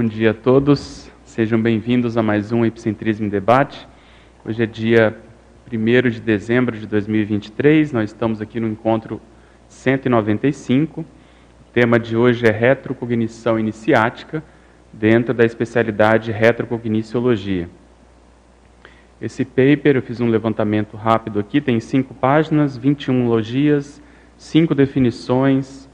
[0.00, 3.86] Bom dia a todos, sejam bem-vindos a mais um Epicentrismo em Debate.
[4.46, 5.14] Hoje é dia
[5.70, 9.20] 1 de dezembro de 2023, nós estamos aqui no encontro
[9.68, 11.02] 195.
[11.02, 11.04] O
[11.74, 14.42] tema de hoje é retrocognição iniciática,
[14.90, 17.68] dentro da especialidade retrocogniciologia.
[19.20, 24.00] Esse paper, eu fiz um levantamento rápido aqui, tem cinco páginas, 21 logias,
[24.38, 25.89] cinco definições,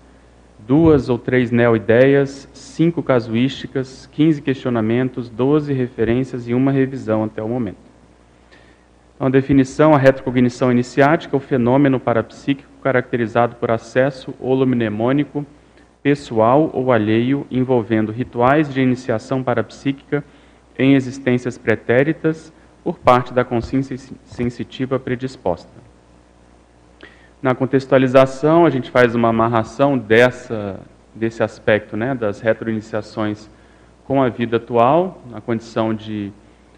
[0.66, 7.48] duas ou três neo-ideias, cinco casuísticas, 15 questionamentos, 12 referências e uma revisão até o
[7.48, 7.78] momento.
[9.14, 15.46] Então, a definição, a retrocognição iniciática é o fenômeno parapsíquico caracterizado por acesso holomnemônico,
[16.02, 20.22] pessoal ou alheio, envolvendo rituais de iniciação parapsíquica
[20.78, 22.52] em existências pretéritas
[22.84, 25.85] por parte da consciência sensitiva predisposta.
[27.46, 30.80] Na contextualização, a gente faz uma amarração dessa,
[31.14, 33.48] desse aspecto né, das retroiniciações
[34.04, 36.32] com a vida atual, na condição de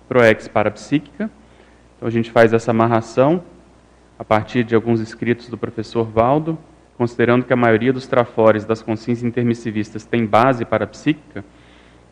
[0.06, 1.30] proex parapsíquica.
[1.96, 3.42] Então, a gente faz essa amarração
[4.18, 6.58] a partir de alguns escritos do professor Valdo,
[6.98, 11.46] considerando que a maioria dos trafores das consciências intermissivistas tem base parapsíquica,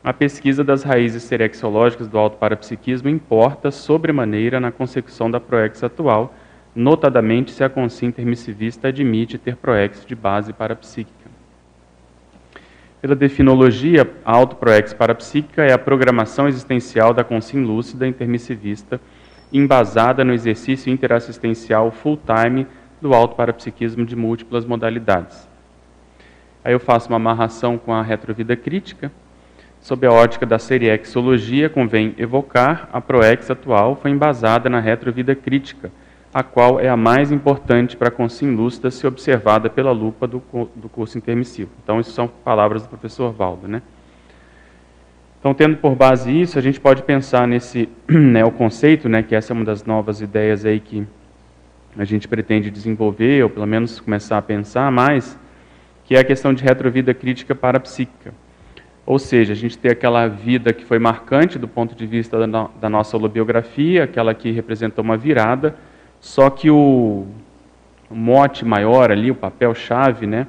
[0.02, 6.32] a pesquisa das raízes serexológicas do alto parapsiquismo importa sobremaneira na concepção da proex atual,
[6.76, 11.26] notadamente se a consciência intermissivista admite ter proex de base parapsíquica.
[13.00, 19.00] Pela definologia, a autoproex parapsíquica é a programação existencial da consciência lúcida intermissivista,
[19.52, 22.66] embasada no exercício interassistencial full-time
[23.00, 25.48] do autoparapsiquismo de múltiplas modalidades.
[26.64, 29.10] Aí eu faço uma amarração com a retrovida crítica.
[29.80, 35.92] Sob a ótica da seriexologia, convém evocar a proex atual foi embasada na retrovida crítica,
[36.36, 40.42] a qual é a mais importante para a consciência lúcida se observada pela lupa do,
[40.76, 41.70] do curso intermissivo.
[41.82, 43.80] Então, isso são palavras do professor Valdo, né?
[45.40, 49.34] Então, tendo por base isso, a gente pode pensar nesse né, o conceito, né, que
[49.34, 51.06] essa é uma das novas ideias aí que
[51.96, 55.38] a gente pretende desenvolver, ou pelo menos começar a pensar mais,
[56.04, 58.34] que é a questão de retrovida crítica parapsíquica.
[59.06, 62.68] Ou seja, a gente tem aquela vida que foi marcante do ponto de vista da,
[62.78, 65.74] da nossa holobiografia, aquela que representou uma virada,
[66.26, 67.24] só que o,
[68.10, 70.48] mote maior ali, o papel-chave, né,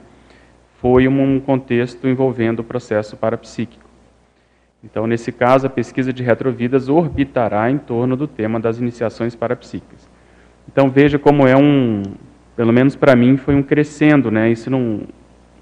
[0.82, 3.86] foi um contexto envolvendo o processo parapsíquico.
[4.84, 10.10] Então, nesse caso, a pesquisa de retrovidas orbitará em torno do tema das iniciações parapsíquicas.
[10.68, 12.02] Então, veja como é um,
[12.56, 14.50] pelo menos para mim, foi um crescendo, né?
[14.50, 15.02] Isso não,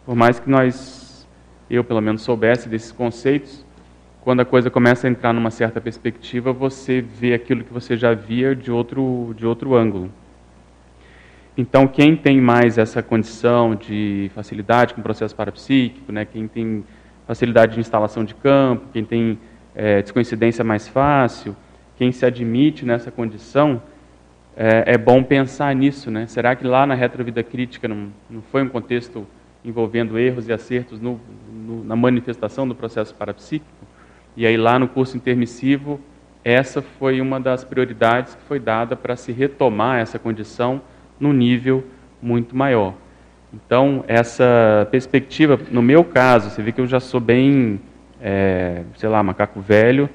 [0.05, 1.27] por mais que nós,
[1.69, 3.64] eu pelo menos soubesse desses conceitos,
[4.25, 8.15] quando a coisa começa a entrar numa certa perspectiva, você vê aquilo que você já
[8.15, 10.11] via de outro, de outro ângulo.
[11.55, 16.83] Então, quem tem mais essa condição de facilidade com o processo parapsíquico, né, quem tem
[17.27, 19.37] facilidade de instalação de campo, quem tem
[19.75, 21.55] é, descoincidência mais fácil,
[21.95, 23.79] quem se admite nessa condição,
[24.57, 26.09] é, é, bom pensar nisso.
[26.09, 26.25] Né?
[26.25, 29.27] Será que lá na retrovida crítica não, não foi um contexto
[29.63, 31.21] envolvendo erros e acertos no,
[31.53, 33.84] no, na manifestação do processo parapsíquico?
[34.35, 35.99] E aí lá no curso intermissivo,
[36.43, 40.81] essa foi uma das prioridades que foi dada para se retomar essa condição
[41.19, 41.83] no nível
[42.21, 42.93] muito maior.
[43.53, 47.79] Então, essa perspectiva, no meu caso, você vê que eu já sou bem,
[48.21, 50.09] é, sei lá, macaco velho,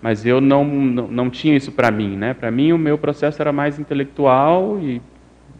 [0.00, 2.16] mas eu não, não, não tinha isso para mim.
[2.16, 2.32] Né?
[2.32, 5.02] Para mim, o meu processo era mais intelectual e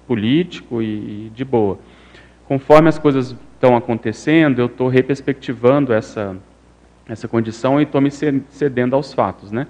[0.06, 1.78] político e, e de boa.
[2.46, 6.36] Conforme as coisas estão acontecendo, eu estou reperspectivando essa,
[7.08, 9.66] essa condição e estou me cedendo aos fatos, né?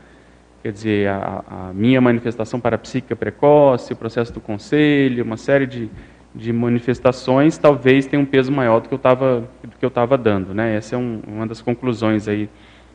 [0.63, 5.89] Quer dizer, a, a, minha manifestação parapsíquica precoce, o processo do conselho, uma série de,
[6.35, 10.19] de manifestações, talvez tenha um peso maior do que eu estava do que eu estava
[10.19, 10.75] dando, né?
[10.77, 12.49] Essa é um, uma das conclusões aí,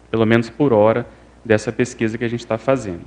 [0.10, 1.06] pelo menos por hora,
[1.46, 3.02] dessa pesquisa que a gente está fazendo.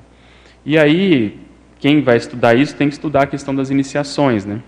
[0.64, 1.38] E aí,
[1.78, 4.62] quem vai estudar isso tem que estudar a questão das iniciações, né?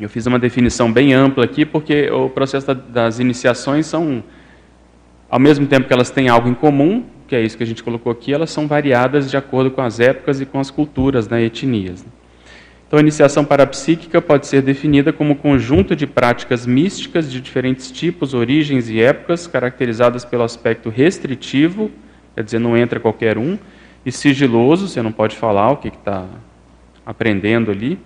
[0.00, 4.22] Eu fiz uma definição bem ampla aqui, porque o processo das iniciações são
[5.28, 7.82] ao mesmo tempo que elas têm algo em comum, que é isso que a gente
[7.82, 11.42] colocou aqui, elas são variadas de acordo com as épocas e com as culturas, né,
[11.42, 12.04] etnias.
[12.86, 18.32] Então, a iniciação parapsíquica pode ser definida como conjunto de práticas místicas de diferentes tipos,
[18.32, 21.90] origens e épocas, caracterizadas pelo aspecto restritivo,
[22.36, 23.58] quer dizer, não entra qualquer um,
[24.04, 26.26] e sigiloso, você não pode falar o que está
[27.04, 27.98] aprendendo ali,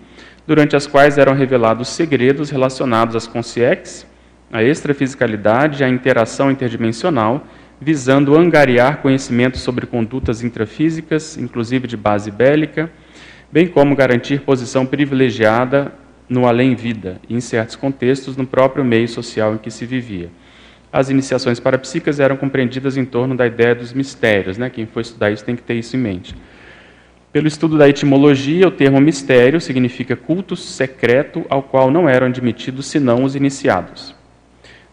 [0.47, 4.10] durante as quais eram revelados segredos relacionados às consciências
[4.53, 7.47] a extrafisicalidade e a interação interdimensional,
[7.81, 12.91] visando angariar conhecimento sobre condutas intrafísicas, inclusive de base bélica,
[13.51, 15.93] bem como garantir posição privilegiada
[16.29, 20.31] no além-vida em certos contextos, no próprio meio social em que se vivia.
[20.93, 24.59] as iniciações parapsíquicas eram compreendidas em torno da ideia dos mistérios.
[24.59, 24.69] Né?
[24.69, 26.35] Quem for estudar isso tem que ter isso em mente.
[27.33, 32.87] Pelo estudo da etimologia, o termo mistério significa culto secreto ao qual não eram admitidos
[32.87, 34.20] senão os iniciados.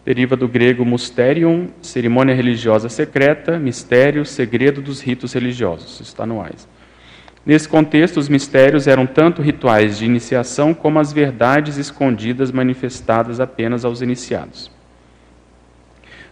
[0.08, 6.00] Deriva do grego mysterium, cerimônia religiosa secreta, mistério, segredo dos ritos religiosos.
[6.00, 6.66] Está no AIS.
[7.44, 13.84] Nesse contexto, os mistérios eram tanto rituais de iniciação como as verdades escondidas manifestadas apenas
[13.84, 14.70] aos iniciados.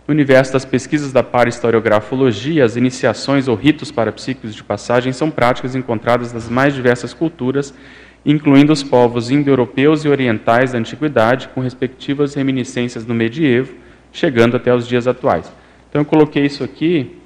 [0.08, 5.74] No universo das pesquisas da parahistoriografologia, as iniciações ou ritos parapsíquicos de passagem são práticas
[5.74, 7.74] encontradas nas mais diversas culturas,
[8.26, 13.72] incluindo os povos indo-europeus e orientais da antiguidade, com respectivas reminiscências no medievo,
[14.12, 15.50] chegando até os dias atuais.
[15.88, 17.16] Então eu coloquei isso aqui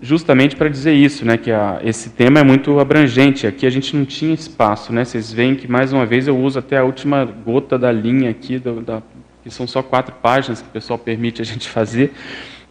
[0.00, 3.46] justamente para dizer isso, né, que a, esse tema é muito abrangente.
[3.46, 5.04] Aqui a gente não tinha espaço, né?
[5.04, 8.58] Vocês veem que mais uma vez eu uso até a última gota da linha aqui
[8.58, 9.02] do, da
[9.42, 12.12] que são só quatro páginas que o pessoal permite a gente fazer.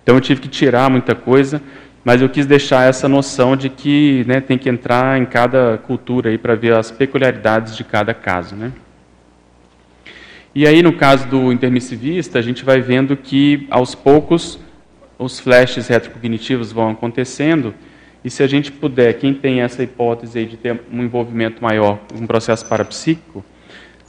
[0.02, 1.62] Então eu tive que tirar muita coisa,
[2.04, 6.38] mas eu quis deixar essa noção de que né, tem que entrar em cada cultura
[6.38, 8.72] para ver as peculiaridades de cada caso, né?
[10.54, 14.60] E aí no caso do intermissivista, a gente vai vendo que aos poucos
[15.18, 17.74] os flashes retrocognitivos vão acontecendo,
[18.24, 22.26] e se a gente puder, quem tem essa hipótese de ter um envolvimento maior um
[22.26, 23.44] processo parapsíquico,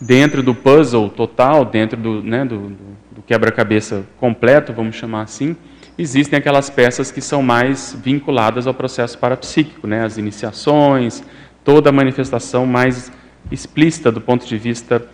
[0.01, 2.77] dentro do puzzle total, dentro do, né, do,
[3.11, 5.57] do quebra-cabeça completo, vamos chamar assim,
[5.97, 11.23] existem aquelas peças que são mais vinculadas ao processo parapsíquico, né, as iniciações,
[11.65, 13.11] toda a manifestação mais
[13.51, 15.07] explícita do ponto de vista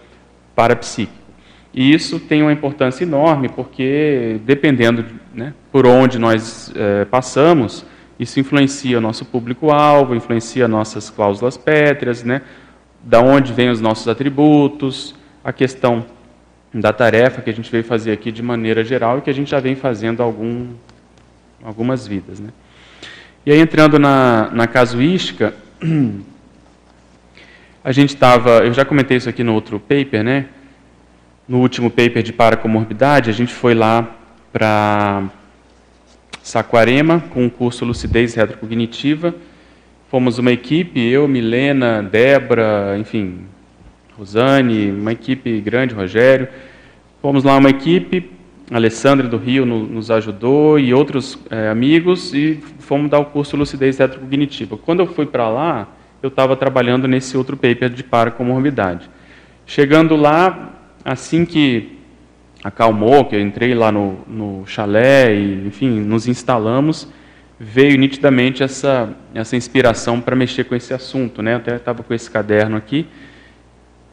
[0.55, 1.19] parapsíquico.
[1.73, 7.85] E isso tem uma importância enorme, porque dependendo né, por onde nós é, passamos,
[8.19, 12.43] isso influencia o nosso público-alvo, influencia nossas cláusulas pétreas, né,
[13.03, 16.05] da onde vêm os nossos atributos, a questão
[16.72, 19.50] da tarefa que a gente veio fazer aqui de maneira geral e que a gente
[19.50, 20.69] já vem fazendo algum,
[21.62, 22.38] algumas vidas.
[22.38, 22.50] Né?
[23.44, 25.55] E aí, entrando na, na casuística,
[27.82, 30.46] a gente estava, eu já comentei isso aqui no outro paper, né?
[31.49, 34.08] no último paper de paracomorbidade, a gente foi lá
[34.52, 35.25] para
[36.43, 39.34] Saquarema com o curso Lucidez Retrocognitiva,
[40.11, 43.43] Fomos uma equipe, eu, Milena, Débora, enfim,
[44.20, 46.46] Rosane, uma equipe grande, Rogério.
[47.22, 48.31] Fomos lá uma equipe,
[48.70, 53.56] Alessandra do Rio no, nos ajudou e outros é, amigos e fomos dar o curso
[53.56, 54.76] Lucidez Retrocognitiva.
[54.76, 55.88] Quando eu fui para lá,
[56.22, 59.08] eu estava trabalhando nesse outro paper de paracomorbidade.
[59.64, 61.96] Chegando lá, assim que
[62.62, 67.08] acalmou, que eu entrei lá no, no chalé e, enfim, nos instalamos,
[67.58, 71.40] veio nitidamente essa, essa inspiração para mexer com esse assunto.
[71.40, 71.55] Né?
[71.55, 73.06] Eu até estava com esse caderno aqui.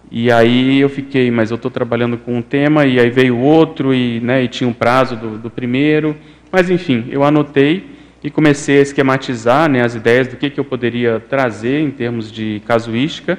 [0.09, 3.93] E aí eu fiquei, mas eu estou trabalhando com um tema, e aí veio outro,
[3.93, 6.15] e, né, e tinha um prazo do, do primeiro.
[6.51, 10.65] Mas, enfim, eu anotei e comecei a esquematizar né, as ideias do que, que eu
[10.65, 13.37] poderia trazer em termos de casuística.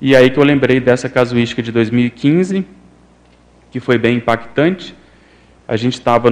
[0.00, 2.64] E aí que eu lembrei dessa casuística de 2015,
[3.70, 4.94] que foi bem impactante.
[5.68, 6.28] A gente estava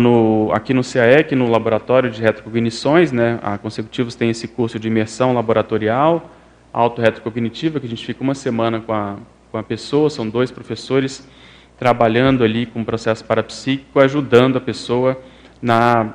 [0.53, 3.39] aqui no CAEC, no laboratório de retrocognições, né?
[3.43, 6.31] a Consecutivos tem esse curso de imersão laboratorial,
[6.73, 9.17] auto-retrocognitiva, que a gente fica uma semana com a,
[9.51, 11.27] com a pessoa, são dois professores
[11.79, 15.21] trabalhando ali com o processo parapsíquico, ajudando a pessoa
[15.63, 16.15] na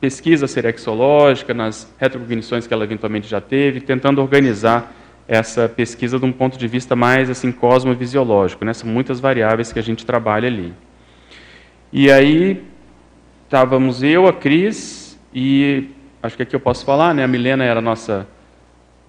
[0.00, 4.92] pesquisa serexológica, nas retrocognições que ela eventualmente já teve, tentando organizar
[5.26, 8.74] essa pesquisa de um ponto de vista mais assim cosmovisiológico, né?
[8.74, 10.74] São muitas variáveis que a gente trabalha ali.
[11.92, 12.62] E aí
[13.44, 15.88] estávamos eu, a Cris e
[16.22, 17.24] acho que aqui eu posso falar, né?
[17.24, 18.26] A Milena era nossa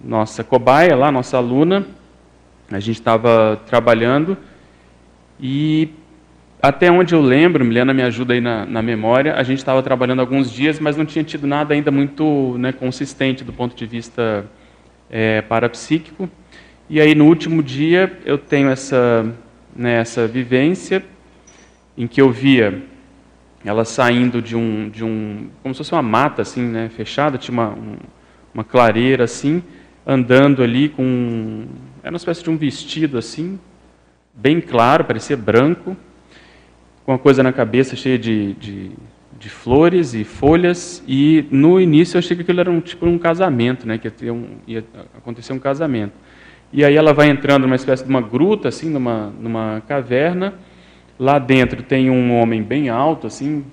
[0.00, 1.86] nossa cobaia lá, nossa aluna.
[2.70, 4.36] A gente estava trabalhando
[5.40, 5.90] e
[6.60, 10.20] até onde eu lembro, Milena me ajuda aí na, na memória, a gente estava trabalhando
[10.20, 14.46] alguns dias, mas não tinha tido nada ainda muito né, consistente do ponto de vista
[15.10, 16.28] é, parapsíquico.
[16.88, 19.26] E aí no último dia eu tenho essa,
[19.74, 21.04] né, essa vivência
[21.96, 22.82] em que eu via
[23.64, 27.52] ela saindo de um, de um como se fosse uma mata assim, né, fechada, tinha
[27.52, 27.96] uma, um,
[28.54, 29.62] uma clareira assim,
[30.06, 31.66] andando ali com
[32.06, 33.58] era uma espécie de um vestido assim,
[34.32, 35.96] bem claro, parecia branco,
[37.04, 38.92] com uma coisa na cabeça cheia de, de,
[39.36, 43.18] de flores e folhas, e no início eu achei que aquilo era um tipo um
[43.18, 44.84] casamento, né, que ia, um, ia
[45.18, 46.12] acontecer um casamento.
[46.72, 50.54] E aí ela vai entrando numa espécie de uma gruta, assim, numa, numa caverna,
[51.18, 53.64] Lá dentro tem um homem bem alto, assim,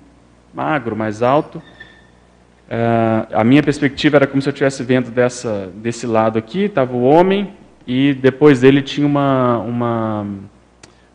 [0.52, 1.58] magro, mais alto.
[1.58, 6.96] Uh, a minha perspectiva era como se eu estivesse vendo dessa, desse lado aqui, estava
[6.96, 7.52] o homem,
[7.86, 10.26] e depois dele tinha uma, uma,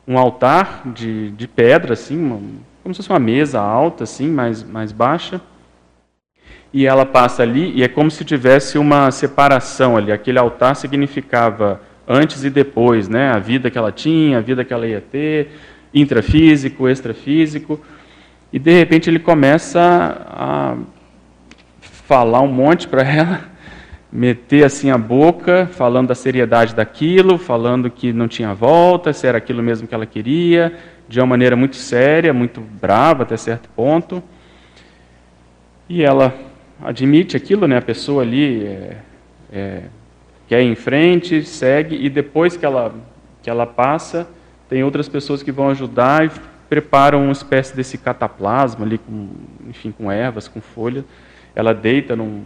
[0.07, 2.39] um altar de, de pedra, assim, uma,
[2.83, 5.41] como se fosse uma mesa alta, assim, mais, mais baixa.
[6.71, 10.11] E ela passa ali e é como se tivesse uma separação ali.
[10.11, 13.31] Aquele altar significava antes e depois, né?
[13.31, 15.51] A vida que ela tinha, a vida que ela ia ter,
[15.93, 17.79] intrafísico, extrafísico.
[18.53, 19.79] E de repente ele começa
[20.27, 20.77] a
[21.81, 23.45] falar um monte para ela,
[24.11, 29.37] meter assim a boca, falando da seriedade daquilo, falando que não tinha volta, se era
[29.37, 30.73] aquilo mesmo que ela queria,
[31.07, 34.21] de uma maneira muito séria, muito brava até certo ponto.
[35.87, 36.33] E ela
[36.81, 37.77] admite aquilo, né?
[37.77, 38.97] A pessoa ali é,
[39.51, 39.81] é,
[40.47, 42.93] quer ir em frente, segue e depois que ela
[43.41, 44.27] que ela passa,
[44.67, 46.31] tem outras pessoas que vão ajudar e
[46.67, 49.29] preparam uma espécie desse cataplasma ali com,
[49.69, 51.05] enfim, com ervas, com folhas
[51.55, 52.43] ela deita num,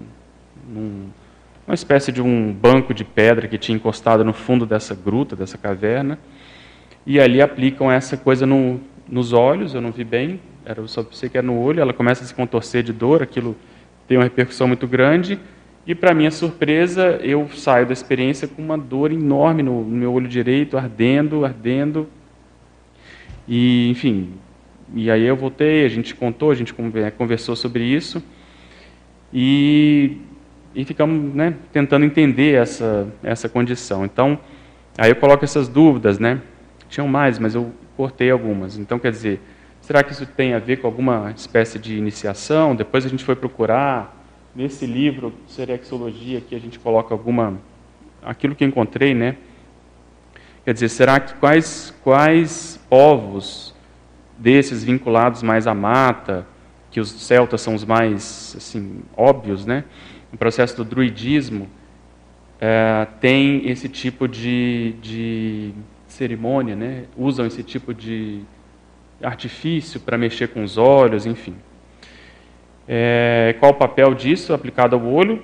[0.67, 1.09] num,
[1.65, 5.57] uma espécie de um banco de pedra que tinha encostado no fundo dessa gruta, dessa
[5.57, 6.19] caverna,
[7.05, 11.29] e ali aplicam essa coisa no, nos olhos, eu não vi bem, era, só sei
[11.29, 13.55] que é no olho, ela começa a se contorcer de dor, aquilo
[14.07, 15.39] tem uma repercussão muito grande,
[15.85, 20.13] e para minha surpresa, eu saio da experiência com uma dor enorme no, no meu
[20.13, 22.07] olho direito, ardendo, ardendo,
[23.47, 24.31] e enfim,
[24.93, 26.73] e aí eu voltei, a gente contou, a gente
[27.17, 28.23] conversou sobre isso,
[29.33, 30.17] e,
[30.75, 34.05] e ficamos né, tentando entender essa, essa condição.
[34.05, 34.39] Então,
[34.97, 36.41] aí eu coloco essas dúvidas, né?
[36.89, 38.77] Tinham mais, mas eu cortei algumas.
[38.77, 39.39] Então, quer dizer,
[39.81, 42.75] será que isso tem a ver com alguma espécie de iniciação?
[42.75, 44.23] Depois a gente foi procurar,
[44.55, 47.59] nesse livro, Serexologia, que a gente coloca alguma,
[48.21, 49.37] aquilo que encontrei, né?
[50.63, 53.75] Quer dizer, será que quais, quais povos
[54.37, 56.47] desses vinculados mais à mata,
[56.89, 59.83] que os celtas são os mais assim óbvios, né?
[60.33, 61.69] O processo do druidismo
[62.59, 65.71] é, tem esse tipo de, de
[66.07, 67.03] cerimônia, né?
[67.15, 68.41] Usam esse tipo de
[69.21, 71.53] artifício para mexer com os olhos, enfim.
[72.87, 75.43] É, qual o papel disso aplicado ao olho?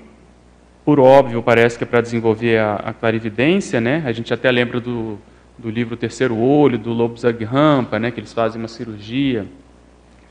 [0.84, 4.02] Por óbvio, parece que é para desenvolver a, a, clarividência, né?
[4.08, 5.20] A gente até lembra do,
[5.56, 8.10] do livro Terceiro Olho, do Lobo Zagrampa, né?
[8.10, 9.46] Que eles fazem uma cirurgia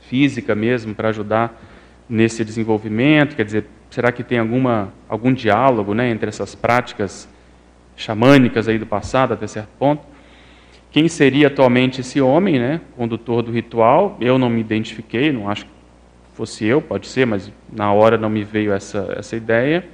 [0.01, 1.57] física mesmo para ajudar
[2.09, 3.37] nesse desenvolvimento?
[3.37, 7.27] Quer dizer, será que tem alguma, algum diálogo né, entre essas práticas
[7.95, 10.05] xamânicas aí do passado até certo ponto?
[10.91, 14.17] Quem seria atualmente esse homem, né, condutor do ritual?
[14.19, 15.71] Eu não me identifiquei, não acho que
[16.33, 19.85] fosse eu, pode ser, mas na hora não me veio essa, essa ideia.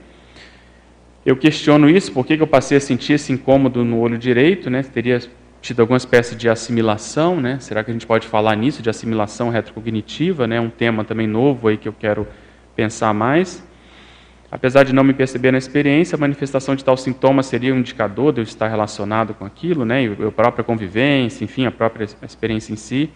[1.25, 4.84] Eu questiono isso, por que eu passei a sentir esse incômodo no olho direito, né?
[4.84, 5.20] Teria
[5.60, 7.58] tido alguma espécie de assimilação, né?
[7.60, 10.62] Será que a gente pode falar nisso de assimilação retrocognitiva, né?
[10.62, 12.28] Um tema também novo aí que eu quero
[12.75, 13.66] pensar mais.
[14.52, 18.32] Apesar de não me perceber na experiência, a manifestação de tal sintoma seria um indicador
[18.32, 20.06] de eu estar relacionado com aquilo, né?
[20.25, 23.10] A própria convivência, enfim, a própria experiência em si.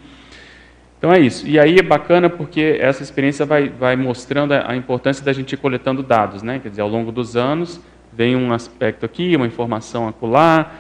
[0.98, 1.48] Então é isso.
[1.48, 5.58] E aí é bacana porque essa experiência vai, vai mostrando a importância da gente ir
[5.58, 6.60] coletando dados, né?
[6.60, 7.80] Quer dizer, ao longo dos anos
[8.12, 10.74] vem um aspecto aqui, uma informação acolá,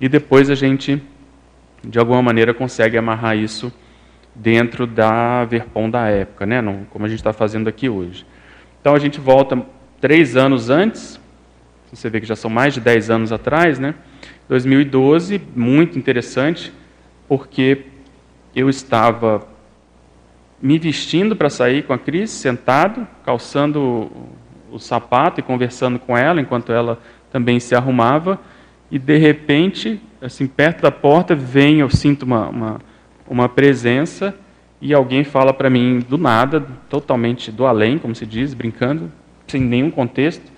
[0.00, 1.02] e depois a gente
[1.82, 3.72] de alguma maneira consegue amarrar isso
[4.34, 6.62] dentro da Verpom da época, né?
[6.90, 8.24] Como a gente está fazendo aqui hoje.
[8.80, 9.60] Então a gente volta
[10.04, 11.18] três anos antes,
[11.90, 13.94] você vê que já são mais de dez anos atrás, né?
[14.50, 16.70] 2012, muito interessante,
[17.26, 17.86] porque
[18.54, 19.48] eu estava
[20.60, 24.12] me vestindo para sair com a Cris, sentado, calçando
[24.70, 27.00] o sapato e conversando com ela, enquanto ela
[27.32, 28.38] também se arrumava,
[28.90, 32.80] e de repente assim, perto da porta, vem, eu sinto uma, uma,
[33.26, 34.34] uma presença
[34.82, 39.10] e alguém fala para mim do nada, totalmente do além, como se diz, brincando,
[39.46, 40.52] sem nenhum contexto,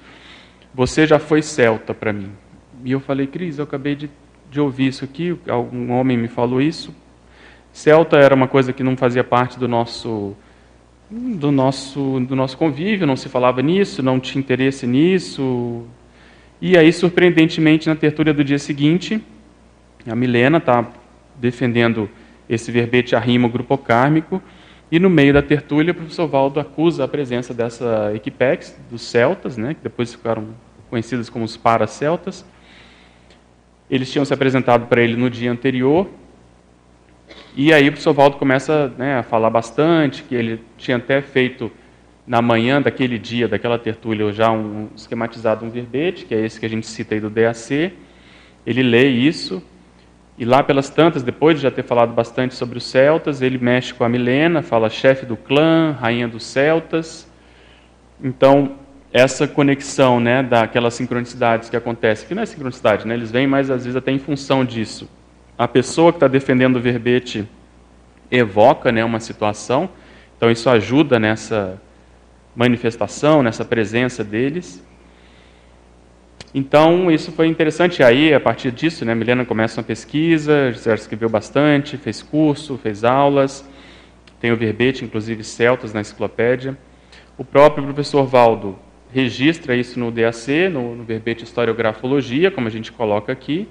[0.74, 2.30] você já foi celta para mim.
[2.84, 4.10] E eu falei, Cris, eu acabei de,
[4.50, 6.94] de ouvir isso aqui, algum homem me falou isso.
[7.72, 10.34] Celta era uma coisa que não fazia parte do nosso
[11.08, 15.84] do nosso do nosso convívio, não se falava nisso, não tinha interesse nisso.
[16.60, 19.22] E aí, surpreendentemente, na tertúlia do dia seguinte,
[20.06, 20.86] a Milena está
[21.36, 22.08] defendendo
[22.48, 24.40] esse verbete arrimo grupo kármico,
[24.90, 29.56] e no meio da tertúlia, o professor Valdo acusa a presença dessa equipex, dos celtas,
[29.56, 30.48] né, que depois ficaram
[30.88, 32.44] conhecidos como os paraceltas.
[33.90, 36.08] Eles tinham se apresentado para ele no dia anterior,
[37.56, 41.70] e aí o professor Valdo começa né, a falar bastante, que ele tinha até feito
[42.26, 46.66] na manhã daquele dia, daquela tertúlia, já um esquematizado um verbete, que é esse que
[46.66, 47.92] a gente cita aí do DAC.
[48.66, 49.62] Ele lê isso,
[50.38, 53.94] e lá pelas tantas, depois de já ter falado bastante sobre os celtas, ele mexe
[53.94, 57.26] com a Milena, fala chefe do clã, rainha dos celtas.
[58.22, 58.76] Então,
[59.10, 63.70] essa conexão, né, daquelas sincronicidades que acontecem, que não é sincronicidade, né, eles vêm mais
[63.70, 65.08] às vezes até em função disso.
[65.56, 67.48] A pessoa que está defendendo o verbete
[68.30, 69.88] evoca né, uma situação,
[70.36, 71.80] então isso ajuda nessa
[72.54, 74.84] manifestação, nessa presença deles.
[76.58, 78.02] Então, isso foi interessante.
[78.02, 83.04] Aí, a partir disso, né, Milena começa uma pesquisa, já escreveu bastante, fez curso, fez
[83.04, 83.62] aulas,
[84.40, 86.74] tem o verbete, inclusive celtas na enciclopédia.
[87.36, 88.74] O próprio professor Valdo
[89.12, 93.68] registra isso no DAC, no, no verbete historiografologia, como a gente coloca aqui.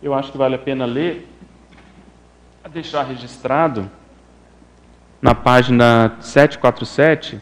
[0.00, 1.26] Eu acho que vale a pena ler,
[2.72, 3.90] deixar registrado
[5.20, 7.40] na página 747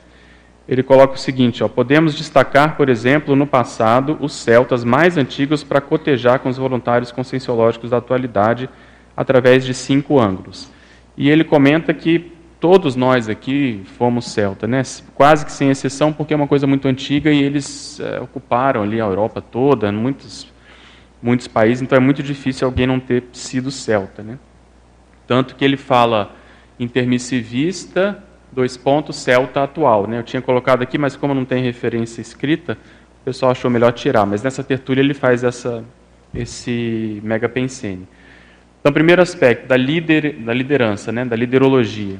[0.73, 5.62] ele coloca o seguinte: ó, podemos destacar, por exemplo, no passado, os celtas mais antigos
[5.62, 8.71] para cotejar com os voluntários conscienciológicos da atualidade
[9.14, 10.71] através de cinco ângulos.
[11.14, 14.83] E ele comenta que todos nós aqui fomos celta, né?
[15.14, 18.99] quase que sem exceção, porque é uma coisa muito antiga e eles é, ocuparam ali
[18.99, 20.50] a Europa toda, muitos,
[21.21, 24.23] muitos países, então é muito difícil alguém não ter sido celta.
[24.23, 24.38] Né?
[25.26, 26.35] Tanto que ele fala
[26.81, 30.06] intermissivista, dois pontos, celta atual.
[30.06, 30.18] Né?
[30.18, 32.76] Eu tinha colocado aqui, mas como não tem referência escrita,
[33.23, 34.26] o pessoal achou melhor tirar.
[34.26, 35.85] Mas nessa tertúlia ele faz essa,
[36.35, 38.06] esse mega pensene.
[38.80, 41.25] Então, primeiro aspecto, da, lider, da liderança, né?
[41.25, 42.16] da liderologia.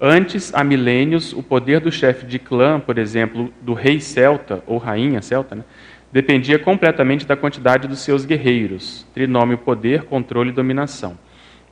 [0.00, 4.78] Antes, há milênios, o poder do chefe de clã, por exemplo, do rei celta, ou
[4.78, 5.64] rainha celta, né?
[6.12, 11.18] dependia completamente da quantidade dos seus guerreiros, trinômio poder, controle e dominação.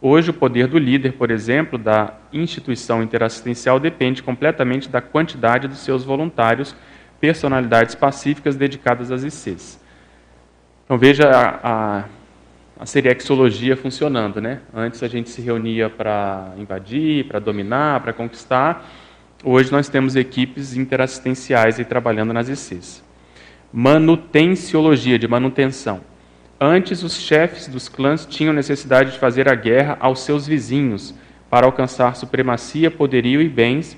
[0.01, 5.79] Hoje, o poder do líder, por exemplo, da instituição interassistencial depende completamente da quantidade dos
[5.79, 6.77] seus voluntários,
[7.19, 9.81] personalidades pacíficas dedicadas às ICs.
[10.85, 12.05] Então, veja a, a,
[12.79, 14.41] a seriexologia funcionando.
[14.41, 14.61] Né?
[14.75, 18.87] Antes a gente se reunia para invadir, para dominar, para conquistar.
[19.43, 23.03] Hoje nós temos equipes interassistenciais aí trabalhando nas ICs.
[23.73, 26.01] Manutenciologia, de manutenção.
[26.61, 31.15] Antes, os chefes dos clãs tinham necessidade de fazer a guerra aos seus vizinhos
[31.51, 33.97] para alcançar supremacia, poderio e bens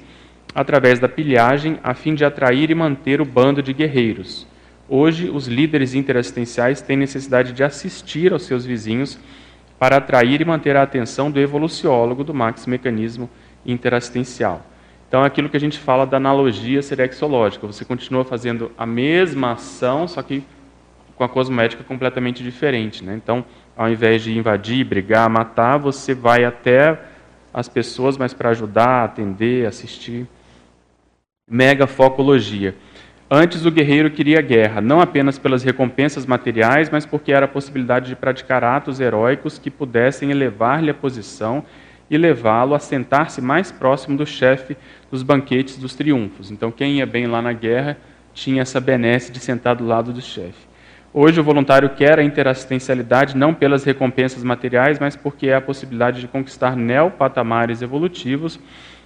[0.53, 4.45] através da pilhagem, a fim de atrair e manter o bando de guerreiros.
[4.89, 9.19] Hoje, os líderes interassistenciais têm necessidade de assistir aos seus vizinhos
[9.79, 13.31] para atrair e manter a atenção do evoluciólogo do max mecanismo
[13.65, 14.67] interassistencial.
[15.07, 17.67] Então, aquilo que a gente fala da analogia serexológica.
[17.67, 20.43] Você continua fazendo a mesma ação, só que
[21.19, 23.05] com a cosmética completamente diferente.
[23.05, 23.15] Né?
[23.17, 23.45] Então,
[23.77, 26.97] ao invés de invadir, brigar, matar, você vai até
[27.53, 30.27] as pessoas, mas para ajudar, atender, assistir.
[31.51, 32.75] Megafocologia.
[33.31, 38.09] Antes o guerreiro queria guerra, não apenas pelas recompensas materiais, mas porque era a possibilidade
[38.09, 41.65] de praticar atos heróicos que pudessem elevar-lhe a posição
[42.09, 44.77] e levá-lo a sentar-se mais próximo do chefe
[45.11, 46.51] dos banquetes dos triunfos.
[46.51, 47.99] Então, quem ia bem lá na guerra
[48.33, 50.68] tinha essa benesse de sentar do lado do chefe.
[51.21, 56.21] Hoje o voluntário quer a interassistencialidade não pelas recompensas materiais, mas porque é a possibilidade
[56.21, 58.61] de conquistar neopatamares evolutivos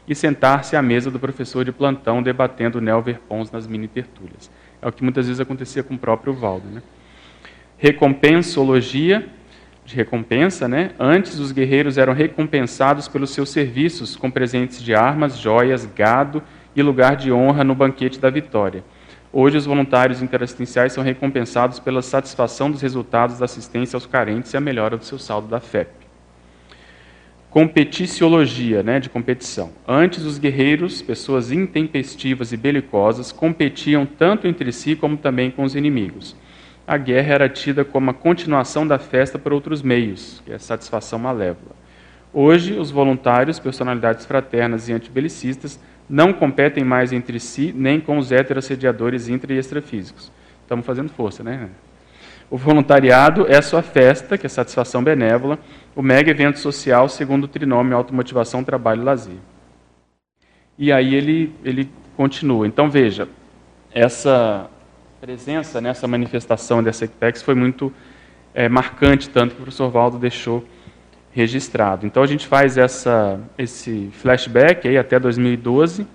[0.06, 4.50] e sentar-se à mesa do professor de plantão debatendo neoverpons nas mini-tertúlias.
[4.82, 6.68] É o que muitas vezes acontecia com o próprio Valdo.
[6.68, 6.82] Né?
[7.78, 9.26] Recompensologia,
[9.82, 10.90] de recompensa, né?
[11.00, 16.42] Antes os guerreiros eram recompensados pelos seus serviços com presentes de armas, joias, gado
[16.76, 18.84] e lugar de honra no banquete da vitória.
[19.34, 24.58] Hoje, os voluntários interassistenciais são recompensados pela satisfação dos resultados da assistência aos carentes e
[24.58, 25.90] a melhora do seu saldo da FEP.
[27.48, 29.72] Competiciologia, né, de competição.
[29.88, 35.74] Antes, os guerreiros, pessoas intempestivas e belicosas, competiam tanto entre si como também com os
[35.74, 36.36] inimigos.
[36.86, 40.58] A guerra era tida como a continuação da festa por outros meios, que é a
[40.58, 41.74] satisfação malévola.
[42.34, 48.32] Hoje, os voluntários, personalidades fraternas e antibelicistas, não competem mais entre si, nem com os
[48.32, 50.30] heterossediadores intra e extrafísicos.
[50.62, 51.68] Estamos fazendo força, né?
[52.50, 55.58] O voluntariado é a sua festa, que é satisfação benévola,
[55.96, 59.36] o mega evento social segundo o trinômio automotivação, trabalho e lazer.
[60.78, 62.66] E aí ele, ele continua.
[62.66, 63.28] Então veja,
[63.90, 64.68] essa
[65.20, 67.92] presença nessa manifestação dessa ECPEX foi muito
[68.52, 70.64] é, marcante, tanto que o professor Valdo deixou
[71.32, 72.06] registrado.
[72.06, 76.06] Então a gente faz essa, esse flashback aí até 2012.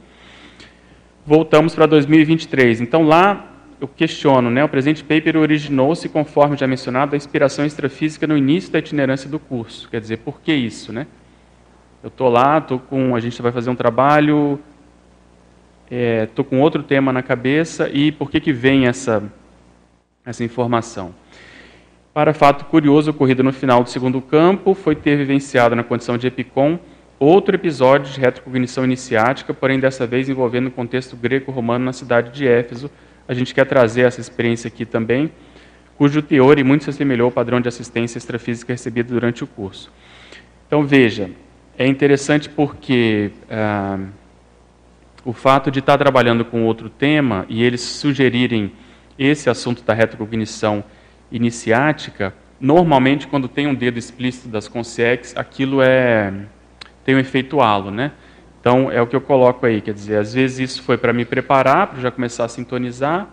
[1.26, 2.82] Voltamos para 2023.
[2.82, 4.64] Então lá eu questiono, né?
[4.64, 9.40] O presente paper originou-se, conforme já mencionado, da inspiração extrafísica no início da itinerância do
[9.40, 9.90] curso.
[9.90, 11.06] Quer dizer, por que isso, né?
[12.02, 14.60] Eu estou lá, tô com, a gente vai fazer um trabalho,
[15.90, 19.24] é, com outro tema na cabeça e por que que vem essa
[20.26, 21.16] essa informação?
[22.18, 26.26] Para fato curioso ocorrido no final do segundo campo, foi ter vivenciado na condição de
[26.26, 26.80] EPICOM
[27.20, 32.48] outro episódio de retrocognição iniciática, porém dessa vez envolvendo o contexto greco-romano na cidade de
[32.48, 32.90] Éfeso.
[33.28, 35.32] A gente quer trazer essa experiência aqui também,
[35.96, 39.92] cujo teor e muito se assemelhou ao padrão de assistência extrafísica recebido durante o curso.
[40.66, 41.30] Então veja,
[41.78, 44.00] é interessante porque ah,
[45.24, 48.72] o fato de estar trabalhando com outro tema e eles sugerirem
[49.20, 50.84] esse assunto da retrocognição
[51.32, 56.34] iniciática, normalmente quando tem um dedo explícito das consciex, aquilo é
[57.06, 58.12] tem um efeito halo, né?
[58.60, 61.24] Então é o que eu coloco aí, quer dizer, às vezes isso foi para me
[61.24, 63.30] preparar, para já começar a sintonizar,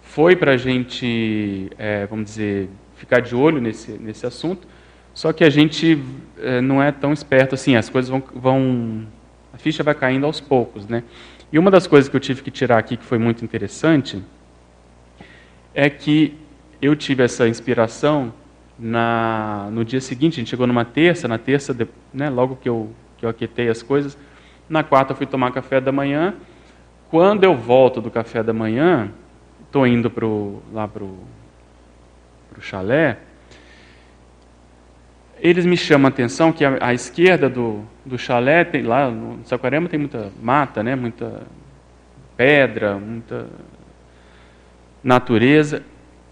[0.00, 4.66] foi para a gente, é, vamos dizer, ficar de olho nesse, nesse assunto,
[5.12, 6.02] só que a gente
[6.38, 9.06] é, não é tão esperto assim, as coisas vão, vão,
[9.52, 11.02] a ficha vai caindo aos poucos, né?
[11.52, 14.22] E uma das coisas que eu tive que tirar aqui, que foi muito interessante,
[15.74, 16.38] é que
[16.80, 18.32] eu tive essa inspiração
[18.78, 21.76] na, no dia seguinte, a gente chegou numa terça, na terça,
[22.12, 24.16] né, logo que eu, que eu aquetei as coisas,
[24.68, 26.34] na quarta fui tomar café da manhã,
[27.10, 29.10] quando eu volto do café da manhã,
[29.66, 31.18] estou indo pro, lá para o
[32.60, 33.18] chalé,
[35.40, 39.88] eles me chamam a atenção que à esquerda do, do chalé, tem, lá no Saquarema
[39.88, 41.42] tem muita mata, né, muita
[42.36, 43.46] pedra, muita
[45.02, 45.82] natureza.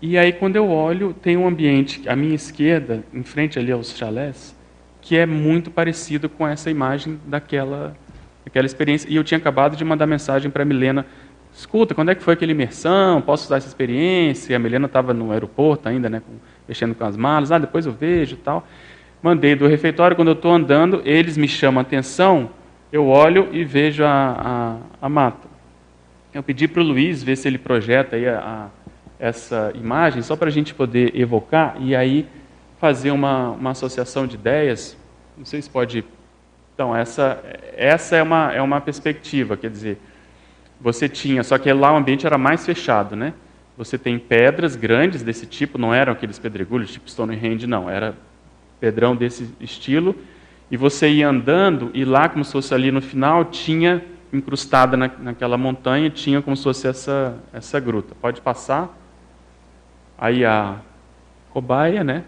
[0.01, 3.97] E aí quando eu olho, tem um ambiente à minha esquerda, em frente ali aos
[3.97, 4.57] chalés,
[5.01, 7.97] que é muito parecido com essa imagem daquela,
[8.45, 9.09] daquela experiência.
[9.11, 11.05] E eu tinha acabado de mandar mensagem para a Milena
[11.53, 13.21] escuta, quando é que foi aquela imersão?
[13.21, 14.53] Posso usar essa experiência?
[14.53, 16.23] E a Milena estava no aeroporto ainda, né,
[16.69, 17.51] mexendo com as malas.
[17.51, 18.67] Ah, depois eu vejo tal.
[19.21, 22.51] Mandei do refeitório, quando eu estou andando, eles me chamam a atenção,
[22.93, 25.49] eu olho e vejo a, a, a mata.
[26.33, 28.69] Eu pedi para o Luiz ver se ele projeta aí a, a
[29.19, 32.27] essa imagem, só para a gente poder evocar e aí
[32.79, 34.97] fazer uma, uma associação de ideias.
[35.37, 36.05] Não sei se pode.
[36.75, 37.43] Então, essa,
[37.77, 39.99] essa é, uma, é uma perspectiva, quer dizer,
[40.81, 43.35] você tinha, só que lá o ambiente era mais fechado, né?
[43.77, 48.15] Você tem pedras grandes desse tipo, não eram aqueles pedregulhos tipo Stonehenge, não, era
[48.81, 50.15] pedrão desse estilo,
[50.71, 55.11] e você ia andando, e lá, como se fosse ali no final, tinha incrustada na,
[55.19, 58.15] naquela montanha, tinha como se fosse essa, essa gruta.
[58.21, 58.97] Pode passar.
[60.19, 60.77] Aí a
[61.51, 62.25] cobaia, né?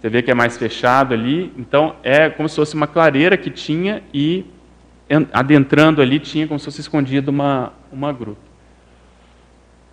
[0.00, 1.52] Você vê que é mais fechado ali.
[1.56, 4.44] Então, é como se fosse uma clareira que tinha e
[5.32, 8.40] adentrando ali tinha como se fosse escondido uma, uma gruta.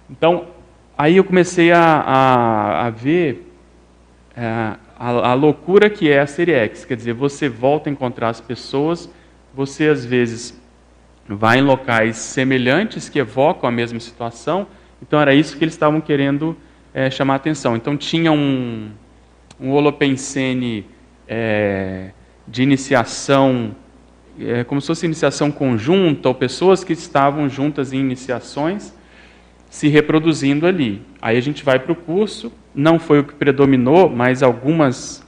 [0.10, 0.48] Então,
[0.98, 3.54] aí eu comecei a, a, a ver
[4.36, 4.44] é,
[4.98, 6.86] a, a, loucura que é a série X.
[6.86, 9.10] Quer dizer, você volta a encontrar as pessoas,
[9.54, 10.60] você às vezes
[11.28, 14.66] vai em locais semelhantes que evocam a mesma situação.
[15.02, 16.58] Então, era isso que eles estavam querendo
[16.94, 17.76] é, chamar atenção.
[17.76, 18.90] Então, tinha um,
[19.60, 20.86] um holopensene
[21.28, 22.12] é,
[22.48, 23.76] de iniciação
[24.40, 28.94] é, como se fosse iniciação conjunta, ou pessoas que estavam juntas em iniciações
[29.70, 31.02] se reproduzindo ali.
[31.22, 35.26] Aí a gente vai para o curso, não foi o que predominou, mas algumas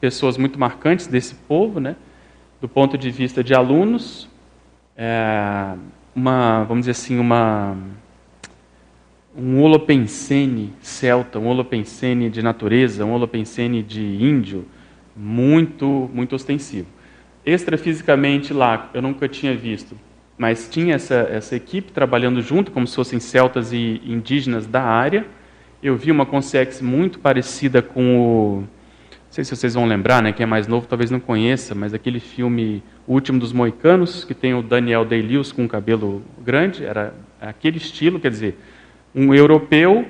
[0.00, 1.96] pessoas muito marcantes desse povo, né,
[2.60, 4.28] do ponto de vista de alunos,
[4.96, 5.74] é,
[6.14, 7.76] uma, vamos dizer assim, uma
[9.38, 14.66] um holopensene celta, um holopensene de natureza, um holopensene de índio,
[15.16, 16.98] muito muito ostensivo
[17.52, 19.96] extrafisicamente lá, eu nunca tinha visto,
[20.36, 25.26] mas tinha essa, essa equipe trabalhando junto, como se fossem celtas e indígenas da área.
[25.82, 28.60] Eu vi uma consex muito parecida com o.
[28.60, 30.32] Não sei se vocês vão lembrar, né?
[30.32, 34.34] Quem é mais novo talvez não conheça, mas aquele filme O Último dos Moicanos, que
[34.34, 38.58] tem o Daniel Day-Lewis com cabelo grande, era aquele estilo, quer dizer,
[39.14, 40.06] um europeu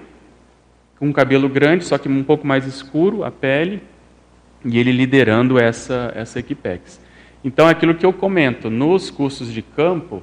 [0.98, 3.82] com cabelo grande, só que um pouco mais escuro, a pele,
[4.64, 7.00] e ele liderando essa, essa Equipex.
[7.44, 10.22] Então, é aquilo que eu comento, nos cursos de campo,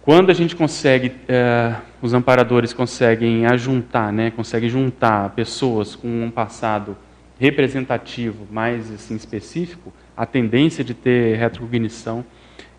[0.00, 6.30] quando a gente consegue, é, os amparadores conseguem ajuntar, né, conseguem juntar pessoas com um
[6.30, 6.96] passado
[7.38, 12.24] representativo mais assim, específico, a tendência de ter retrocognição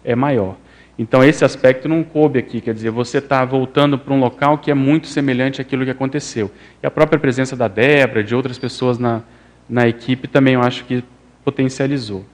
[0.03, 0.55] é maior.
[0.97, 4.71] Então, esse aspecto não coube aqui, quer dizer, você está voltando para um local que
[4.71, 6.49] é muito semelhante àquilo que aconteceu.
[6.81, 9.21] E a própria presença da Débora, de outras pessoas na,
[9.67, 11.03] na equipe, também eu acho que
[11.43, 12.25] potencializou.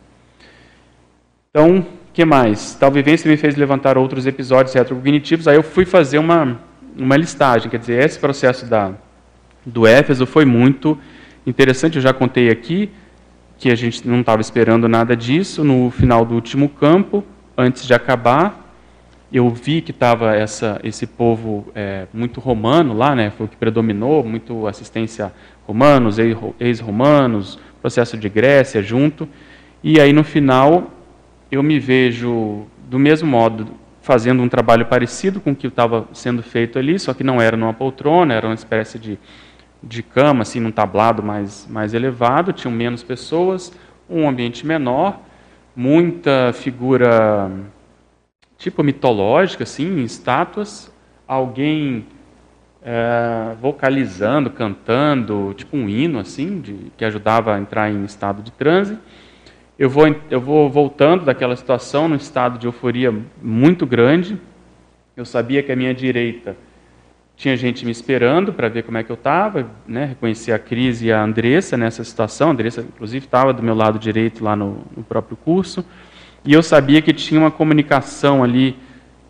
[1.50, 2.76] Então, o que mais?
[2.76, 6.60] Tal vivência me fez levantar outros episódios retrocognitivos, aí eu fui fazer uma,
[6.96, 8.94] uma listagem, quer dizer, esse processo da,
[9.66, 10.98] do Éfeso foi muito
[11.48, 12.92] interessante, eu já contei aqui
[13.58, 17.24] que a gente não estava esperando nada disso, no final do último campo,
[17.58, 18.74] antes de acabar,
[19.32, 20.34] eu vi que estava
[20.84, 25.32] esse povo é, muito romano lá, né, foi o que predominou, muito assistência
[25.66, 26.18] romanos,
[26.60, 29.28] ex-romanos, processo de Grécia junto,
[29.82, 30.92] e aí no final
[31.52, 33.68] eu me vejo do mesmo modo
[34.02, 37.56] fazendo um trabalho parecido com o que estava sendo feito ali, só que não era
[37.56, 39.18] numa poltrona, era uma espécie de,
[39.82, 43.72] de cama, assim, num tablado mais, mais elevado, tinham menos pessoas,
[44.10, 45.22] um ambiente menor,
[45.76, 47.52] muita figura
[48.58, 50.94] tipo mitológica, assim, estátuas,
[51.28, 52.06] alguém
[52.84, 58.52] é, vocalizando, cantando, tipo um hino, assim, de, que ajudava a entrar em estado de
[58.52, 58.98] transe.
[59.80, 64.40] Eu vou, eu vou voltando daquela situação num estado de euforia muito grande.
[65.18, 66.56] Eu sabia que à minha direita
[67.42, 70.06] tinha gente me esperando para ver como é que eu estava, né?
[70.06, 72.50] reconheci a Cris e a Andressa nessa situação.
[72.50, 75.84] A Andressa, inclusive, estava do meu lado direito lá no, no próprio curso.
[76.46, 78.78] E eu sabia que tinha uma comunicação ali,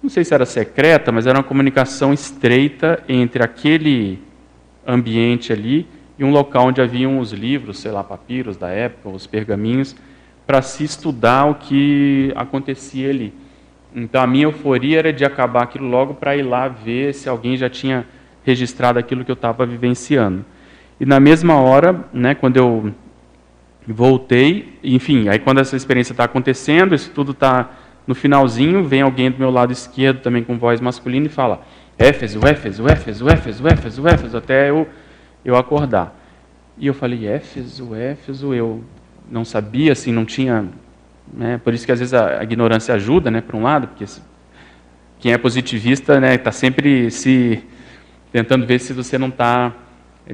[0.04, 4.19] não sei se era secreta, mas era uma comunicação estreita entre aquele
[4.86, 5.88] ambiente ali
[6.19, 9.95] e um local onde haviam os livros, sei lá, papiros da época, os pergaminhos,
[10.45, 13.34] para se estudar o que acontecia ali.
[13.93, 17.58] Então a minha euforia era de acabar aquilo logo para ir lá ver se alguém
[17.58, 18.06] já tinha
[18.43, 20.45] registrado aquilo que eu estava vivenciando.
[20.99, 22.93] E na mesma hora, né, quando eu
[23.88, 27.69] voltei, enfim, aí quando essa experiência está acontecendo, isso tudo está
[28.06, 31.62] no finalzinho, vem alguém do meu lado esquerdo também com voz masculina e fala
[31.97, 34.88] Éfeso, Éfeso, Éfeso, Éfeso, Éfeso, Éfeso, até eu,
[35.45, 36.17] eu acordar.
[36.77, 38.84] E eu falei, Éfeso, Éfeso, eu
[39.30, 40.65] não sabia, assim, não tinha
[41.33, 41.59] né?
[41.63, 44.05] Por isso que às vezes a, ignorância ajuda, né, por um lado, porque
[45.19, 47.63] quem é positivista está né, tá sempre se
[48.31, 49.73] tentando ver se você não está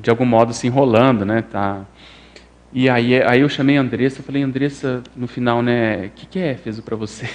[0.02, 1.42] de algum modo se enrolando, né?
[1.42, 1.86] Tá.
[2.74, 6.26] E aí, aí eu chamei a Andressa, eu falei, Andressa, no final, né, o que,
[6.26, 7.28] que é Éfeso para você?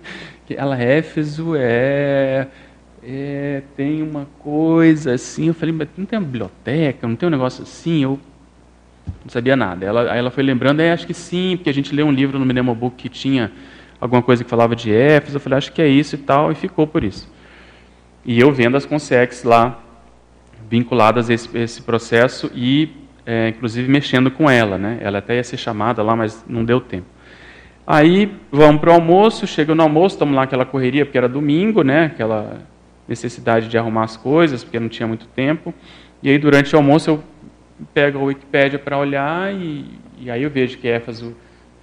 [0.48, 2.46] Ela, Éfeso é,
[3.02, 7.32] é, tem uma coisa assim, eu falei, mas não tem uma biblioteca, não tem um
[7.32, 8.02] negócio assim?
[8.02, 8.20] Eu
[9.24, 9.84] não sabia nada.
[9.84, 12.38] Ela, aí ela foi lembrando, é, acho que sim, porque a gente leu um livro
[12.38, 13.50] no Mnemobook que tinha
[14.00, 15.36] alguma coisa que falava de Éfeso.
[15.36, 17.32] Eu falei, acho que é isso e tal, e ficou por isso.
[18.24, 19.80] E eu vendo as consex lá,
[20.68, 22.90] vinculadas a esse, esse processo e,
[23.24, 24.76] é, inclusive, mexendo com ela.
[24.76, 24.98] Né?
[25.00, 27.06] Ela até ia ser chamada lá, mas não deu tempo.
[27.86, 31.82] Aí vamos para o almoço, chega no almoço, estamos lá aquela correria, porque era domingo,
[31.82, 32.06] né?
[32.06, 32.62] aquela
[33.06, 35.74] necessidade de arrumar as coisas, porque não tinha muito tempo.
[36.22, 37.24] E aí, durante o almoço, eu
[37.92, 41.34] pego a Wikipédia para olhar e, e, aí eu vejo que Éfeso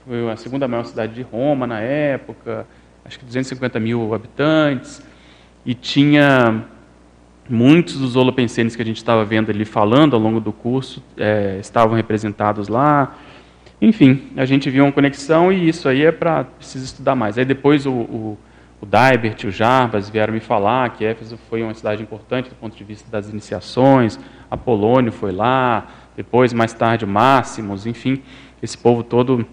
[0.06, 2.66] foi a segunda maior cidade de Roma na época,
[3.06, 5.04] acho que 250 mil habitantes,
[5.66, 6.64] e tinha
[7.50, 11.58] muitos dos holopensenes que a gente estava vendo ali falando ao longo do curso é,
[11.60, 13.16] estavam representados lá.
[13.82, 17.38] Enfim, a gente viu uma conexão e isso aí é para precisa estudar mais.
[17.38, 18.38] Aí depois o, o,
[18.82, 22.76] o Daibert, o Jarbas vieram me falar que Éfeso foi uma cidade importante do ponto
[22.76, 28.24] de vista das iniciações, Apolônio foi lá, depois, mais tarde, Máximos, enfim,
[28.62, 29.46] esse povo todo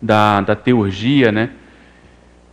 [0.00, 1.50] da, da teurgia, né?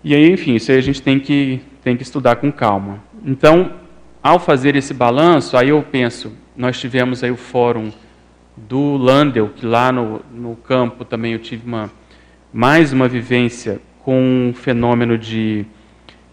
[0.04, 3.04] E aí, enfim, isso aí a gente tem que, tem que estudar com calma.
[3.24, 3.74] Então,
[4.22, 7.92] ao fazer esse balanço, aí eu penso, nós tivemos aí o fórum
[8.56, 11.92] do Landel, que lá no, no campo também eu tive uma,
[12.54, 15.66] mais uma vivência com um fenômeno de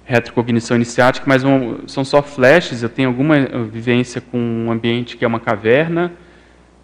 [0.05, 2.83] retrocognição iniciática, mas um, são só flashes.
[2.83, 3.37] Eu tenho alguma
[3.71, 6.13] vivência com um ambiente que é uma caverna,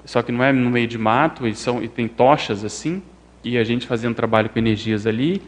[0.05, 3.03] só que não é no meio de mato, e, são, e tem tochas assim,
[3.42, 5.42] e a gente fazendo trabalho com energias ali.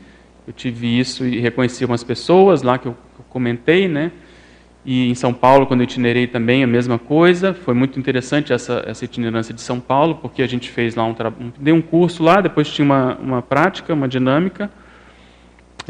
[0.45, 4.11] Eu tive isso e reconheci umas pessoas lá que eu, que eu comentei, né?
[4.85, 7.53] E em São Paulo, quando eu itinerei também, a mesma coisa.
[7.53, 11.11] Foi muito interessante essa, essa itinerância de São Paulo, porque a gente fez lá um,
[11.11, 14.71] um dei um curso lá, depois tinha uma, uma prática, uma dinâmica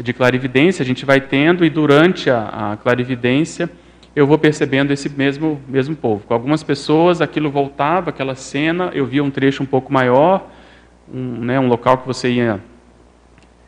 [0.01, 3.69] de clarividência, a gente vai tendo, e durante a, a clarividência
[4.15, 6.25] eu vou percebendo esse mesmo, mesmo povo.
[6.25, 10.49] Com algumas pessoas aquilo voltava, aquela cena, eu via um trecho um pouco maior,
[11.13, 12.59] um, né, um local que você ia.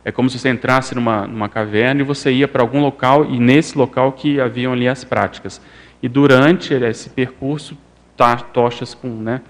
[0.04, 3.40] É como se você entrasse numa, numa caverna e você ia para algum local, e
[3.40, 5.62] nesse local que haviam ali as práticas.
[6.02, 7.78] E durante esse percurso,
[8.18, 9.42] tá, tochas com, né,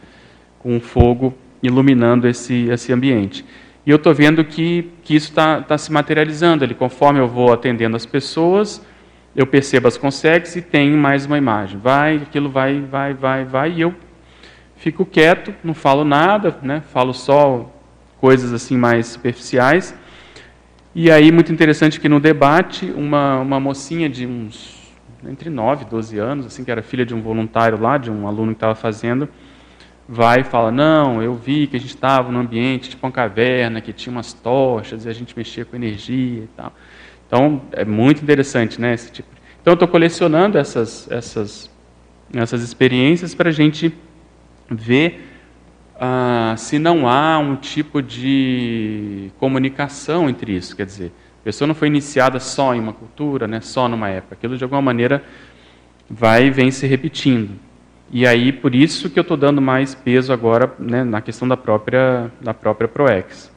[0.60, 3.46] com fogo iluminando esse, esse ambiente.
[3.86, 6.76] E eu estou vendo que, que isso está tá se materializando ali.
[6.76, 8.86] Conforme eu vou atendendo as pessoas,
[9.36, 11.80] eu percebo as consegues e tenho mais uma imagem.
[11.80, 13.94] Vai, aquilo vai, vai, vai, vai, e eu
[14.76, 16.82] fico quieto, não falo nada, né?
[16.92, 17.72] falo só
[18.20, 19.96] coisas assim mais superficiais.
[20.94, 24.82] E aí, muito interessante que no debate, uma, uma mocinha de uns
[25.28, 28.28] entre 9 e 12 anos, assim, que era filha de um voluntário lá, de um
[28.28, 29.30] aluno que estava fazendo,
[30.08, 33.82] vai e fala: Não, eu vi que a gente estava num ambiente tipo uma caverna,
[33.82, 36.74] que tinha umas tochas e a gente mexia com energia e tal.
[37.28, 38.94] Então, é muito interessante, né?
[38.94, 39.30] Esse tipo.
[39.62, 41.70] Então, eu estou colecionando essas, essas,
[42.34, 43.94] essas experiências para a gente
[44.70, 45.28] ver
[46.00, 50.76] ah, se não há um tipo de comunicação entre isso.
[50.76, 51.12] Quer dizer,
[51.42, 53.62] a pessoa não foi iniciada só em uma cultura, né?
[53.62, 54.34] só numa época.
[54.34, 55.24] Aquilo, de alguma maneira,
[56.10, 57.52] vai e vem se repetindo.
[58.14, 61.56] E aí, por isso que eu estou dando mais peso agora né, na questão da
[61.56, 63.50] própria, da própria ProEx.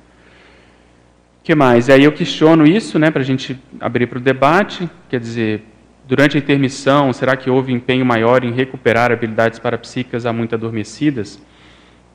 [1.43, 1.89] que mais?
[1.89, 4.89] E aí eu questiono isso, né, para a gente abrir para o debate.
[5.09, 5.65] Quer dizer,
[6.07, 11.43] durante a intermissão, será que houve empenho maior em recuperar habilidades parapsíquicas há muito adormecidas?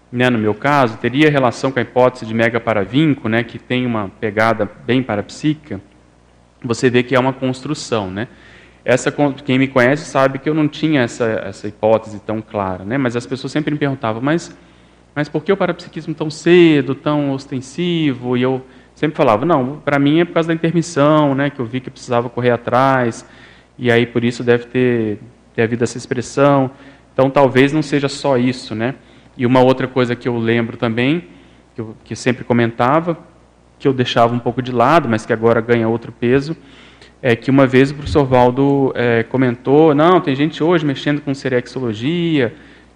[0.10, 4.10] Né, no meu caso, teria relação com a hipótese de megaparavinco, né, que tem uma
[4.18, 5.82] pegada bem parapsíquica?
[6.64, 8.30] Você vê que é uma construção, né?
[8.84, 9.14] Essa,
[9.44, 12.98] quem me conhece sabe que eu não tinha essa, essa hipótese tão clara, né?
[12.98, 14.56] Mas as pessoas sempre me perguntavam, mas,
[15.14, 18.38] mas por que o parapsiquismo tão cedo, tão ostensivo?
[18.38, 18.66] E eu
[18.96, 21.90] sempre falava, não, para mim é por causa da intermissão, né, que eu vi que
[21.90, 23.26] precisava correr atrás,
[23.78, 25.20] e aí por isso deve ter,
[25.56, 26.72] ter havido essa expressão.
[27.14, 28.96] Então talvez não seja só isso, né?
[29.38, 31.28] E uma outra coisa que eu lembro também,
[31.76, 33.18] que eu que sempre comentava,
[33.78, 36.56] que eu deixava um pouco de lado, mas que agora ganha outro peso,
[37.22, 41.34] é que uma vez o professor Valdo é, comentou, não, tem gente hoje mexendo com
[41.34, 42.54] serexologia,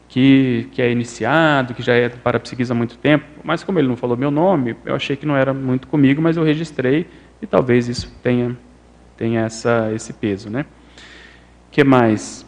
[0.08, 3.98] que, que é iniciado, que já é parapsiquismo há muito tempo, mas como ele não
[3.98, 7.08] falou meu nome, eu achei que não era muito comigo, mas eu registrei
[7.42, 8.56] e talvez isso tenha,
[9.18, 10.50] tenha essa, esse peso.
[10.50, 10.66] Né?
[11.74, 12.46] que mais?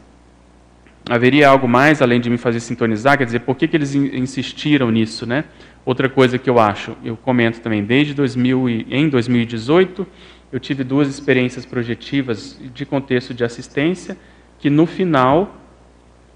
[1.09, 3.17] Haveria algo mais além de me fazer sintonizar?
[3.17, 5.25] Quer dizer, por que, que eles insistiram nisso?
[5.25, 5.43] Né?
[5.85, 10.05] Outra coisa que eu acho, eu comento também, desde 2000 e, em 2018,
[10.51, 14.17] eu tive duas experiências projetivas de contexto de assistência,
[14.57, 15.61] que no final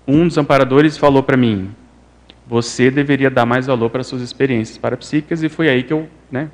[0.07, 1.71] um dos amparadores falou para mim:
[2.45, 6.49] você deveria dar mais valor para suas experiências parapsíquicas, e foi aí que eu né,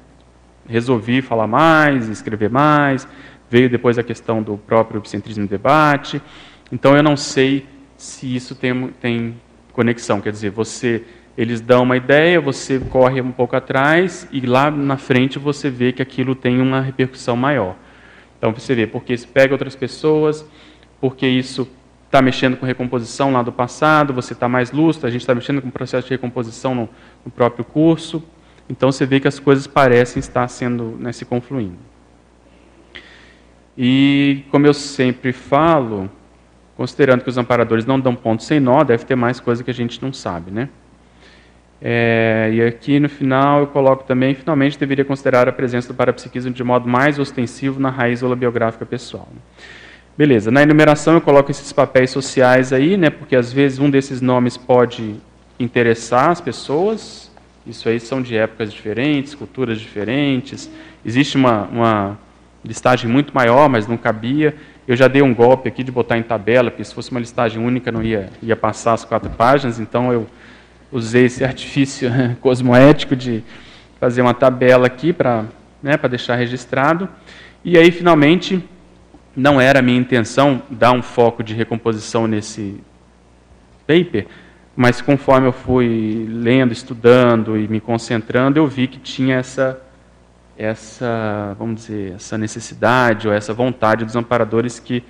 [0.68, 3.08] resolvi falar mais, escrever mais.
[3.50, 6.22] Veio depois a questão do próprio epicentrismo debate.
[6.72, 7.66] Então eu não sei
[7.98, 9.36] se isso tem, tem
[9.72, 11.04] conexão, quer dizer, você
[11.38, 15.92] eles dão uma ideia, você corre um pouco atrás e lá na frente você vê
[15.92, 17.76] que aquilo tem uma repercussão maior.
[18.38, 20.46] Então você vê porque isso pega outras pessoas,
[21.02, 21.68] porque isso
[22.06, 25.62] está mexendo com recomposição lá do passado, você está mais lúcido, a gente está mexendo
[25.62, 26.90] com o processo de recomposição no,
[27.26, 28.24] no, próprio curso.
[28.70, 31.78] Então você vê que as coisas parecem estar sendo né, se confluindo.
[33.78, 36.10] E como eu sempre falo,
[36.78, 39.74] considerando que os amparadores não dão ponto sem nó, deve ter mais coisa que a
[39.74, 40.70] gente não sabe, né?
[41.82, 46.52] É, e aqui no final eu coloco também, finalmente deveria considerar a presença do parapsiquismo
[46.52, 49.28] de modo mais ostensivo na raiz holobiográfica pessoal.
[49.32, 49.42] Né?
[50.18, 54.22] Beleza, na enumeração eu coloco esses papéis sociais aí, né, porque às vezes um desses
[54.22, 55.16] nomes pode
[55.60, 57.30] interessar as pessoas,
[57.68, 60.72] isso aí são de épocas diferentes, culturas diferentes,
[61.06, 62.18] existe uma, uma
[62.64, 64.56] listagem muito maior, mas não cabia.
[64.88, 67.64] Eu já dei um golpe aqui de botar em tabela, porque se fosse uma listagem
[67.64, 70.28] única não ia, ia passar as quatro páginas, então eu
[70.96, 72.10] usei esse artifício
[72.42, 73.44] cosmoético de
[74.00, 75.46] fazer uma tabela aqui para
[75.84, 77.10] né, deixar registrado.
[77.64, 78.64] E aí, finalmente,
[79.36, 82.80] não era a minha intenção dar um foco de recomposição nesse
[83.86, 84.28] paper,
[84.76, 89.82] mas conforme eu fui lendo, estudando e me concentrando, eu vi que tinha essa
[90.58, 95.04] essa, vamos dizer, essa necessidade ou essa vontade dos amparadores que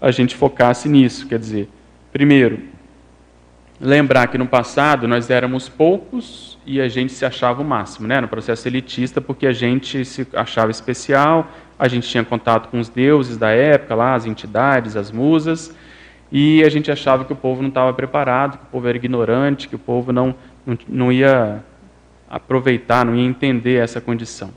[0.00, 1.68] a gente focasse nisso, quer dizer,
[2.12, 2.58] primeiro,
[3.84, 8.18] lembrar que no passado nós éramos poucos e a gente se achava o máximo, né?
[8.20, 11.46] No processo elitista, porque a gente se achava especial,
[11.78, 15.76] a gente tinha contato com os deuses da época, lá, as entidades, as musas,
[16.32, 19.68] e a gente achava que o povo não estava preparado, que o povo era ignorante,
[19.68, 21.62] que o povo não, não, não ia
[22.28, 24.50] aproveitar, não ia entender essa condição.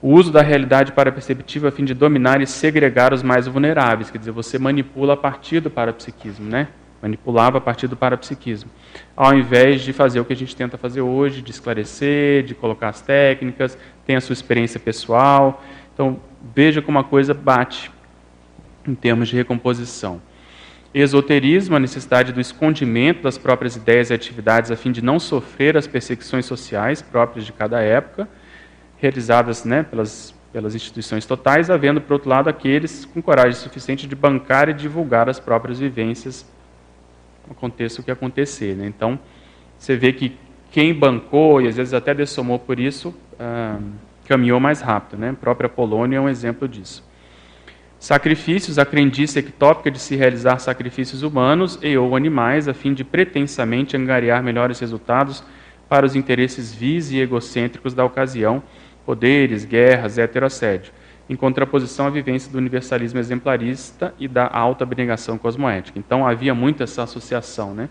[0.00, 4.18] O uso da realidade paraperceptiva a fim de dominar e segregar os mais vulneráveis, quer
[4.18, 6.68] dizer, você manipula a partir do parapsiquismo, né?
[7.02, 8.70] Manipulava a partir do parapsiquismo.
[9.16, 12.90] Ao invés de fazer o que a gente tenta fazer hoje, de esclarecer, de colocar
[12.90, 15.62] as técnicas, tem a sua experiência pessoal.
[15.92, 16.20] Então,
[16.54, 17.90] veja como a coisa bate
[18.86, 20.22] em termos de recomposição.
[20.94, 25.76] Esoterismo, a necessidade do escondimento das próprias ideias e atividades a fim de não sofrer
[25.76, 28.28] as perseguições sociais próprias de cada época,
[28.98, 34.14] realizadas né, pelas, pelas instituições totais, havendo, por outro lado, aqueles com coragem suficiente de
[34.14, 36.46] bancar e divulgar as próprias vivências,
[37.52, 38.74] aconteça o que acontecer.
[38.74, 38.86] Né?
[38.86, 39.18] Então,
[39.78, 40.36] você vê que
[40.70, 43.78] quem bancou e às vezes até dessomou por isso, ah,
[44.26, 45.20] caminhou mais rápido.
[45.20, 45.30] Né?
[45.30, 47.04] A própria Polônia é um exemplo disso.
[47.98, 53.04] Sacrifícios, a crendice ectópica de se realizar sacrifícios humanos e ou animais a fim de
[53.04, 55.44] pretensamente angariar melhores resultados
[55.88, 58.60] para os interesses vis e egocêntricos da ocasião,
[59.06, 60.92] poderes, guerras, heterossédio,
[61.32, 65.98] em contraposição à vivência do universalismo exemplarista e da alta abnegação cosmoética.
[65.98, 67.88] Então havia muito essa associação, né?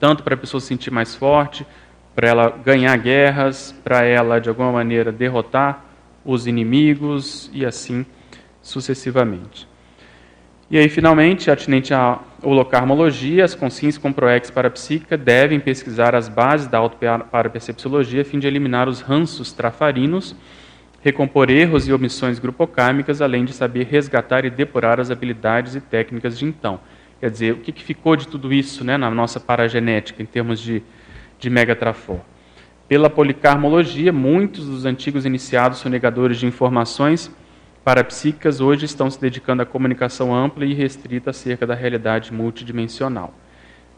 [0.00, 1.66] Tanto para a pessoa se sentir mais forte,
[2.14, 5.84] para ela ganhar guerras, para ela, de alguma maneira, derrotar
[6.24, 8.06] os inimigos e assim
[8.62, 9.68] sucessivamente.
[10.70, 16.68] E aí, finalmente, atinente à holocarmologia, as consciências com proex parapsíquica devem pesquisar as bases
[16.68, 20.34] da autoparapercepciologia a fim de eliminar os ranços trafarinos,
[21.04, 26.38] recompor erros e omissões grupocármicas, além de saber resgatar e depurar as habilidades e técnicas
[26.38, 26.80] de então.
[27.20, 30.58] Quer dizer, o que, que ficou de tudo isso né, na nossa paragenética, em termos
[30.58, 30.82] de,
[31.38, 32.20] de megatrafor?
[32.88, 37.30] Pela policarmologia, muitos dos antigos iniciados sonegadores de informações
[37.84, 43.34] parapsíquicas hoje estão se dedicando à comunicação ampla e restrita acerca da realidade multidimensional.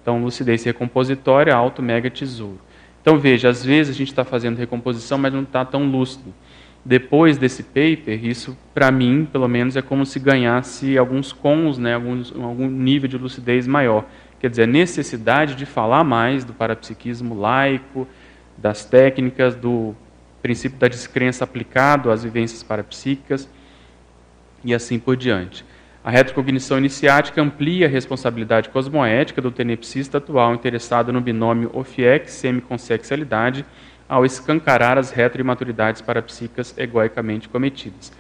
[0.02, 2.60] Então, lucidez recompositória, alto, mega, tesouro.
[3.00, 6.34] Então, veja, às vezes a gente está fazendo recomposição, mas não está tão lúcido.
[6.86, 11.96] Depois desse paper, isso, para mim, pelo menos, é como se ganhasse alguns cons, né,
[11.96, 14.04] alguns, algum nível de lucidez maior.
[14.38, 18.06] Quer dizer, a necessidade de falar mais do parapsiquismo laico,
[18.56, 19.96] das técnicas, do
[20.40, 23.50] princípio da descrença aplicado às vivências parapsíquicas,
[24.62, 25.64] e assim por diante.
[26.04, 33.66] A retrocognição iniciática amplia a responsabilidade cosmoética do tenepsista atual interessado no binômio OFIEX-semiconsexualidade
[34.08, 38.12] ao escancarar as retroimaturidades parapsíquicas egoicamente cometidas.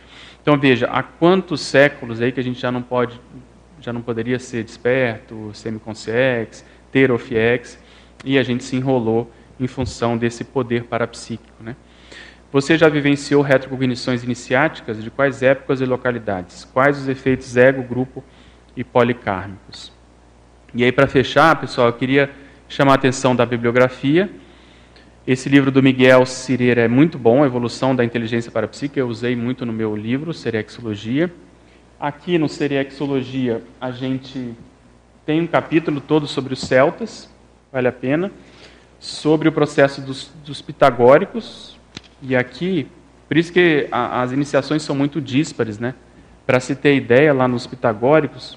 [0.42, 3.20] Então veja, há quantos séculos aí que a gente já não pode,
[3.80, 7.78] já não poderia ser desperto, semiconsex, ter OFIEX,
[8.24, 11.76] e a gente se enrolou em função desse poder parapsíquico, né?
[12.52, 15.02] Você já vivenciou retrocognições iniciáticas?
[15.02, 16.64] De quais épocas e localidades?
[16.64, 18.24] Quais os efeitos ego, grupo
[18.76, 19.92] e policármicos?
[20.74, 22.30] E aí, para fechar, pessoal, eu queria
[22.68, 24.30] chamar a atenção da bibliografia.
[25.26, 29.00] Esse livro do Miguel Cireira é muito bom, Evolução da Inteligência Parapsíquica.
[29.00, 31.34] Eu usei muito no meu livro, Seriexologia.
[31.98, 34.54] Aqui no Seriexologia, a gente
[35.24, 37.28] tem um capítulo todo sobre os celtas,
[37.72, 38.30] vale a pena.
[39.00, 41.76] Sobre o processo dos, dos pitagóricos,
[42.22, 42.86] e aqui,
[43.26, 45.96] por isso que a, as iniciações são muito díspares, né?
[46.46, 48.56] Para se ter ideia, lá nos pitagóricos,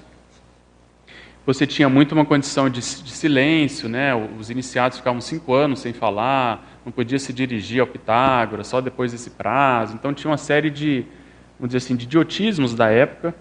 [1.53, 4.13] você tinha muito uma condição de, de, silêncio, né?
[4.39, 9.11] Os iniciados ficavam cinco anos sem falar, não podia se dirigir ao Pitágoras, só depois
[9.11, 9.95] desse prazo.
[9.95, 11.03] Então tinha uma série de,
[11.57, 13.33] vamos dizer assim, de idiotismos da época.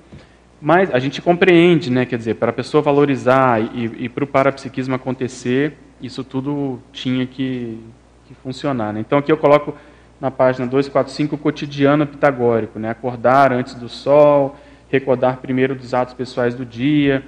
[0.59, 2.07] Mas a gente compreende, né?
[2.07, 7.27] Quer dizer, para a pessoa valorizar e, e para o parapsiquismo acontecer, isso tudo tinha
[7.27, 7.79] que,
[8.27, 8.91] que funcionar.
[8.91, 9.01] Né?
[9.01, 9.77] Então aqui eu coloco
[10.19, 12.89] na página 245, o cotidiano pitagórico, né?
[12.89, 14.57] acordar antes do sol,
[14.89, 17.23] recordar primeiro dos atos pessoais do dia,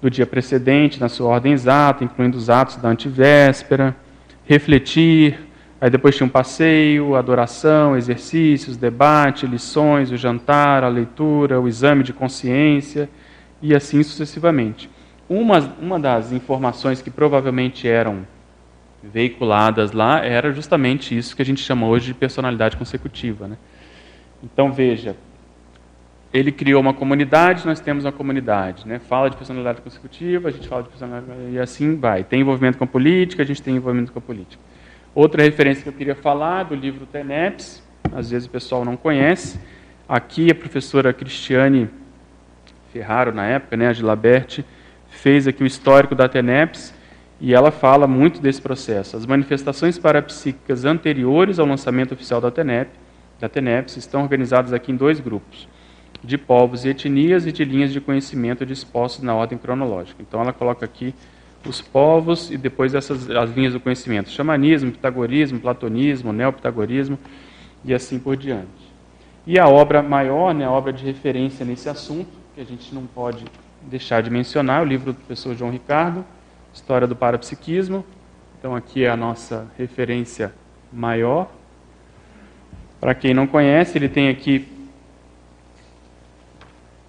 [0.00, 3.96] do dia precedente, na sua ordem exata, incluindo os atos da antivéspera,
[4.44, 5.38] refletir,
[5.80, 12.02] aí depois tinha um passeio, adoração, exercícios, debate, lições, o jantar, a leitura, o exame
[12.02, 13.08] de consciência,
[13.60, 14.88] e assim sucessivamente.
[15.28, 18.26] Uma, uma das informações que provavelmente eram
[19.02, 23.46] veiculadas lá era justamente isso que a gente chama hoje de personalidade consecutiva.
[23.46, 23.56] Né?
[24.42, 25.16] Então veja,
[26.38, 28.86] ele criou uma comunidade, nós temos uma comunidade.
[28.86, 28.98] Né?
[28.98, 32.24] Fala de personalidade consecutiva, a gente fala de personalidade e assim vai.
[32.24, 34.62] Tem envolvimento com a política, a gente tem envolvimento com a política.
[35.14, 37.82] Outra referência que eu queria falar do livro Teneps,
[38.12, 39.58] às vezes o pessoal não conhece.
[40.08, 41.88] Aqui a professora Cristiane
[42.92, 44.64] Ferraro, na época, né, a Gilaberti,
[45.08, 46.94] fez aqui o histórico da Teneps
[47.40, 49.16] e ela fala muito desse processo.
[49.16, 52.90] As manifestações parapsíquicas anteriores ao lançamento oficial da TENEP,
[53.40, 55.68] da TENEPS estão organizadas aqui em dois grupos,
[56.22, 60.20] de povos e etnias e de linhas de conhecimento dispostos na ordem cronológica.
[60.20, 61.14] Então ela coloca aqui
[61.66, 67.18] os povos e depois essas as linhas do conhecimento, xamanismo, pitagorismo, platonismo, neopitagorismo
[67.84, 68.88] e assim por diante.
[69.46, 73.06] E a obra maior, né, a obra de referência nesse assunto, que a gente não
[73.06, 73.44] pode
[73.82, 76.24] deixar de mencionar, é o livro do professor João Ricardo,
[76.74, 78.04] História do Parapsiquismo.
[78.58, 80.52] Então, aqui é a nossa referência
[80.92, 81.50] maior.
[83.00, 84.66] Para quem não conhece, ele tem aqui.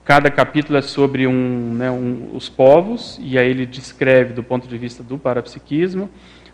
[0.10, 4.68] Cada capítulo é sobre um, né, um, os povos, e aí ele descreve do ponto
[4.68, 6.10] de vista do parapsiquismo,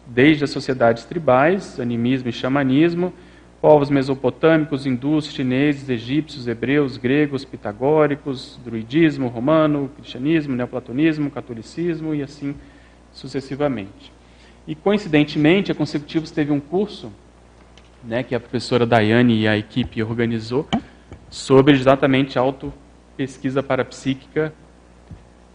[0.06, 3.14] desde as sociedades tribais, animismo e xamanismo,
[3.62, 12.56] povos mesopotâmicos, hindus, chineses, egípcios, hebreus, gregos, pitagóricos, druidismo, romano, cristianismo, neoplatonismo, catolicismo e assim
[13.14, 14.12] sucessivamente.
[14.68, 17.10] E coincidentemente, a Consecutivos teve um curso,
[18.04, 20.68] né, que a professora Daiane e a equipe organizou,
[21.30, 22.38] sobre exatamente
[23.16, 24.54] auto-pesquisa parapsíquica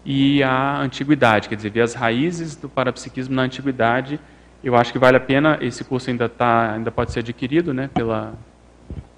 [0.04, 4.18] e a antiguidade, quer dizer, ver as raízes do parapsiquismo na antiguidade.
[4.64, 7.88] Eu acho que vale a pena, esse curso ainda, tá, ainda pode ser adquirido né,
[7.92, 8.34] pela,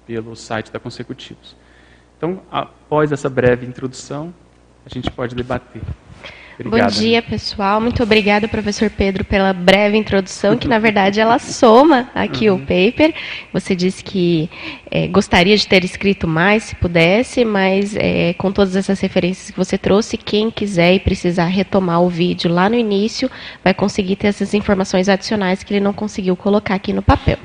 [0.05, 1.55] pelo site da Consecutivos.
[2.17, 4.33] Então, após essa breve introdução,
[4.85, 5.81] a gente pode debater.
[6.59, 7.81] Obrigado, Bom dia, pessoal.
[7.81, 12.57] Muito obrigada, professor Pedro, pela breve introdução, que na verdade ela soma aqui uhum.
[12.57, 13.13] o paper.
[13.51, 14.49] Você disse que
[14.91, 19.57] é, gostaria de ter escrito mais, se pudesse, mas é, com todas essas referências que
[19.57, 23.29] você trouxe, quem quiser e precisar retomar o vídeo lá no início,
[23.63, 27.39] vai conseguir ter essas informações adicionais que ele não conseguiu colocar aqui no papel.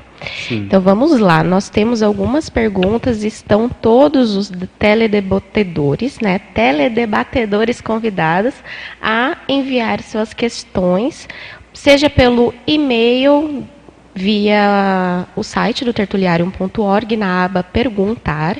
[0.47, 0.63] Sim.
[0.65, 8.53] Então vamos lá, nós temos algumas perguntas, estão todos os teledebatedores, né, teledebatedores convidados
[9.01, 11.27] a enviar suas questões,
[11.73, 13.65] seja pelo e-mail
[14.13, 18.57] via o site do tertuliarium.org na aba perguntar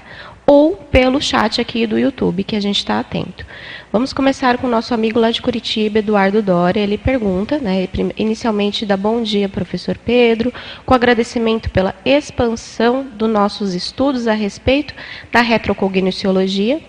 [0.49, 3.45] ou pelo chat aqui do YouTube que a gente está atento.
[3.91, 6.79] Vamos começar com o nosso amigo lá de Curitiba, Eduardo Dória.
[6.79, 7.87] Ele pergunta, né,
[8.17, 10.51] inicialmente dá bom dia, professor Pedro,
[10.87, 14.91] com agradecimento pela expansão dos nossos estudos a respeito
[15.31, 16.81] da retrocogniciologia.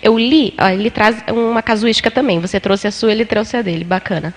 [0.00, 3.62] Eu li, ó, ele traz uma casuística também, você trouxe a sua, ele trouxe a
[3.62, 4.32] dele, bacana.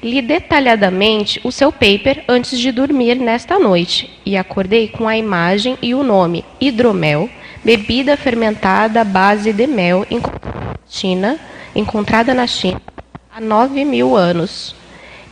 [0.00, 5.76] Li detalhadamente o seu paper antes de dormir nesta noite e acordei com a imagem
[5.82, 7.28] e o nome hidromel,
[7.64, 10.06] bebida fermentada à base de mel
[10.88, 11.38] China,
[11.74, 12.80] encontrada na China
[13.32, 14.74] há 9 mil anos,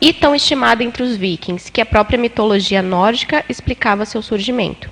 [0.00, 4.88] e tão estimada entre os vikings, que a própria mitologia nórdica explicava seu surgimento.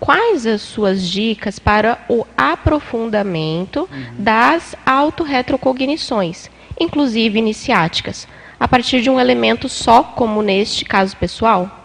[0.00, 8.26] Quais as suas dicas para o aprofundamento das autorretrocognições, inclusive iniciáticas,
[8.58, 11.77] a partir de um elemento só, como neste caso pessoal?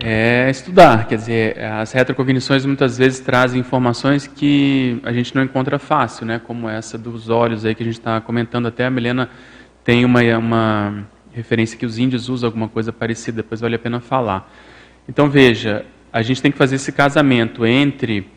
[0.00, 5.78] É estudar, quer dizer, as retrocognições muitas vezes trazem informações que a gente não encontra
[5.78, 6.40] fácil, né?
[6.44, 8.66] Como essa dos olhos aí que a gente está comentando.
[8.66, 9.28] Até a Milena
[9.82, 14.00] tem uma, uma referência que os índios usam alguma coisa parecida, depois vale a pena
[14.00, 14.52] falar.
[15.08, 18.28] Então veja, a gente tem que fazer esse casamento entre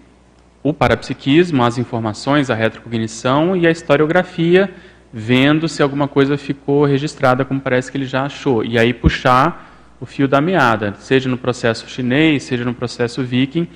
[0.64, 4.74] o parapsiquismo, as informações, a retrocognição e a historiografia,
[5.14, 8.64] vendo se alguma coisa ficou registrada como parece que ele já achou.
[8.64, 9.71] E aí puxar
[10.02, 13.68] o fio da meada, seja no processo chinês, seja no processo viking,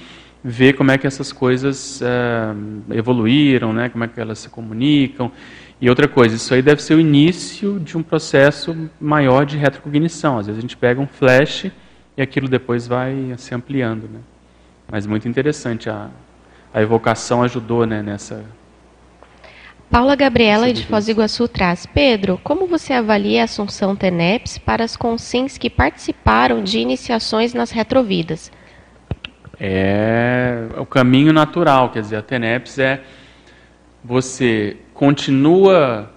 [0.43, 5.32] ver como é que essas coisas é, evoluíram, né, como é que elas se comunicam.
[5.80, 10.39] E outra coisa, isso aí deve ser o início de um processo maior de retrocognição.
[10.39, 11.71] Às vezes a gente pega um flash
[12.17, 14.09] e aquilo depois vai se ampliando.
[14.11, 14.19] Né?
[14.91, 16.09] Mas muito interessante, a,
[16.73, 18.43] a evocação ajudou né, nessa
[19.89, 21.86] Paula Gabriela, de Foz do Iguaçu, traz.
[21.86, 27.71] Pedro, como você avalia a Assunção Teneps para as consins que participaram de iniciações nas
[27.71, 28.51] retrovidas?
[29.59, 33.01] É o caminho natural, quer dizer, a Teneps é
[34.03, 36.11] você continua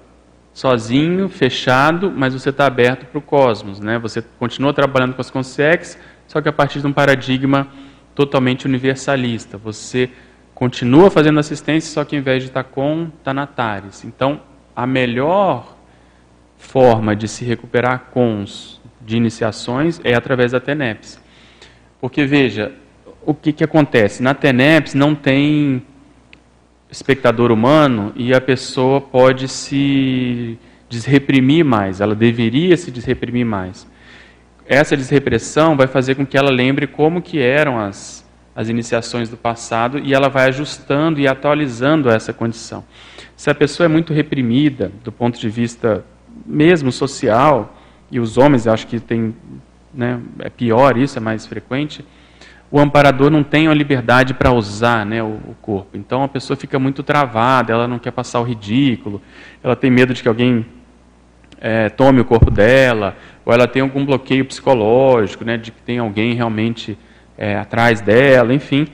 [0.52, 3.98] sozinho, fechado, mas você está aberto para o cosmos, né?
[4.00, 5.96] Você continua trabalhando com as consex,
[6.26, 7.68] só que a partir de um paradigma
[8.14, 9.56] totalmente universalista.
[9.56, 10.10] Você
[10.58, 14.02] continua fazendo assistência, só que em vez de estar com, está na TARES.
[14.02, 14.40] Então,
[14.74, 15.76] a melhor
[16.56, 21.20] forma de se recuperar cons de iniciações é através da TENEPS.
[22.00, 22.72] Porque, veja,
[23.24, 24.20] o que, que acontece?
[24.20, 25.80] Na TENEPS não tem
[26.90, 30.58] espectador humano e a pessoa pode se
[30.90, 33.86] desreprimir mais, ela deveria se desreprimir mais.
[34.66, 38.27] Essa desrepressão vai fazer com que ela lembre como que eram as
[38.58, 42.84] as iniciações do passado e ela vai ajustando e atualizando essa condição.
[43.36, 46.04] Se a pessoa é muito reprimida do ponto de vista
[46.44, 47.78] mesmo social,
[48.10, 49.32] e os homens acho que tem,
[49.94, 52.04] né, é pior isso, é mais frequente,
[52.68, 55.96] o amparador não tem a liberdade para usar né, o, o, corpo.
[55.96, 59.22] Então a pessoa fica muito travada, ela não quer passar o ridículo,
[59.62, 60.66] ela tem medo de que alguém
[61.60, 65.98] é, tome o corpo dela, ou ela tem algum bloqueio psicológico, né, de que tem
[65.98, 66.98] alguém realmente
[67.38, 68.88] é, atrás dela, enfim.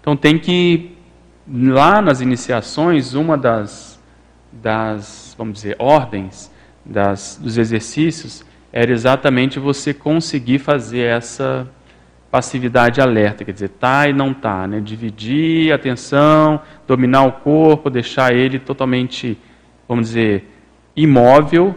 [0.00, 0.96] Então tem que,
[1.46, 4.00] lá nas iniciações, uma das,
[4.52, 6.50] das vamos dizer, ordens
[6.84, 11.68] das, dos exercícios era exatamente você conseguir fazer essa
[12.30, 14.80] passividade alerta, quer dizer, tá e não tá, né?
[14.80, 19.38] dividir a atenção, dominar o corpo, deixar ele totalmente,
[19.88, 20.46] vamos dizer,
[20.94, 21.74] imóvel,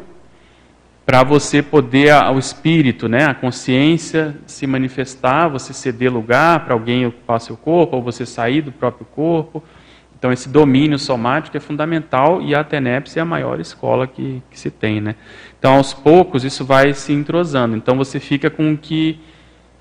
[1.11, 7.05] para você poder o espírito, né, a consciência se manifestar, você ceder lugar para alguém
[7.05, 9.61] ocupar seu corpo ou você sair do próprio corpo.
[10.17, 14.57] Então esse domínio somático é fundamental e a TENEPS é a maior escola que, que
[14.57, 15.15] se tem, né?
[15.59, 17.75] Então aos poucos isso vai se entrosando.
[17.75, 19.19] Então você fica com o que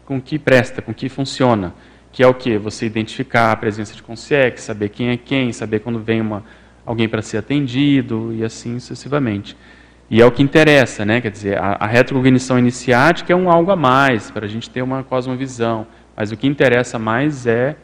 [0.04, 1.72] com o que presta, com o que funciona,
[2.10, 5.78] que é o que você identificar a presença de consciência, saber quem é quem, saber
[5.78, 6.42] quando vem uma
[6.84, 9.56] alguém para ser atendido e assim sucessivamente.
[10.11, 11.20] E é o que interessa, né?
[11.20, 14.82] Quer dizer, a, a retrocognição iniciática é um algo a mais, para a gente ter
[14.82, 15.86] uma cosmovisão.
[16.16, 17.76] Mas o que interessa mais é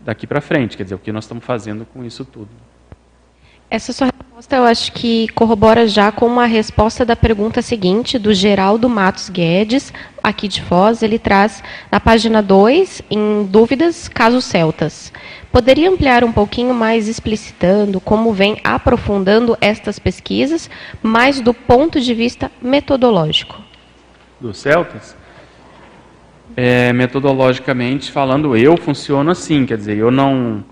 [0.00, 2.50] daqui para frente, quer dizer, o que nós estamos fazendo com isso tudo.
[3.70, 8.34] Essa sua resposta eu acho que corrobora já com uma resposta da pergunta seguinte do
[8.34, 9.92] Geraldo Matos Guedes,
[10.22, 11.02] aqui de Foz.
[11.02, 15.10] Ele traz na página 2, em dúvidas, casos celtas.
[15.54, 20.68] Poderia ampliar um pouquinho mais explicitando como vem aprofundando estas pesquisas,
[21.00, 23.62] mais do ponto de vista metodológico?
[24.40, 25.16] Dos celtas?
[26.56, 30.64] É, metodologicamente falando, eu funciono assim, quer dizer, eu não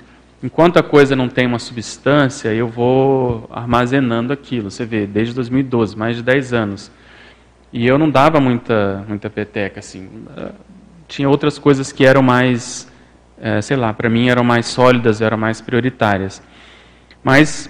[0.43, 4.68] enquanto a coisa não tem uma substância, eu vou armazenando aquilo.
[4.68, 6.91] Você vê, desde 2012, mais de 10 anos.
[7.72, 10.09] E eu não dava muita, muita peteca, assim.
[11.07, 12.91] Tinha outras coisas que eram mais,
[13.43, 16.40] é, sei lá, para mim eram mais sólidas, eram mais prioritárias.
[17.24, 17.68] Mas,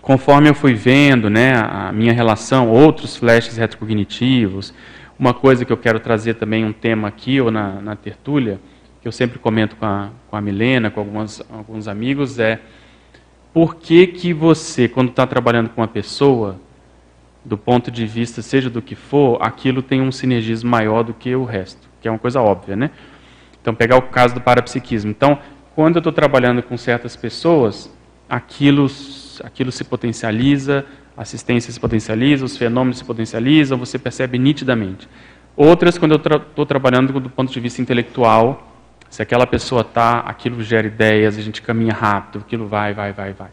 [0.00, 4.72] conforme eu fui vendo né, a minha relação, outros flashes retrocognitivos,
[5.18, 8.58] uma coisa que eu quero trazer também, um tema aqui ou na, na tertúlia,
[9.02, 12.58] que eu sempre comento com a, com a Milena, com alguns, alguns amigos, é
[13.52, 16.58] por que, que você, quando está trabalhando com uma pessoa,
[17.44, 21.34] do ponto de vista, seja do que for, aquilo tem um sinergismo maior do que
[21.34, 22.90] o resto, que é uma coisa óbvia, né?
[23.68, 25.10] Então, pegar o caso do parapsiquismo.
[25.10, 25.38] Então,
[25.74, 27.94] quando eu estou trabalhando com certas pessoas,
[28.26, 28.86] aquilo,
[29.44, 35.06] aquilo se potencializa, a assistência se potencializa, os fenômenos se potencializam, você percebe nitidamente.
[35.54, 38.72] Outras, quando eu estou tra trabalhando do ponto de vista intelectual,
[39.10, 43.34] se aquela pessoa está, aquilo gera ideias, a gente caminha rápido, aquilo vai, vai, vai,
[43.34, 43.50] vai.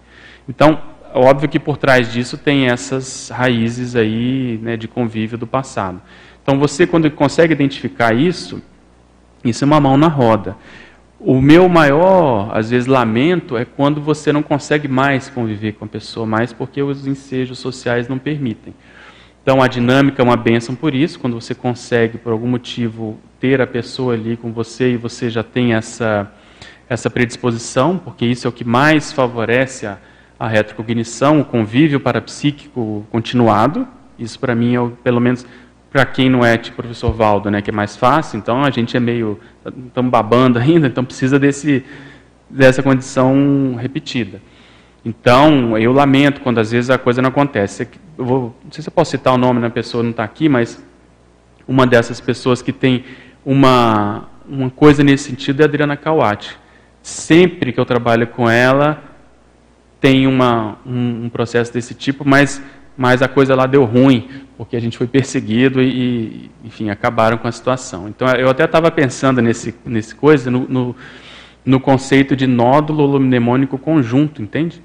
[0.47, 0.81] Então,
[1.13, 6.01] óbvio que por trás disso tem essas raízes aí né, de convívio do passado.
[6.41, 8.61] Então, você quando consegue identificar isso,
[9.49, 10.55] isso é uma mão na roda.
[11.19, 15.87] O meu maior, às vezes, lamento é quando você não consegue mais conviver com a
[15.87, 18.73] pessoa, mais porque os ensejos sociais não permitem.
[19.41, 23.61] Então, a dinâmica é uma benção por isso, quando você consegue, por algum motivo, ter
[23.61, 26.31] a pessoa ali com você e você já tem essa,
[26.89, 29.97] essa predisposição, porque isso é o que mais favorece a,
[30.39, 33.87] a retrocognição, o convívio parapsíquico continuado.
[34.17, 35.45] Isso, para mim, é, pelo menos
[35.95, 38.69] para quem não é tipo o professor Valdo, né, que é mais fácil, então a
[38.69, 39.39] gente é meio.
[39.87, 41.85] estamos babando ainda, então precisa desse,
[42.49, 44.41] dessa condição repetida.
[45.05, 47.87] Então, eu lamento quando às vezes a coisa não acontece.
[48.17, 50.49] Eu vou, não sei se eu posso citar o nome da pessoa, não está aqui,
[50.49, 50.83] mas
[51.65, 53.05] uma dessas pessoas que tem
[53.45, 56.57] uma, uma coisa nesse sentido é a Adriana Kawati.
[57.01, 59.01] Sempre que eu trabalho com ela,
[60.01, 62.61] tem uma, um, um, processo desse tipo, mas,
[62.97, 67.47] mas a coisa lá deu ruim, porque a gente foi perseguido e, enfim, acabaram com
[67.47, 68.07] a situação.
[68.07, 70.95] Então, eu até estava pensando nesse, nesse coisa, no, no,
[71.65, 74.81] no conceito de nódulo mnemônico conjunto, entende?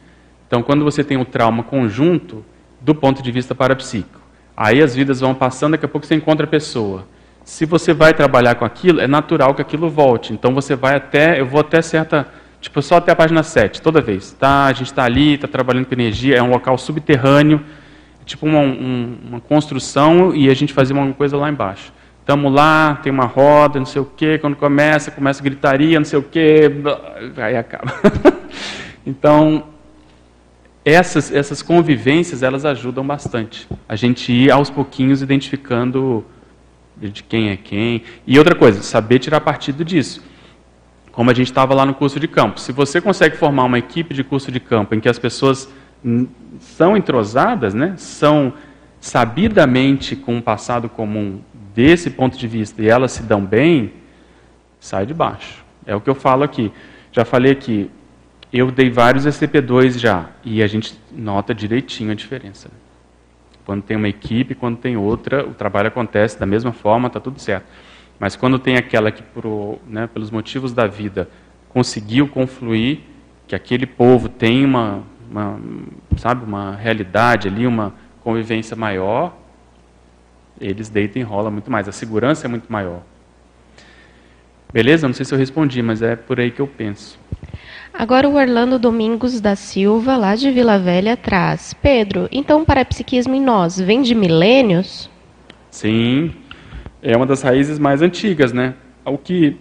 [0.46, 2.44] Então, quando você tem um trauma conjunto,
[2.80, 4.20] do ponto de vista parapsíquico,
[4.56, 7.06] aí as vidas vão passando, daqui a pouco você encontra a pessoa.
[7.44, 10.32] Se você vai trabalhar com aquilo, é natural que aquilo volte.
[10.32, 12.26] Então você vai até, eu vou até certa,
[12.60, 14.32] tipo, só até a página 7, toda vez.
[14.32, 17.60] Tá, a gente está ali, está trabalhando com energia, é um local subterrâneo,
[18.30, 21.92] tipo uma, um, uma construção e a gente fazia uma coisa lá embaixo.
[22.20, 26.18] Estamos lá, tem uma roda, não sei o quê, quando começa, começa gritaria, não sei
[26.18, 26.70] o quê,
[27.36, 27.92] aí acaba.
[29.04, 29.64] então,
[30.84, 33.66] essas, essas convivências, elas ajudam bastante.
[33.88, 36.24] A gente ir aos pouquinhos identificando
[36.96, 38.04] de quem é quem.
[38.24, 40.22] E outra coisa, saber tirar partido disso.
[41.10, 42.60] Como a gente estava lá no curso de campo.
[42.60, 45.68] Se você consegue formar uma equipe de curso de campo em que as pessoas
[46.58, 48.52] são entrosadas, né, são
[49.00, 51.40] sabidamente com um passado comum
[51.74, 53.92] desse ponto de vista e elas se dão bem,
[54.78, 55.64] sai de baixo.
[55.86, 56.72] É o que eu falo aqui.
[57.12, 57.90] Já falei aqui,
[58.52, 62.70] eu dei vários SCP-2 já, e a gente nota direitinho a diferença.
[63.64, 67.40] Quando tem uma equipe, quando tem outra, o trabalho acontece da mesma forma, está tudo
[67.40, 67.66] certo.
[68.18, 71.28] Mas quando tem aquela que, por, né, pelos motivos da vida,
[71.68, 73.00] conseguiu confluir,
[73.46, 75.60] que aquele povo tem uma, uma,
[76.16, 79.36] sabe, uma realidade ali, uma convivência maior,
[80.60, 81.88] eles deitam e rolam muito mais.
[81.88, 83.02] A segurança é muito maior.
[84.72, 85.06] Beleza?
[85.06, 87.18] Não sei se eu respondi, mas é por aí que eu penso.
[87.92, 91.74] Agora o Orlando Domingos da Silva, lá de Vila Velha, traz.
[91.74, 95.10] Pedro, então o parapsiquismo em nós vem de milênios?
[95.70, 96.32] Sim,
[97.02, 98.74] é uma das raízes mais antigas, né?
[99.04, 99.56] O que,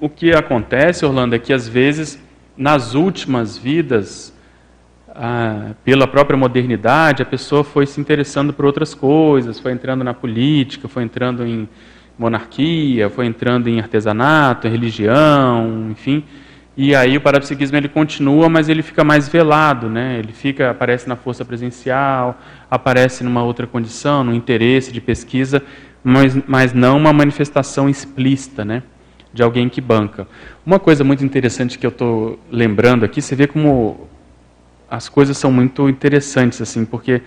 [0.00, 2.20] o que acontece, Orlando, é que às vezes,
[2.56, 4.33] nas últimas vidas,
[5.14, 10.14] ah, pela própria modernidade, a pessoa foi se interessando por outras coisas, foi entrando na
[10.14, 11.68] política, foi entrando em
[12.18, 16.24] monarquia, foi entrando em artesanato, em religião, enfim
[16.76, 20.18] e aí o parapsiquismo ele continua, mas ele fica mais velado, né?
[20.18, 22.36] Ele fica aparece na força presencial,
[22.68, 25.62] aparece numa outra condição, no interesse de pesquisa,
[26.02, 28.82] mas, mas não uma manifestação explícita, né?
[29.32, 30.26] De alguém que banca.
[30.66, 34.08] Uma coisa muito interessante que eu estou lembrando aqui, você vê como
[34.90, 37.22] as coisas são muito interessantes, assim, porque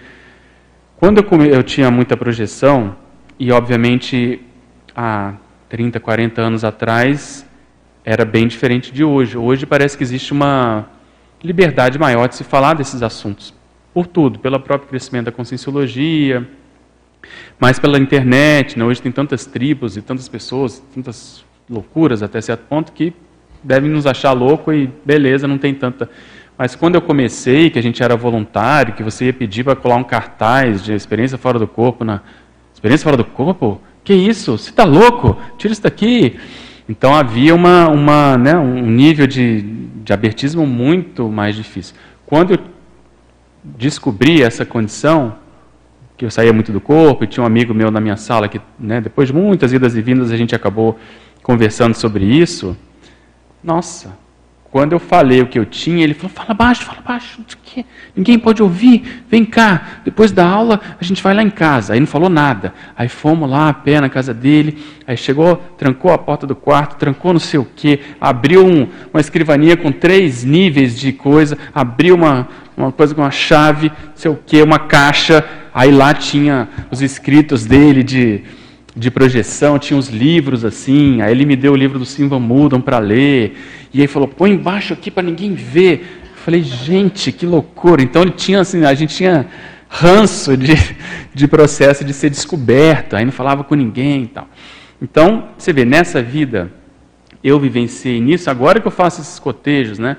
[0.98, 2.96] quando eu, eu tinha muita projeção,
[3.40, 4.42] e obviamente
[4.96, 5.36] há
[5.70, 7.46] 30, 40 anos atrás,
[8.04, 9.38] era bem diferente de hoje.
[9.38, 10.88] Hoje parece que existe uma
[11.44, 13.54] liberdade maior de se falar desses assuntos.
[13.94, 16.48] Por tudo, pelo próprio crescimento da conscienciologia,
[17.60, 18.78] mas pela internet.
[18.78, 18.86] Né?
[18.86, 23.14] Hoje tem tantas tribos e tantas pessoas, tantas loucuras até certo ponto, que
[23.64, 26.10] devem nos achar louco e beleza, não tem tanta.
[26.58, 29.96] Mas quando eu comecei, que a gente era voluntário, que você ia pedir para colar
[29.96, 32.22] um cartaz de experiência fora do corpo na
[32.74, 34.58] experiência fora do corpo, que isso?
[34.58, 35.38] Você está louco?
[35.58, 36.40] Tira isso daqui.
[36.90, 41.96] Então havia uma, uma, né, um nível de, de abertismo muito mais difícil.
[42.26, 42.60] Quando eu
[43.64, 45.36] descobri essa condição,
[46.16, 48.60] que eu saía muito do corpo, e tinha um amigo meu na minha sala que,
[48.80, 50.98] né, depois de muitas idas e vindas, a gente acabou
[51.44, 52.76] conversando sobre isso.
[53.64, 54.18] Nossa,
[54.70, 57.40] quando eu falei o que eu tinha, ele falou: fala baixo, fala baixo,
[58.16, 60.02] ninguém pode ouvir, vem cá.
[60.04, 61.94] Depois da aula, a gente vai lá em casa.
[61.94, 62.74] Aí não falou nada.
[62.96, 64.78] Aí fomos lá a pé na casa dele.
[65.08, 69.22] Aí chegou, trancou a porta do quarto, trancou não sei o que, abriu um, uma
[69.22, 74.32] escrivaninha com três níveis de coisa, abriu uma, uma coisa com uma chave, não sei
[74.32, 75.46] o que, uma caixa.
[75.74, 78.44] Aí lá tinha os escritos dele de
[78.98, 82.82] de projeção, tinha uns livros assim, aí ele me deu o livro do Simba Mudam
[82.82, 83.56] para ler,
[83.94, 86.24] e aí falou, põe embaixo aqui para ninguém ver.
[86.32, 88.02] Eu falei, gente, que loucura.
[88.02, 89.46] Então ele tinha assim, a gente tinha
[89.88, 90.74] ranço de,
[91.34, 94.50] de processo de ser descoberto, aí não falava com ninguém e tal.
[95.02, 96.72] Então, você vê, nessa vida,
[97.44, 100.18] eu vivenciei nisso, agora que eu faço esses cotejos, né?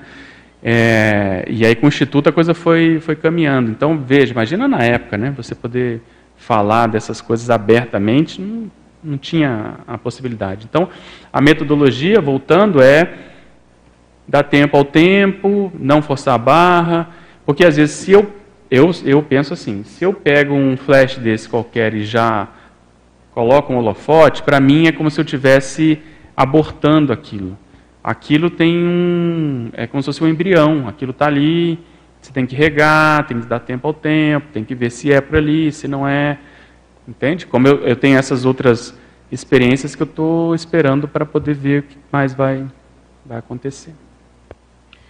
[0.63, 3.71] É, e aí com o Instituto a coisa foi, foi caminhando.
[3.71, 5.33] Então, veja, imagina na época, né?
[5.35, 6.01] Você poder
[6.39, 8.71] falar dessas coisas abertamente, não,
[9.03, 10.65] não tinha a possibilidade.
[10.67, 10.89] Então,
[11.31, 13.13] a metodologia, voltando, é
[14.27, 17.09] dar tempo ao tempo, não forçar a barra,
[17.45, 18.33] porque às vezes se eu,
[18.71, 22.47] eu, eu penso assim, se eu pego um flash desse qualquer e já
[23.31, 25.99] coloco um holofote, para mim é como se eu tivesse
[26.35, 27.57] abortando aquilo.
[28.03, 31.79] Aquilo tem um, é como se fosse um embrião, aquilo está ali,
[32.29, 35.19] você tem que regar, tem que dar tempo ao tempo, tem que ver se é
[35.19, 36.37] por ali, se não é.
[37.07, 37.47] Entende?
[37.47, 38.93] Como eu, eu tenho essas outras
[39.31, 42.67] experiências que eu estou esperando para poder ver o que mais vai,
[43.25, 43.95] vai acontecer.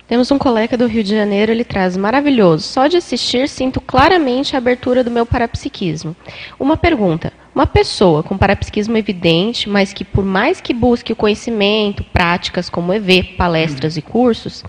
[0.07, 2.63] Temos um colega do Rio de Janeiro, ele traz maravilhoso.
[2.63, 6.15] Só de assistir sinto claramente a abertura do meu parapsiquismo.
[6.57, 12.03] Uma pergunta: uma pessoa com parapsiquismo evidente, mas que por mais que busque o conhecimento,
[12.03, 14.63] práticas como EV, palestras e cursos,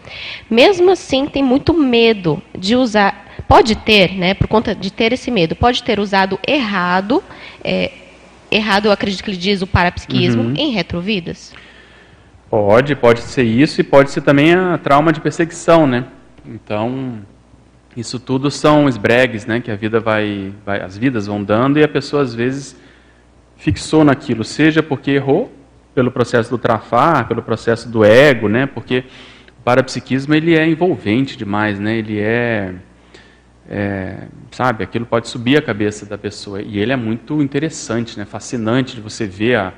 [0.48, 5.30] mesmo assim tem muito medo de usar, pode ter, né, por conta de ter esse
[5.30, 7.22] medo, pode ter usado errado,
[7.62, 7.92] é,
[8.50, 10.54] errado eu acredito que ele diz o parapsiquismo, uhum.
[10.56, 11.52] em retrovidas?
[12.48, 16.04] Pode, pode ser isso e pode ser também a trauma de perseguição, né?
[16.44, 17.20] Então,
[17.96, 19.60] isso tudo são esbregues, né?
[19.60, 22.76] Que a vida vai, vai, as vidas vão dando e a pessoa às vezes
[23.56, 25.52] fixou naquilo, seja porque errou
[25.94, 28.66] pelo processo do trafar, pelo processo do ego, né?
[28.66, 29.04] Porque
[29.58, 31.96] o parapsiquismo ele é envolvente demais, né?
[31.96, 32.74] Ele é,
[33.68, 34.18] é,
[34.50, 38.24] sabe, aquilo pode subir a cabeça da pessoa e ele é muito interessante, né?
[38.24, 39.74] Fascinante de você ver a,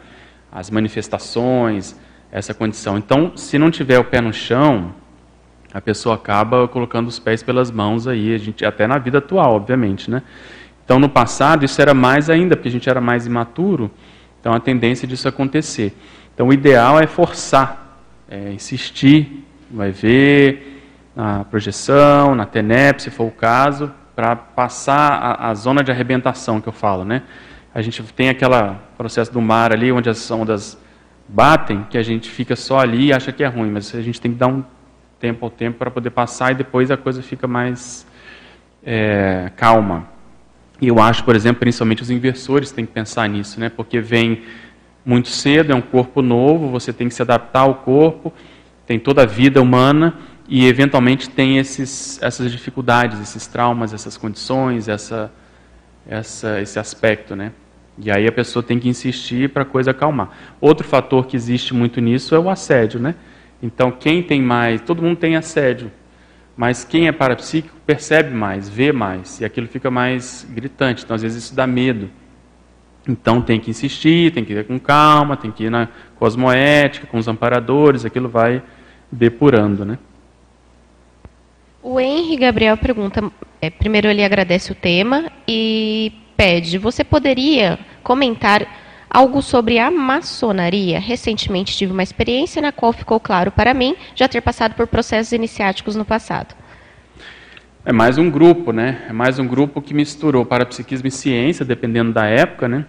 [0.50, 1.96] as manifestações
[2.30, 2.96] essa condição.
[2.96, 4.94] Então, se não tiver o pé no chão,
[5.72, 9.54] a pessoa acaba colocando os pés pelas mãos aí, a gente até na vida atual,
[9.54, 10.22] obviamente, né?
[10.84, 13.90] Então, no passado isso era mais ainda, porque a gente era mais imaturo.
[14.40, 15.96] Então, a tendência disso acontecer.
[16.34, 20.82] Então, o ideal é forçar, é insistir, vai ver
[21.14, 26.60] na projeção, na TENEP, se for o caso, para passar a, a, zona de arrebentação
[26.60, 27.22] que eu falo, né?
[27.74, 30.78] A gente tem aquele processo do mar ali, onde as ondas
[31.28, 34.20] batem que a gente fica só ali e acha que é ruim, mas a gente
[34.20, 34.62] tem que dar um
[35.22, 38.04] tempo ao tempo para poder passar e depois a coisa fica mais
[38.84, 40.08] é, calma.
[40.80, 43.68] E eu acho, por exemplo, principalmente os inversores têm que pensar nisso, né?
[43.68, 44.42] porque vem
[45.06, 48.32] muito cedo, é um corpo novo, você tem que se adaptar ao corpo,
[48.84, 50.18] tem toda a vida humana
[50.48, 55.32] e eventualmente tem esses, essas dificuldades, esses traumas, essas condições, essa,
[56.06, 57.52] essa, esse aspecto, né?
[57.96, 60.30] E aí a pessoa tem que insistir para a coisa acalmar.
[60.60, 63.14] Outro fator que existe muito nisso é o assédio, né?
[63.62, 65.90] Então, quem tem mais, todo mundo tem assédio,
[66.56, 71.04] mas quem é parapsíquico percebe mais, vê mais, e aquilo fica mais gritante.
[71.04, 72.10] Então, às vezes, isso dá medo.
[73.08, 75.88] Então, tem que insistir, tem que ir com calma, tem que ir na
[76.18, 78.62] cosmoética, com os amparadores, aquilo vai
[79.10, 79.98] depurando, né?
[81.82, 88.66] O Henry Gabriel pergunta, é, primeiro ele agradece o tema e pede: você poderia comentar
[89.12, 90.98] algo sobre a maçonaria?
[90.98, 95.32] Recentemente tive uma experiência na qual ficou claro para mim já ter passado por processos
[95.32, 96.54] iniciáticos no passado.
[97.84, 99.02] É mais um grupo, né?
[99.08, 102.86] É mais um grupo que misturou parapsiquismo e ciência, dependendo da época, né?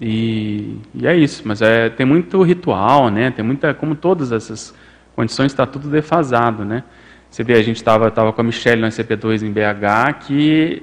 [0.00, 3.30] E, e é isso, mas é, tem muito ritual, né?
[3.30, 4.74] Tem muita, como todas essas
[5.14, 6.82] condições, está tudo defasado, né?
[7.30, 10.82] Você vê, a gente estava tava com a Michelle no SCP-2 em BH, que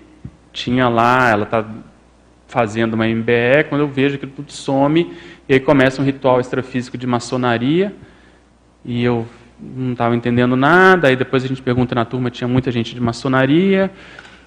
[0.53, 1.65] tinha lá, ela está
[2.49, 5.13] fazendo uma MBE, quando eu vejo que tudo some,
[5.47, 7.95] e aí começa um ritual extrafísico de maçonaria,
[8.83, 9.25] e eu
[9.61, 12.99] não estava entendendo nada, aí depois a gente pergunta na turma, tinha muita gente de
[12.99, 13.91] maçonaria,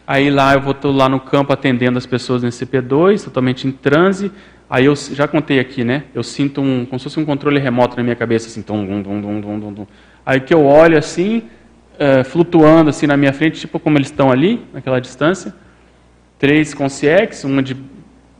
[0.05, 4.32] aí lá eu vou lá no campo atendendo as pessoas no CP2, totalmente em transe,
[4.68, 7.96] aí eu já contei aqui, né, eu sinto um, como se fosse um controle remoto
[7.96, 9.86] na minha cabeça, assim, tum, dum, dum, dum, dum, dum,
[10.26, 11.44] aí que eu olho assim,
[11.94, 15.55] uh, flutuando assim na minha frente, tipo como eles estão ali, naquela distância,
[16.42, 17.76] três concierges, uma de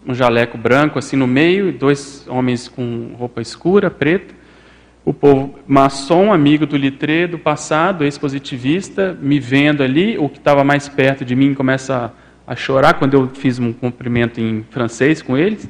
[0.07, 4.35] um jaleco branco assim no meio, e dois homens com roupa escura, preta.
[5.05, 10.63] O povo maçom, amigo do litrê do passado, ex-positivista, me vendo ali, o que estava
[10.63, 12.13] mais perto de mim começa
[12.47, 15.69] a, a, chorar quando eu fiz um cumprimento em francês com eles.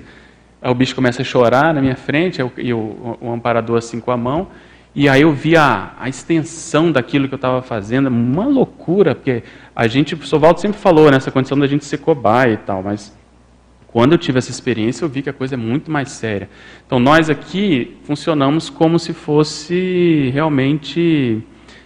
[0.61, 4.11] Aí o bicho começa a chorar na minha frente, e o, o amparador assim com
[4.11, 4.49] a mão.
[4.95, 9.43] E aí eu vi a, a extensão daquilo que eu estava fazendo, uma loucura, porque
[9.75, 13.17] a gente, o Sovaldo sempre falou nessa condição da gente ser cobaia e tal, mas
[13.93, 16.49] quando eu tive essa experiência eu vi que a coisa é muito mais séria.
[16.87, 21.43] Então nós aqui funcionamos como se fosse realmente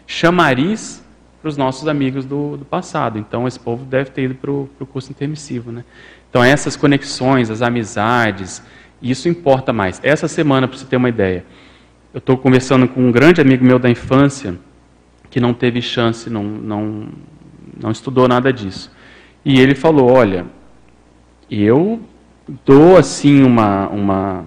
[0.07, 1.05] chamariz
[1.43, 3.19] para os nossos amigos do, do, passado.
[3.19, 5.73] Então esse povo deve ter ido para o curso intermissivo.
[5.73, 5.85] Né?
[6.31, 8.63] Então essas conexões, as amizades,
[9.03, 10.01] isso importa mais.
[10.03, 11.45] Essa semana, para você ter uma ideia,
[12.15, 14.57] eu estou conversando com um grande amigo meu da infância,
[15.29, 17.09] que não teve chance, não, não,
[17.79, 18.91] não estudou nada disso.
[19.45, 20.47] E ele falou: Olha,
[21.51, 22.01] eu
[22.65, 24.45] dou assim uma, uma,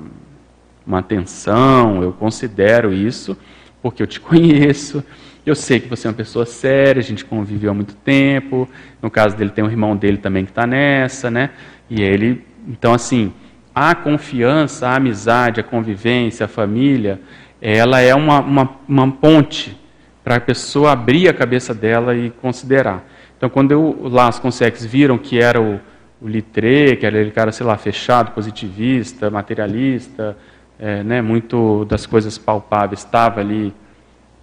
[0.86, 3.38] uma atenção, eu considero isso,
[3.82, 5.04] porque eu te conheço,
[5.46, 8.70] eu sei que você é uma pessoa séria, a gente conviveu há muito tempo.
[9.02, 11.52] No caso dele, tem um irmão dele também que está nessa, né?
[11.90, 13.34] E ele, então, assim,
[13.74, 17.20] a confiança, a amizade, a convivência, a família,
[17.62, 19.76] ela é uma, uma, uma ponte
[20.24, 23.04] para a pessoa abrir a cabeça dela e considerar.
[23.38, 25.80] Então, quando eu, lá os consegues viram que era o,
[26.22, 30.38] o Litré, que era aquele cara, sei lá, fechado, positivista, materialista,
[30.78, 33.74] é, né, muito das coisas palpáveis, estava ali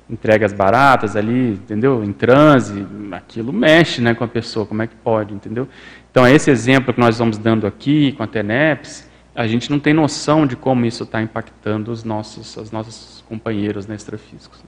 [0.08, 2.02] entregas baratas ali, entendeu?
[2.04, 5.68] Em transe, aquilo mexe, né, com a pessoa, como é que pode, entendeu?
[6.10, 9.78] Então, é esse exemplo que nós vamos dando aqui com a TENEPS, a gente não
[9.78, 14.64] tem noção de como isso está impactando os nossos, os nossos companheiros né, extrafísicos.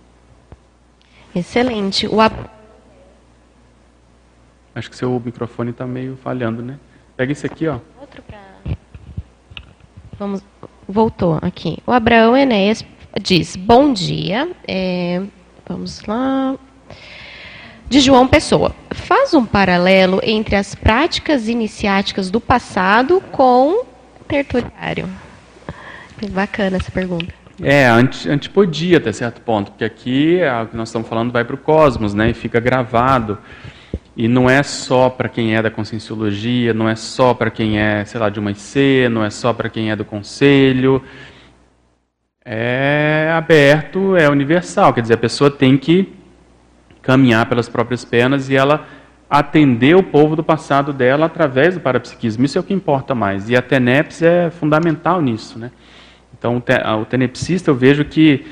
[1.35, 2.07] Excelente.
[2.07, 2.21] O
[4.75, 6.79] Acho que seu microfone está meio falhando, né?
[7.19, 7.81] Pega esse aqui, ó.
[8.01, 8.39] Outro pra...
[10.17, 10.41] Vamos,
[10.89, 11.79] voltou aqui.
[11.85, 12.85] O Abraão Enéas
[13.21, 14.49] diz: Bom dia.
[14.69, 15.21] É,
[15.69, 16.55] vamos lá.
[17.89, 18.73] De João Pessoa.
[18.93, 23.85] Faz um paralelo entre as práticas iniciáticas do passado com
[24.29, 25.09] tertuliário.
[26.31, 27.35] Bacana essa pergunta.
[27.61, 31.57] É, antipodia até certo ponto, porque aqui é o que nós estamos falando vai para
[31.57, 33.39] o cosmos, né, e fica gravado.
[34.19, 38.05] E não é só para quem é da conscienciologia, não é só para quem é,
[38.05, 41.01] sei lá, de uma IC, não é só para quem é do conselho.
[42.45, 44.93] É aberto, é universal.
[44.93, 46.13] Quer dizer, a pessoa tem que
[47.01, 48.89] caminhar pelas próprias pernas e ela
[49.31, 52.45] atender o povo do passado dela através do parapsiquismo.
[52.45, 53.49] Isso é o que importa mais.
[53.49, 55.61] E a TENEPS é fundamental nisso.
[55.61, 55.71] Né?
[56.37, 56.61] Então,
[57.01, 58.45] o tenepsista, eu vejo que,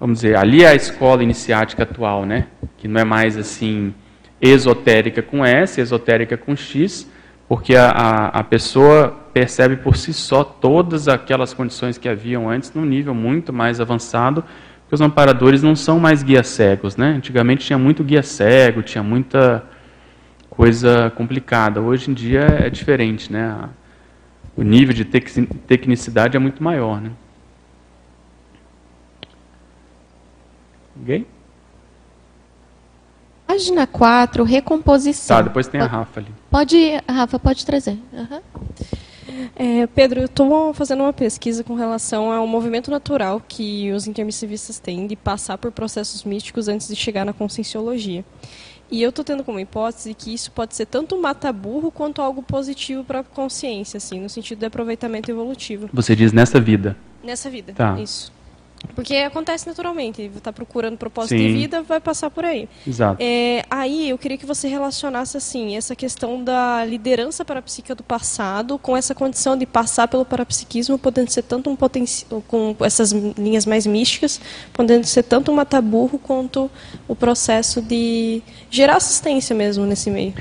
[0.00, 2.46] vamos dizer, ali é a escola iniciática atual, né?
[2.78, 3.92] que não é mais assim
[4.42, 7.08] esotérica com S, esotérica com X,
[7.48, 12.72] porque a, a, a, pessoa percebe por si só todas aquelas condições que haviam antes
[12.74, 14.42] num nível muito mais avançado,
[14.82, 16.96] porque os amparadores não são mais guias cegos.
[16.96, 17.14] Né?
[17.16, 19.64] Antigamente tinha muito guia cego, tinha muita
[20.50, 21.80] coisa complicada.
[21.80, 23.32] Hoje em dia é diferente.
[23.32, 23.68] Né?
[24.56, 27.00] O nível de tecnicidade é muito maior.
[27.00, 27.10] Né?
[31.02, 31.26] Okay?
[33.52, 35.36] Página 4, recomposição.
[35.36, 36.28] Tá, depois tem a Rafa ali.
[36.50, 37.98] Pode, Rafa, pode trazer.
[38.10, 38.40] Uhum.
[39.54, 44.78] É, Pedro, eu estou fazendo uma pesquisa com relação ao movimento natural que os intermissivistas
[44.78, 48.24] têm de passar por processos místicos antes de chegar na conscienciologia.
[48.90, 52.42] E eu estou tendo como hipótese que isso pode ser tanto um mata-burro quanto algo
[52.42, 55.90] positivo para a consciência, assim, no sentido de aproveitamento evolutivo.
[55.92, 56.96] Você diz nessa vida?
[57.22, 58.00] Nessa vida, tá.
[58.00, 58.32] isso.
[58.94, 61.46] Porque acontece naturalmente, está procurando propósito Sim.
[61.46, 62.68] de vida, vai passar por aí.
[62.86, 63.16] Exato.
[63.20, 68.78] É, aí eu queria que você relacionasse assim essa questão da liderança parapsíquica do passado
[68.78, 73.64] com essa condição de passar pelo parapsiquismo, podendo ser tanto um potencial com essas linhas
[73.64, 74.40] mais místicas,
[74.72, 76.70] podendo ser tanto um mataburro quanto
[77.08, 80.34] o processo de gerar assistência mesmo nesse meio.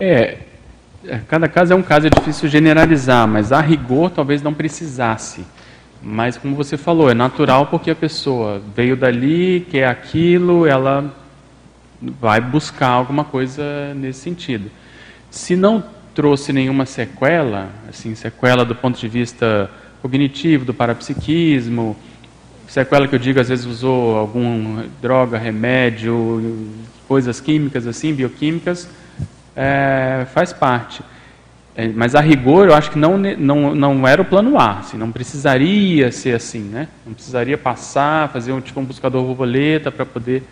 [0.00, 0.38] É,
[1.06, 5.44] é cada caso é um caso, é difícil generalizar, mas a rigor talvez não precisasse.
[6.06, 11.10] Mas, como você falou, é natural porque a pessoa veio dali, quer aquilo, ela
[12.20, 14.70] vai buscar alguma coisa nesse sentido.
[15.30, 15.82] Se não
[16.14, 19.70] trouxe nenhuma sequela, assim, sequela do ponto de vista
[20.02, 21.96] cognitivo, do parapsiquismo,
[22.68, 26.68] sequela que eu digo, às vezes usou alguma droga, remédio,
[27.08, 28.90] coisas químicas assim, bioquímicas,
[29.56, 31.02] é, faz parte.
[31.76, 34.96] É, mas a rigor, eu acho que não, não, não era o plano A, assim,
[34.96, 36.88] não precisaria ser assim, né?
[37.04, 40.44] Não precisaria passar, fazer um tipo um buscador borboleta para poder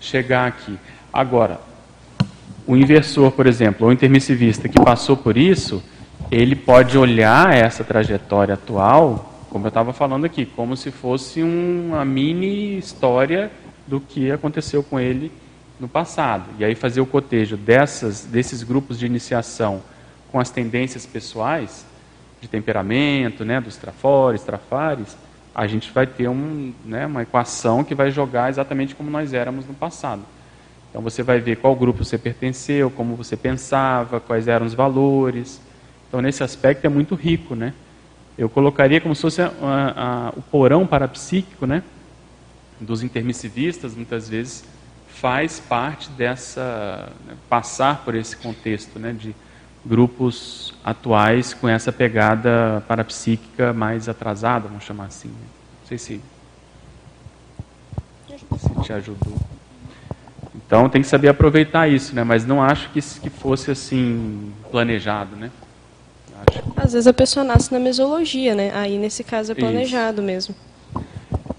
[0.00, 0.78] chegar aqui.
[1.12, 1.60] Agora,
[2.66, 5.82] o inversor, por exemplo, ou intermissivista que passou por isso,
[6.30, 12.04] ele pode olhar essa trajetória atual, como eu estava falando aqui, como se fosse uma
[12.04, 13.50] mini história
[13.88, 15.32] do que aconteceu com ele
[15.80, 16.44] no passado.
[16.60, 19.82] E aí fazer o cotejo dessas, desses grupos de iniciação
[20.30, 21.84] com as tendências pessoais
[22.40, 25.16] de temperamento, né, dos trafores, trafares,
[25.54, 29.66] a gente vai ter um, né, uma equação que vai jogar exatamente como nós éramos
[29.66, 30.22] no passado.
[30.88, 35.60] Então você vai ver qual grupo você pertenceu, como você pensava, quais eram os valores.
[36.08, 37.74] Então nesse aspecto é muito rico, né?
[38.36, 41.82] Eu colocaria como se fosse a, a, o porão parapsíquico, né?
[42.80, 44.64] Dos intermissivistas, muitas vezes
[45.08, 49.12] faz parte dessa né, passar por esse contexto, né?
[49.12, 49.34] De
[49.84, 55.28] grupos atuais com essa pegada parapsíquica mais atrasada, vamos chamar assim.
[55.28, 55.34] Né?
[55.80, 56.20] Não sei se,
[58.28, 59.36] se te ajudou.
[60.54, 62.22] Então tem que saber aproveitar isso, né?
[62.22, 65.50] Mas não acho que, que fosse assim planejado, né?
[66.46, 66.62] Acho.
[66.76, 68.70] Às vezes a pessoa nasce na mesologia, né?
[68.74, 70.26] Aí nesse caso é planejado isso.
[70.26, 70.54] mesmo.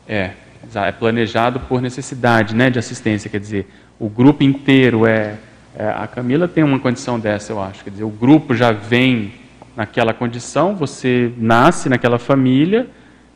[0.07, 0.31] É,
[0.75, 3.67] é planejado por necessidade, né, de assistência, quer dizer,
[3.99, 5.37] o grupo inteiro é
[5.75, 7.83] é, a Camila tem uma condição dessa, eu acho.
[7.83, 9.33] Quer dizer, o grupo já vem
[9.75, 12.87] naquela condição, você nasce naquela família,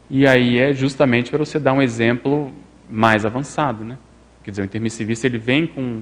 [0.09, 2.51] e aí é justamente para você dar um exemplo
[2.89, 3.83] mais avançado.
[3.83, 3.97] Né?
[4.43, 6.01] Quer dizer, o intermissivista ele vem com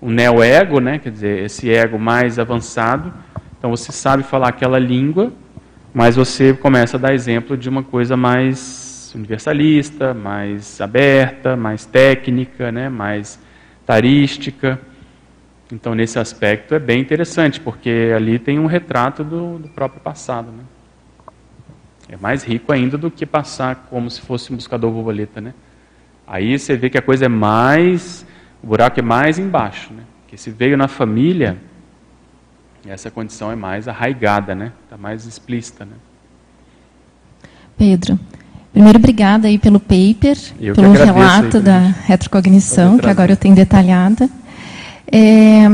[0.00, 0.98] o neo-ego, né?
[0.98, 3.12] quer dizer, esse ego mais avançado.
[3.58, 5.32] Então você sabe falar aquela língua,
[5.94, 12.70] mas você começa a dar exemplo de uma coisa mais universalista, mais aberta, mais técnica,
[12.70, 12.90] né?
[12.90, 13.40] mais
[13.86, 14.78] tarística.
[15.74, 20.52] Então, nesse aspecto, é bem interessante, porque ali tem um retrato do, do próprio passado.
[20.52, 20.62] Né?
[22.08, 25.40] É mais rico ainda do que passar como se fosse um buscador borboleta.
[25.40, 25.52] Né?
[26.28, 28.24] Aí você vê que a coisa é mais.
[28.62, 29.92] O buraco é mais embaixo.
[29.92, 30.04] Né?
[30.22, 31.56] Porque se veio na família,
[32.86, 34.70] essa condição é mais arraigada, né?
[34.84, 35.84] Está mais explícita.
[35.84, 35.96] Né?
[37.76, 38.16] Pedro,
[38.72, 44.30] primeiro obrigada aí pelo paper, eu pelo relato da retrocognição, que agora eu tenho detalhada.
[45.16, 45.68] É,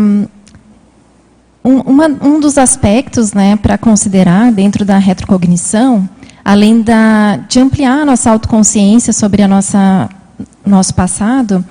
[1.64, 6.06] um, uma, um dos aspectos né, para considerar dentro da retrocognição,
[6.44, 10.10] além da, de ampliar a nossa autoconsciência sobre a nossa
[10.66, 11.64] nosso passado,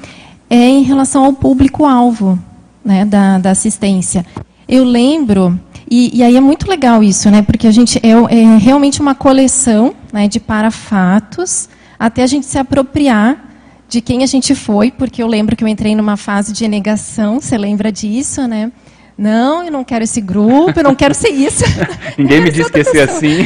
[0.49, 2.39] é em relação ao público-alvo
[2.84, 4.26] né, da, da assistência.
[4.67, 5.59] Eu lembro,
[5.89, 9.13] e, e, aí é muito legal isso, né, porque a gente é, é realmente uma
[9.13, 13.49] coleção né, de parafatos até a gente se apropriar
[13.90, 17.42] de quem a gente foi, porque eu lembro que eu entrei numa fase de negação,
[17.42, 18.72] você lembra disso, né?
[19.18, 21.64] Não, eu não quero esse grupo, eu não quero ser isso.
[22.18, 23.40] Ninguém me disse que ia ser assim.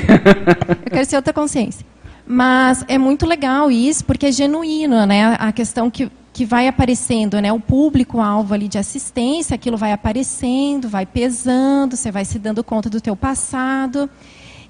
[0.86, 1.84] eu quero ser outra consciência.
[2.28, 5.36] Mas é muito legal isso, porque é genuíno, né?
[5.40, 7.52] A questão que, que vai aparecendo, né?
[7.52, 12.90] O público-alvo ali de assistência, aquilo vai aparecendo, vai pesando, você vai se dando conta
[12.90, 14.10] do teu passado.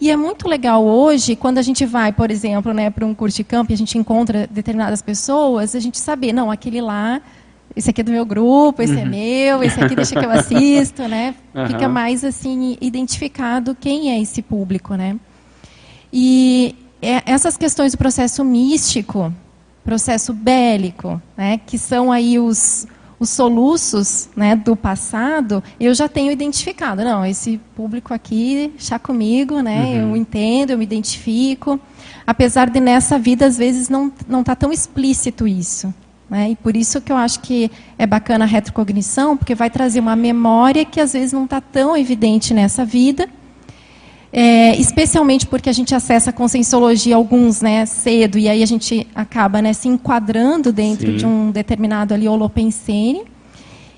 [0.03, 3.37] E é muito legal hoje, quando a gente vai, por exemplo, né, para um curso
[3.37, 7.21] de campo e a gente encontra determinadas pessoas, a gente saber, não, aquele lá,
[7.73, 9.01] esse aqui é do meu grupo, esse é uhum.
[9.03, 11.33] é meu, esse aqui deixa que eu assisto, né?
[11.55, 11.67] Uhum.
[11.67, 15.17] Fica mais assim identificado quem é esse público, né?
[16.11, 19.33] E é, essas questões do processo místico,
[19.85, 22.85] processo bélico, né, que são aí os
[23.23, 27.03] os soluços né, do passado, eu já tenho identificado.
[27.03, 30.09] Não, esse público aqui está comigo, né, uhum.
[30.09, 31.79] eu entendo, eu me identifico.
[32.25, 35.93] Apesar de nessa vida, às vezes, não está tão explícito isso.
[36.29, 36.51] Né?
[36.51, 40.15] E por isso que eu acho que é bacana a retrocognição, porque vai trazer uma
[40.15, 43.27] memória que às vezes não está tão evidente nessa vida.
[44.35, 49.05] É, especialmente porque a gente acessa a conscienciologia alguns né, cedo, e aí a gente
[49.13, 51.17] acaba né, se enquadrando dentro Sim.
[51.17, 53.21] de um determinado ali holopensene.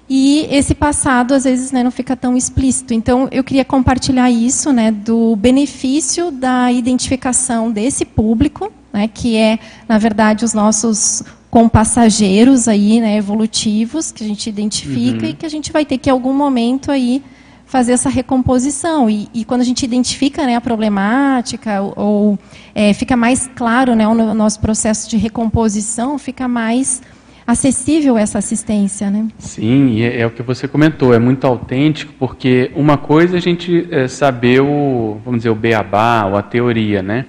[0.09, 2.93] E esse passado, às vezes, né, não fica tão explícito.
[2.93, 9.57] Então, eu queria compartilhar isso, né, do benefício da identificação desse público, né, que é,
[9.87, 15.31] na verdade, os nossos compassageiros aí, né, evolutivos, que a gente identifica uhum.
[15.31, 17.23] e que a gente vai ter que, em algum momento, aí,
[17.65, 19.09] fazer essa recomposição.
[19.09, 22.39] E, e, quando a gente identifica né, a problemática, ou, ou
[22.73, 27.01] é, fica mais claro né, o nosso processo de recomposição, fica mais
[27.45, 29.09] acessível essa assistência.
[29.09, 29.27] Né?
[29.37, 33.41] Sim, é, é, o que você comentou, é muito autêntico, porque uma coisa é a
[33.41, 37.25] gente é, saber o, vamos dizer, o beabá, ou a teoria, né?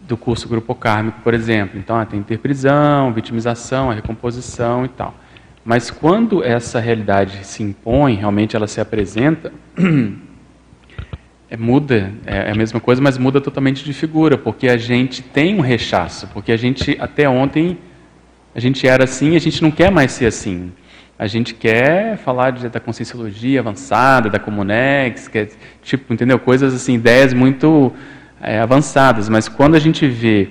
[0.00, 1.80] Do curso Grupo Kármico, por exemplo.
[1.80, 5.14] Então, ah, tem interprisão, vitimização, a recomposição e tal.
[5.66, 9.52] Mas quando essa realidade se impõe, realmente ela se apresenta,
[11.50, 15.22] é, muda, é, é a mesma coisa, mas muda totalmente de figura, porque a gente
[15.22, 17.78] tem um rechaço, porque a gente até ontem
[18.54, 20.70] a gente era assim, a gente não quer mais ser assim.
[21.18, 25.48] A gente quer falar de, da conscienciologia avançada, da Comunex, que é,
[25.82, 26.38] tipo, entendeu?
[26.38, 27.92] Coisas assim, ideias muito
[28.40, 30.50] é, avançadas, mas quando a gente vê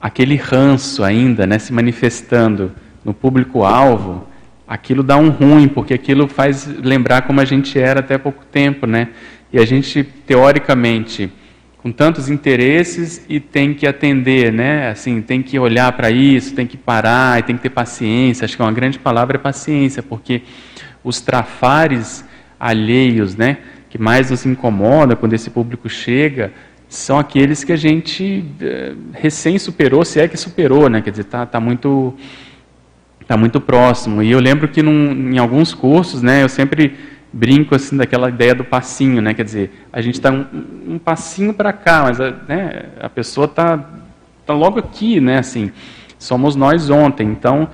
[0.00, 2.72] aquele ranço ainda, né, se manifestando
[3.08, 4.26] no público-alvo,
[4.66, 8.86] aquilo dá um ruim, porque aquilo faz lembrar como a gente era até pouco tempo,
[8.86, 9.08] né?
[9.50, 11.32] E a gente, teoricamente,
[11.78, 14.90] com tantos interesses e tem que atender, né?
[14.90, 18.44] Assim, tem que olhar para isso, tem que parar, tem que ter paciência.
[18.44, 20.42] Acho que uma grande palavra é paciência, porque
[21.02, 22.22] os trafares
[22.60, 23.56] alheios, né,
[23.88, 26.52] que mais nos incomoda quando esse público chega,
[26.90, 31.00] são aqueles que a gente eh, recém superou, se é que superou, né?
[31.00, 32.14] Quer dizer, tá, tá muito
[33.28, 34.22] está muito próximo.
[34.22, 36.96] E eu lembro que num, em alguns cursos, né, eu sempre
[37.30, 39.34] brinco assim daquela ideia do passinho, né?
[39.34, 40.46] Quer dizer, a gente está um,
[40.94, 43.84] um, passinho para cá, mas a, né, a pessoa está
[44.46, 45.36] tá logo aqui, né?
[45.36, 45.70] Assim,
[46.18, 47.28] somos nós ontem.
[47.28, 47.68] Então,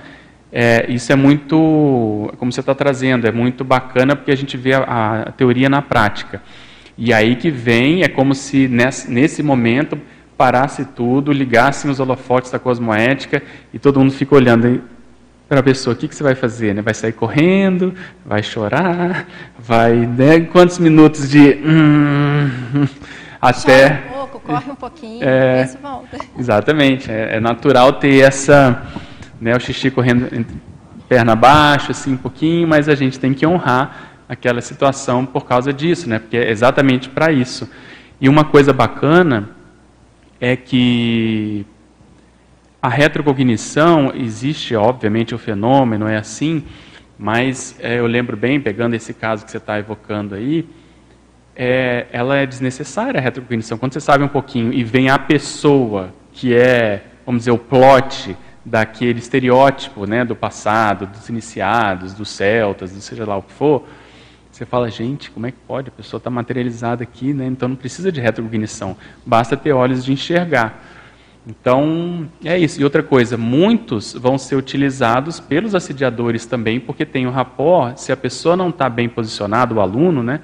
[0.51, 4.73] é, isso é muito, como você está trazendo, é muito bacana porque a gente vê
[4.73, 6.43] a, a, teoria na prática.
[6.97, 9.97] E aí que vem, é como se nesse, nesse momento
[10.37, 13.41] parasse tudo, ligassem os holofotes da cosmoética
[13.73, 14.81] e todo mundo fica olhando
[15.47, 16.73] para a pessoa, o que, que você vai fazer?
[16.73, 16.81] Né?
[16.81, 17.93] Vai sair correndo,
[18.25, 19.27] vai chorar,
[19.57, 19.93] vai.
[19.93, 20.41] Né?
[20.41, 21.59] Quantos minutos de.
[21.63, 22.87] Hum,
[23.39, 23.89] até.
[23.89, 26.17] Chora um pouco, corre um pouquinho, é, depois volta.
[26.37, 27.11] Exatamente.
[27.11, 28.83] É, é, natural ter essa.
[29.39, 30.45] Né, o xixi correndo
[31.09, 35.71] perna abaixo, assim, um pouquinho, mas a gente tem que honrar aquela situação por causa
[35.71, 36.19] disso, né?
[36.19, 37.69] Porque é exatamente para isso.
[38.19, 39.49] E uma coisa bacana
[40.39, 41.65] é que
[42.85, 46.63] a retrocognição, existe obviamente o fenômeno, é assim,
[47.17, 50.69] mas é, eu lembro bem, pegando esse caso que você está evocando aí,
[51.55, 53.75] é, ela é desnecessária a retrocognição.
[53.79, 58.37] Quando você sabe um pouquinho e vem a pessoa que é, vamos dizer, o plot
[58.63, 63.83] daquele estereótipo né, do passado, dos iniciados, dos celtas, do seja lá o que for,
[64.51, 65.89] você fala, gente, como é que pode?
[65.89, 67.47] A pessoa está materializada aqui, né?
[67.47, 70.94] então não precisa de retrocognição, basta ter olhos de enxergar.
[71.47, 72.81] Então, é isso.
[72.81, 78.11] E outra coisa, muitos vão ser utilizados pelos assediadores também, porque tem o rapport, se
[78.11, 80.39] a pessoa não está bem posicionada, o aluno, né,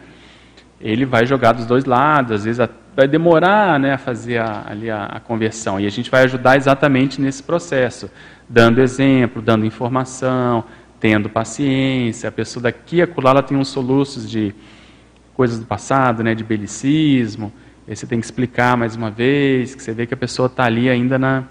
[0.79, 4.89] ele vai jogar dos dois lados, às vezes vai demorar né, a fazer a, ali
[4.89, 5.79] a, a conversão.
[5.79, 8.09] E a gente vai ajudar exatamente nesse processo,
[8.47, 10.63] dando exemplo, dando informação,
[10.99, 12.29] tendo paciência.
[12.29, 14.53] A pessoa daqui a acolá, ela tem uns soluços de
[15.33, 17.51] coisas do passado, né, de belicismo,
[17.87, 20.65] Aí você tem que explicar mais uma vez, que você vê que a pessoa está
[20.65, 21.43] ali ainda na,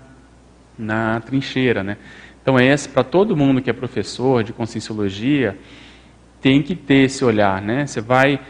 [0.79, 1.83] na trincheira.
[1.83, 1.97] Né?
[2.43, 5.59] Então, esse, para todo mundo que é professor de conscienciologia,
[6.41, 7.61] tem que ter esse olhar.
[7.61, 7.87] Né?
[7.87, 8.41] Você vai,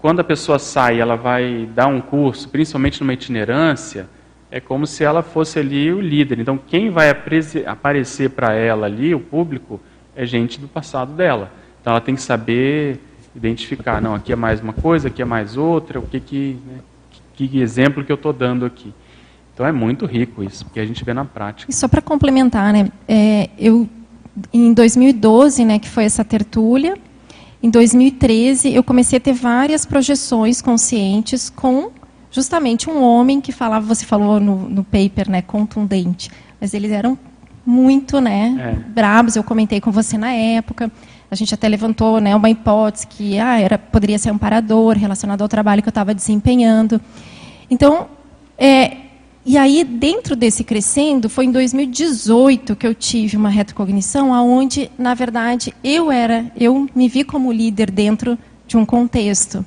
[0.00, 4.08] quando a pessoa sai, ela vai dar um curso, principalmente numa itinerância,
[4.50, 6.38] é como se ela fosse ali o líder.
[6.40, 9.80] Então, quem vai aparecer para ela ali, o público,
[10.14, 11.52] é gente do passado dela.
[11.80, 12.98] Então, ela tem que saber
[13.34, 16.58] identificar, não, aqui é mais uma coisa, aqui é mais outra, o que que...
[16.66, 16.78] Né?
[17.36, 18.92] Que exemplo que eu estou dando aqui.
[19.52, 21.70] Então é muito rico isso, porque a gente vê na prática.
[21.70, 23.88] E só para complementar, né, é, eu
[24.52, 26.98] em 2012, né, que foi essa tertúlia,
[27.62, 31.90] em 2013 eu comecei a ter várias projeções conscientes com
[32.30, 36.30] justamente um homem que falava, você falou no, no paper, né, contundente,
[36.60, 37.18] mas eles eram
[37.64, 38.90] muito, né, é.
[38.90, 39.36] brabos.
[39.36, 40.92] Eu comentei com você na época.
[41.30, 45.42] A gente até levantou, né, uma hipótese que ah, era poderia ser um parador relacionado
[45.42, 47.00] ao trabalho que eu estava desempenhando.
[47.70, 48.08] Então,
[48.56, 48.96] é,
[49.44, 55.14] e aí dentro desse crescendo foi em 2018 que eu tive uma retrocognição, aonde na
[55.14, 59.64] verdade eu era, eu me vi como líder dentro de um contexto.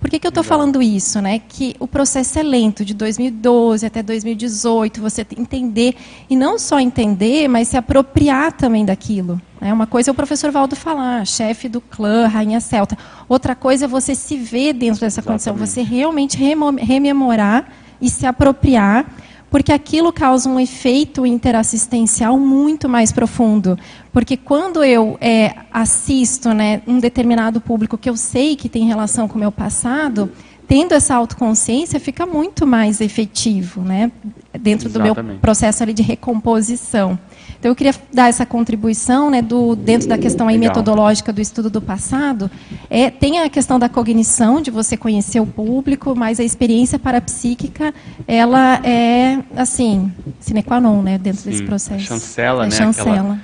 [0.00, 1.20] Por que, que eu estou falando isso?
[1.20, 1.38] Né?
[1.46, 5.94] Que o processo é lento, de 2012 até 2018, você entender,
[6.28, 9.40] e não só entender, mas se apropriar também daquilo.
[9.60, 9.70] Né?
[9.70, 12.96] Uma coisa é o professor Valdo falar, chefe do clã, rainha celta.
[13.28, 15.44] Outra coisa é você se ver dentro dessa Exatamente.
[15.44, 17.68] condição, você realmente rememorar
[18.00, 19.04] e se apropriar
[19.50, 23.76] porque aquilo causa um efeito interassistencial muito mais profundo.
[24.12, 29.26] Porque quando eu é, assisto né, um determinado público que eu sei que tem relação
[29.26, 30.30] com o meu passado,
[30.70, 34.12] tendo essa autoconsciência, fica muito mais efetivo né,
[34.56, 35.16] dentro Exatamente.
[35.16, 37.18] do meu processo ali de recomposição.
[37.58, 41.68] Então, eu queria dar essa contribuição né, do, dentro da questão aí metodológica do estudo
[41.68, 42.48] do passado.
[42.88, 47.92] É, tem a questão da cognição, de você conhecer o público, mas a experiência parapsíquica,
[48.28, 52.04] ela é, assim, sine qua non, né, dentro Sim, desse processo.
[52.04, 52.70] chancela, é né?
[52.70, 53.10] Chancela.
[53.10, 53.40] Aquela...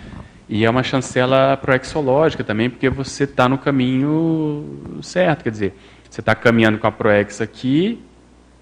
[0.49, 5.75] E é uma chancela proexológica também, porque você está no caminho certo, quer dizer,
[6.17, 8.03] você está caminhando com a proex aqui,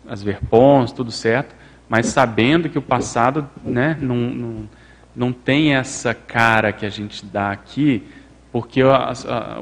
[0.08, 1.54] as verpons, tudo certo,
[1.88, 4.68] mas sabendo que o passado né, não, não
[5.14, 8.02] não tem essa cara que a gente dá aqui,
[8.50, 9.12] porque o, a,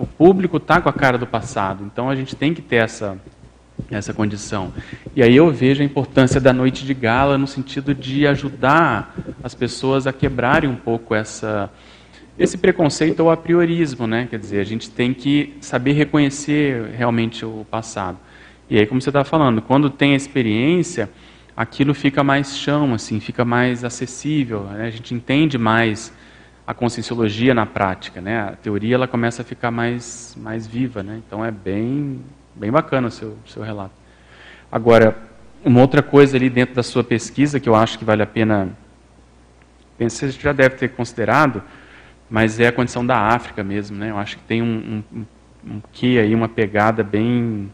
[0.00, 1.84] o público está com a cara do passado.
[1.84, 3.18] Então a gente tem que ter essa,
[3.90, 4.72] essa condição.
[5.14, 9.14] E aí eu vejo a importância da noite de gala no sentido de ajudar
[9.44, 11.70] as pessoas a quebrarem um pouco essa
[12.38, 14.26] esse preconceito ou apriorismo, né?
[14.28, 18.18] Quer dizer, a gente tem que saber reconhecer realmente o passado.
[18.70, 21.10] E aí, como você estava falando, quando tem a experiência,
[21.56, 24.64] aquilo fica mais chão, assim, fica mais acessível.
[24.64, 24.86] Né?
[24.86, 26.12] A gente entende mais
[26.66, 28.40] a conscienciologia na prática, né?
[28.40, 31.20] A teoria ela começa a ficar mais mais viva, né?
[31.26, 32.20] Então é bem
[32.54, 33.94] bem bacana o seu seu relato.
[34.70, 35.16] Agora,
[35.64, 38.70] uma outra coisa ali dentro da sua pesquisa que eu acho que vale a pena
[39.98, 41.62] pensar, você já deve ter considerado,
[42.32, 44.08] mas é a condição da África mesmo, né?
[44.08, 45.24] Eu acho que tem um, um,
[45.66, 47.70] um que aí uma pegada bem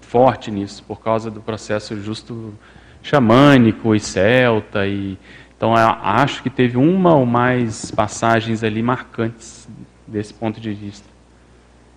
[0.00, 2.54] forte nisso, por causa do processo justo
[3.02, 4.86] xamânico e celta.
[4.86, 5.18] E,
[5.56, 9.68] então, acho que teve uma ou mais passagens ali marcantes
[10.06, 11.08] desse ponto de vista.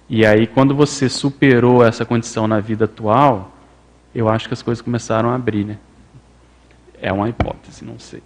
[0.09, 3.51] E aí, quando você superou essa condição na vida atual,
[4.15, 5.77] eu acho que as coisas começaram a abrir, né?
[6.99, 8.23] É uma hipótese, não sei.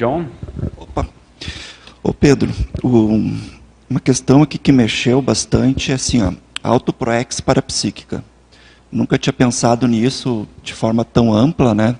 [0.00, 0.24] John?
[0.78, 1.06] Opa.
[2.02, 2.50] Ô Pedro,
[2.82, 3.36] o,
[3.90, 6.32] uma questão aqui que mexeu bastante é assim, ó,
[6.62, 8.24] autoproex parapsíquica.
[8.90, 11.98] Nunca tinha pensado nisso de forma tão ampla, né?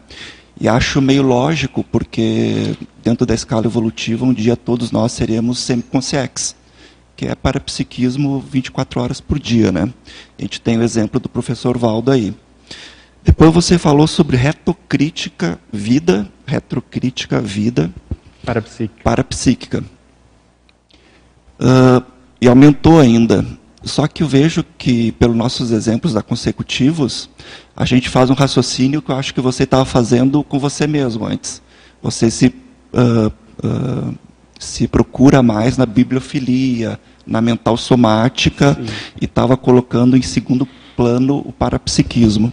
[0.59, 2.75] E acho meio lógico, porque
[3.05, 6.57] dentro da escala evolutiva, um dia todos nós seremos semiconsciex,
[7.15, 9.93] que é parapsiquismo 24 horas por dia, né?
[10.39, 12.35] A gente tem o exemplo do professor Valdo aí.
[13.23, 17.91] Depois você falou sobre retrocrítica vida, retrocrítica vida
[18.45, 19.03] parapsíquica.
[19.03, 19.85] parapsíquica.
[21.61, 22.03] Uh,
[22.41, 23.45] e aumentou ainda.
[23.83, 27.31] Só que eu vejo que, pelos nossos exemplos da consecutivos,
[27.75, 31.27] a gente faz um raciocínio que eu acho que você estava fazendo com você mesmo
[31.27, 31.63] antes.
[32.03, 32.55] Você se,
[32.93, 33.33] uh,
[33.65, 34.15] uh,
[34.59, 38.87] se procura mais na bibliofilia, na mental somática, Sim.
[39.21, 42.53] e estava colocando em segundo plano o parapsiquismo.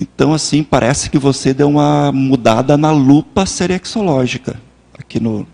[0.00, 4.60] Então, assim, parece que você deu uma mudada na lupa serexológica
[4.98, 5.46] aqui no,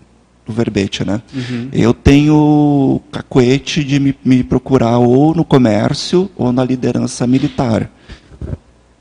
[0.47, 1.21] o verbete, né?
[1.33, 1.69] Uhum.
[1.71, 7.89] Eu tenho cacoete de me, me, procurar ou no comércio ou na liderança militar.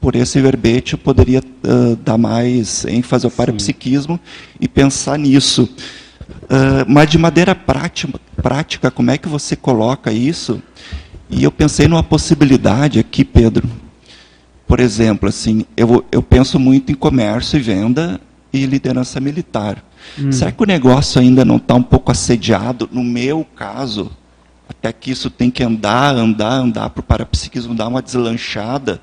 [0.01, 4.19] Por esse verbete eu poderia uh, dar mais ênfase ao parapsiquismo
[4.59, 5.69] e pensar nisso.
[6.45, 10.62] Uh, mas de maneira prática, prática, como é que você coloca isso?
[11.29, 13.69] E eu pensei numa possibilidade aqui, Pedro.
[14.71, 18.21] Por exemplo, assim, eu, eu penso muito em comércio e venda
[18.53, 19.83] e liderança militar.
[20.17, 20.31] Hum.
[20.31, 22.89] Será que o negócio ainda não está um pouco assediado?
[22.93, 24.13] No meu caso,
[24.69, 29.01] até que isso tem que andar, andar, andar para o parapsiquismo dar uma deslanchada,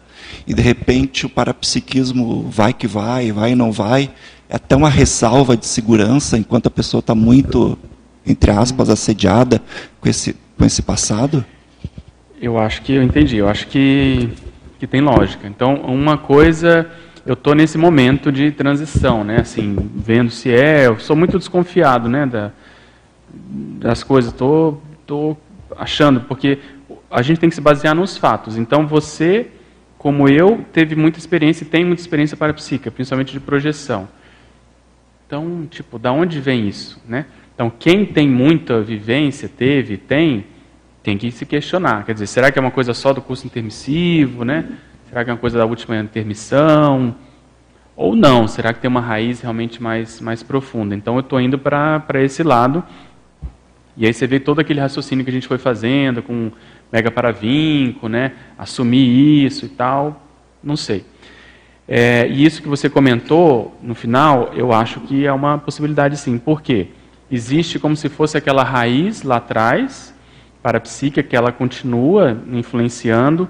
[0.48, 4.10] e de repente o parapsiquismo vai que vai, vai e não vai.
[4.50, 7.78] É até uma ressalva de segurança enquanto a pessoa está muito,
[8.26, 9.62] entre aspas, assediada
[10.00, 11.44] com esse, com esse passado?
[12.42, 13.36] Eu acho que eu entendi.
[13.36, 14.30] Eu acho que,
[14.80, 15.48] que tem lógica.
[15.48, 16.90] Então, uma coisa
[17.26, 19.42] eu estou nesse momento de transição, né?
[19.42, 22.26] Assim, vendo se é, eu sou muito desconfiado, né?
[22.26, 22.52] Da,
[23.30, 26.60] das coisas, estou tô, tô achando, porque
[27.12, 28.58] a gente tem que se basear nos fatos.
[28.58, 29.48] Então, você,
[29.98, 34.08] como eu, teve muita experiência e tem muita experiência para a psica, principalmente de projeção.
[35.26, 37.26] Então, tipo, da onde vem isso, né?
[37.54, 40.46] Então, quem tem muita vivência, teve, tem,
[41.08, 42.04] tem que se questionar.
[42.04, 44.66] Quer dizer, será que é uma coisa só do curso intermissivo, né?
[45.08, 47.16] Será que é uma coisa da última intermissão?
[47.96, 48.46] Ou não?
[48.46, 50.94] Será que tem uma raiz realmente mais, mais profunda?
[50.94, 52.84] Então eu estou indo para esse lado.
[53.96, 56.52] E aí você vê todo aquele raciocínio que a gente foi fazendo com
[56.92, 58.34] mega paravinco, né?
[58.58, 60.22] Assumir isso e tal,
[60.62, 61.06] não sei.
[61.88, 66.38] É, e isso que você comentou no final, eu acho que é uma possibilidade sim.
[66.38, 66.88] Por quê?
[67.32, 70.14] Existe como se fosse aquela raiz lá atrás,
[70.68, 73.48] para a psique, que ela continua influenciando,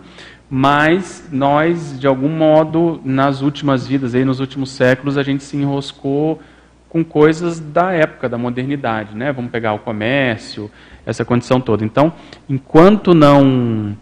[0.48, 5.58] mas nós, de algum modo, nas últimas vidas, aí, nos últimos séculos, a gente se
[5.58, 6.40] enroscou
[6.88, 9.16] com coisas da época, da modernidade.
[9.16, 9.32] Né?
[9.32, 10.70] Vamos pegar o comércio,
[11.08, 11.84] essa condição toda.
[11.84, 12.14] Então,
[12.48, 13.98] enquanto não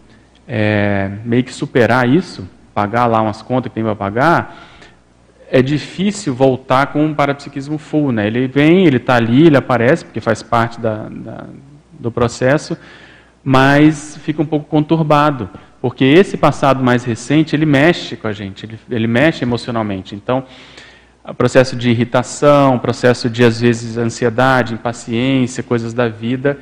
[0.46, 4.58] é, meio que superar isso, pagar lá umas contas que tem para pagar,
[5.50, 8.12] é difícil voltar com um parapsiquismo full.
[8.12, 8.26] Né?
[8.26, 11.46] Ele vem, ele está ali, ele aparece, porque faz parte da, da,
[11.98, 12.76] do processo,
[13.48, 15.48] mas fica um pouco conturbado,
[15.80, 20.16] porque esse passado mais recente, ele mexe com a gente, ele, ele mexe emocionalmente.
[20.16, 20.42] Então,
[21.24, 26.58] o processo de irritação, processo de, às vezes, ansiedade, impaciência, coisas da vida,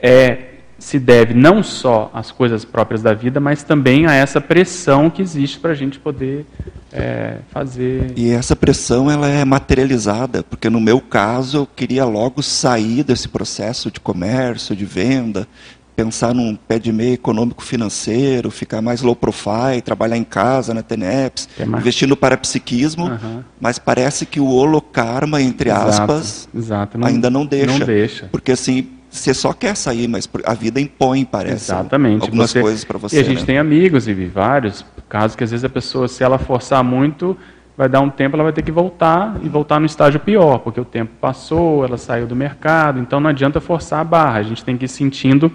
[0.00, 5.10] é se deve não só às coisas próprias da vida, mas também a essa pressão
[5.10, 6.46] que existe para a gente poder
[6.92, 8.12] é, fazer.
[8.16, 13.28] E essa pressão ela é materializada, porque no meu caso eu queria logo sair desse
[13.28, 15.48] processo de comércio, de venda,
[15.94, 20.82] pensar num pé de meio econômico financeiro, ficar mais low profile, trabalhar em casa, na
[20.82, 23.42] TENEPS, investir no parapsiquismo, uhum.
[23.60, 26.98] mas parece que o holocarma, entre aspas, exato, exato.
[26.98, 27.78] Não, ainda não deixa.
[27.78, 28.28] Não deixa.
[28.30, 31.70] Porque assim, você só quer sair, mas a vida impõe, parece.
[31.70, 32.22] Exatamente.
[32.22, 33.16] Algumas você, coisas para você.
[33.16, 33.46] E a gente né?
[33.46, 37.36] tem amigos e vários casos que às vezes a pessoa, se ela forçar muito,
[37.76, 40.80] vai dar um tempo, ela vai ter que voltar e voltar no estágio pior, porque
[40.80, 44.64] o tempo passou, ela saiu do mercado, então não adianta forçar a barra, a gente
[44.64, 45.50] tem que ir sentindo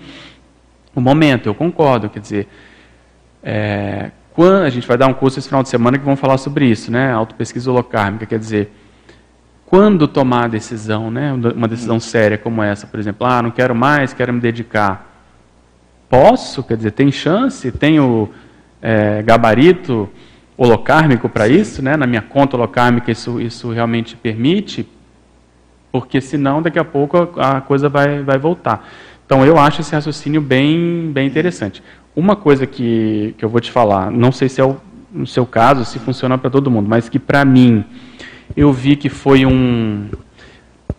[0.95, 1.47] o momento.
[1.47, 2.47] Eu concordo, quer dizer,
[3.43, 6.37] é, quando a gente vai dar um curso esse final de semana que vamos falar
[6.37, 7.11] sobre isso, né?
[7.11, 8.71] Autopesquisa holocármica, quer dizer,
[9.67, 11.33] quando tomar a decisão, né?
[11.33, 15.05] uma decisão séria como essa, por exemplo, ah, não quero mais, quero me dedicar.
[16.09, 16.63] Posso?
[16.63, 17.69] Quer dizer, tem chance?
[17.73, 18.29] Tenho
[18.81, 20.09] é, gabarito
[20.57, 21.81] holocármico para isso?
[21.81, 21.95] Né?
[21.95, 24.87] Na minha conta holocármica isso, isso realmente permite?
[25.91, 28.87] Porque senão daqui a pouco a coisa vai, vai voltar.
[29.25, 31.83] Então eu acho esse raciocínio bem, bem interessante.
[32.15, 34.77] Uma coisa que, que eu vou te falar, não sei se é o,
[35.11, 37.85] no seu caso, se funciona para todo mundo, mas que para mim
[38.55, 40.07] eu vi que foi um.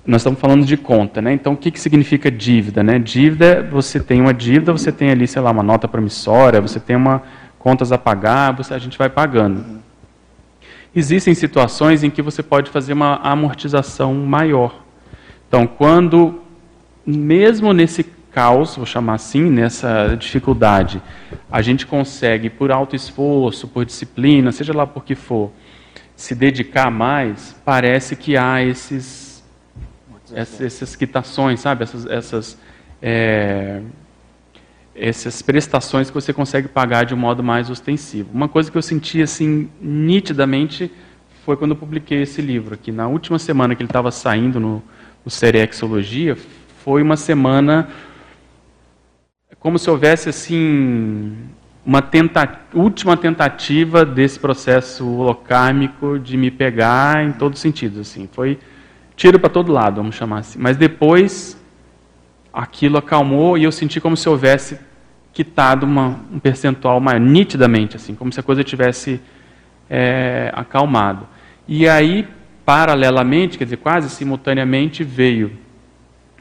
[0.06, 1.32] Nós estamos falando de conta, né?
[1.32, 2.82] Então, o que, que significa dívida?
[2.82, 2.98] Né?
[2.98, 6.96] Dívida, você tem uma dívida, você tem ali, sei lá, uma nota promissória, você tem
[6.96, 7.22] uma
[7.58, 9.82] contas a pagar, você, a gente vai pagando.
[10.94, 14.82] Existem situações em que você pode fazer uma amortização maior.
[15.46, 16.42] Então, quando,
[17.06, 21.02] mesmo nesse caos, vou chamar assim, nessa dificuldade,
[21.50, 25.50] a gente consegue, por alto esforço, por disciplina, seja lá por que for,
[26.14, 29.42] se dedicar mais, parece que há esses,
[30.32, 31.84] essas quitações, sabe?
[31.84, 32.58] Essas, essas,
[33.00, 33.80] é,
[35.00, 38.30] essas prestações que você consegue pagar de um modo mais ostensivo.
[38.32, 40.90] Uma coisa que eu senti assim nitidamente
[41.44, 42.92] foi quando eu publiquei esse livro aqui.
[42.92, 44.82] Na última semana que ele estava saindo no,
[45.24, 46.36] no Serexologia,
[46.84, 47.88] foi uma semana
[49.58, 51.36] como se houvesse assim
[51.84, 57.98] uma tenta última tentativa desse processo holocármico de me pegar em todos os sentidos.
[57.98, 58.28] Assim.
[58.30, 58.58] Foi
[59.16, 60.58] tiro para todo lado, vamos chamar assim.
[60.58, 61.56] Mas depois
[62.52, 64.78] aquilo acalmou e eu senti como se houvesse
[65.38, 69.20] quitado uma, um percentual maior, nitidamente, assim, como se a coisa tivesse
[69.88, 71.28] é, acalmado.
[71.68, 72.26] E aí,
[72.64, 75.52] paralelamente, quer dizer, quase simultaneamente, veio,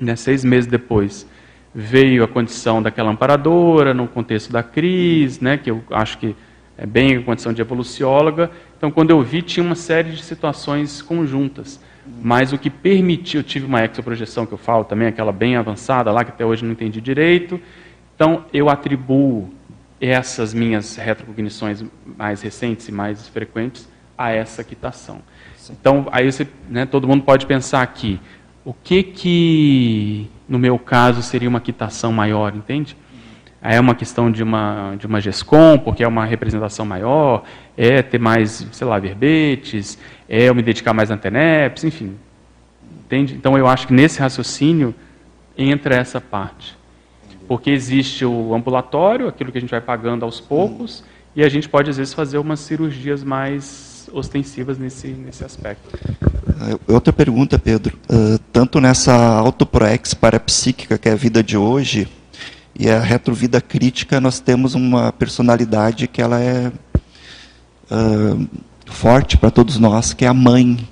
[0.02, 1.30] né, seis meses depois,
[1.76, 6.36] veio a condição daquela amparadora, no contexto da crise, né, que eu acho que
[6.76, 8.50] é bem a condição de evolucióloga.
[8.80, 11.80] Então, quando eu vi, tinha uma série de situações conjuntas.
[12.24, 16.12] Mas o que permitiu, eu tive uma exoprojeção que eu falo também, aquela bem avançada
[16.12, 17.62] lá, que até hoje não entendi direito.
[18.18, 19.50] Então, eu atribuo
[20.02, 21.86] essas minhas retrocognições
[22.18, 23.88] mais recentes e mais frequentes
[24.18, 25.22] a essa quitação.
[25.70, 28.20] Então, aí você, né, todo mundo pode pensar aqui,
[28.66, 32.96] o que que no meu caso, seria uma quitação maior, entende?
[33.62, 37.44] É uma questão de uma, de uma GESCOM, porque é uma representação maior,
[37.76, 39.98] é ter mais, sei lá, verbetes,
[40.30, 42.16] é eu me dedicar mais à TENEPS, enfim.
[43.06, 43.34] Entende?
[43.34, 44.96] Então eu acho que nesse raciocínio
[45.58, 46.77] entra essa parte.
[47.48, 51.04] Porque existe o ambulatório, aquilo que a gente vai pagando aos poucos,
[51.36, 55.98] e a gente pode, às vezes, fazer umas cirurgias mais ostensivas nesse, nesse aspecto.
[56.88, 57.98] É, outra pergunta, Pedro.
[58.10, 62.08] Uh, tanto nessa autoproex parapsíquica, que é a vida de hoje,
[62.78, 66.72] e a retrovida crítica, nós temos uma personalidade que ela é
[67.92, 68.48] uh,
[68.86, 70.88] forte para todos nós, que é a mãe.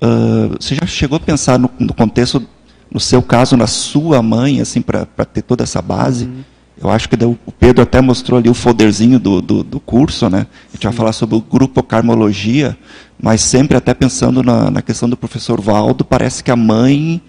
[0.00, 2.46] Uh, você já chegou a pensar no, no, contexto
[2.90, 6.24] no seu caso, na sua mãe, assim, para ter toda essa base.
[6.24, 6.42] Uhum.
[6.80, 10.46] Eu acho que o Pedro até mostrou ali o folderzinho do, do, do curso, né?
[10.68, 10.88] A gente Sim.
[10.88, 12.78] vai falar sobre o grupo Carmologia,
[13.20, 17.20] mas sempre até pensando na, na questão do professor Valdo, parece que a mãe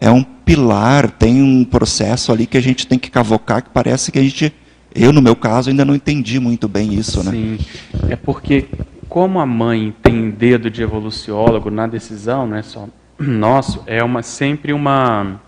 [0.00, 4.12] é um pilar, tem um processo ali que a gente tem que cavocar, que parece
[4.12, 4.52] que a gente,
[4.94, 7.32] eu no meu caso, ainda não entendi muito bem isso, né?
[7.32, 7.58] Sim,
[8.08, 8.66] é porque
[9.08, 14.22] como a mãe tem dedo de evoluciólogo na decisão, não é só nosso, é uma
[14.22, 15.40] sempre uma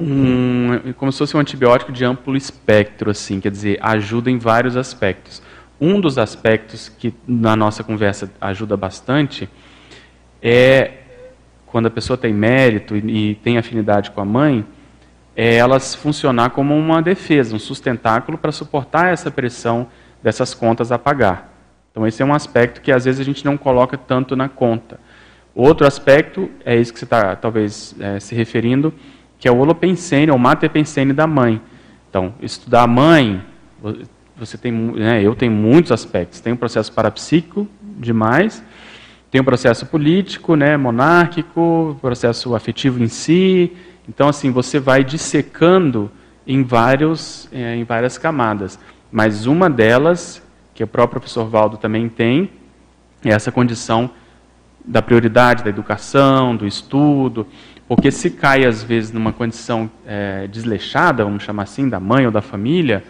[0.00, 4.76] um, como se fosse um antibiótico de amplo espectro, assim, quer dizer, ajuda em vários
[4.76, 5.42] aspectos.
[5.80, 9.48] Um dos aspectos que na nossa conversa ajuda bastante
[10.42, 10.92] é
[11.66, 14.64] quando a pessoa tem mérito e, e tem afinidade com a mãe,
[15.34, 19.86] é elas funcionar como uma defesa, um sustentáculo para suportar essa pressão
[20.22, 21.50] dessas contas a pagar.
[21.90, 25.00] Então esse é um aspecto que às vezes a gente não coloca tanto na conta.
[25.54, 28.92] Outro aspecto é isso que você está talvez é, se referindo,
[29.38, 31.60] que é o holopensene, ou matepensene da mãe.
[32.08, 33.42] Então, estudar a mãe,
[34.36, 36.40] você tem, né, eu tenho muitos aspectos.
[36.40, 37.68] Tem um processo parapsíquico
[37.98, 38.62] demais,
[39.30, 43.72] tem um processo político, né, monárquico, processo afetivo em si.
[44.08, 46.10] Então, assim, você vai dissecando
[46.46, 48.78] em, vários, é, em várias camadas.
[49.10, 50.42] Mas uma delas,
[50.74, 52.50] que o próprio professor Valdo também tem,
[53.24, 54.10] é essa condição
[54.84, 57.46] da prioridade da educação, do estudo,
[57.86, 62.32] porque se cai às vezes numa condição é, desleixada, vamos chamar assim, da mãe ou
[62.32, 63.04] da família,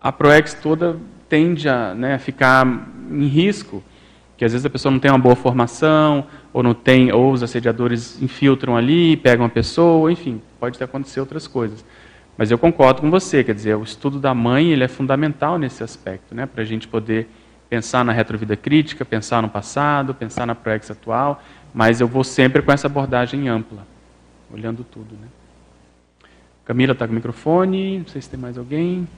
[0.00, 0.96] a ProEx toda
[1.28, 2.66] tende a, né, ficar
[3.10, 3.82] em risco
[4.36, 7.42] que às vezes a pessoa não tem uma boa formação, ou não tem, ou os
[7.42, 11.84] assediadores infiltram ali, pegam a pessoa, enfim, pode ter acontecido outras coisas.
[12.36, 15.84] Mas eu concordo com você, quer dizer, o estudo da mãe ele é fundamental nesse
[15.84, 17.28] aspecto, né, para a gente poder
[17.74, 21.42] pensar na retrovida crítica, pensar no passado, pensar na proex atual,
[21.74, 23.84] mas eu vou sempre com essa abordagem ampla,
[24.48, 25.16] olhando tudo.
[25.20, 25.26] Né.
[26.64, 29.08] Camila está com o microfone, não sei se tem mais alguém.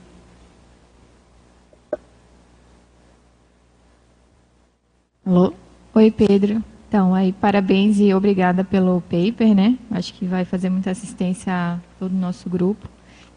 [5.27, 5.53] Alô?
[5.95, 6.65] Oi, Pedro.
[6.89, 9.77] Então, aí, parabéns e obrigada pelo paper, né?
[9.91, 12.89] Acho que vai fazer muita assistência a todo o nosso grupo.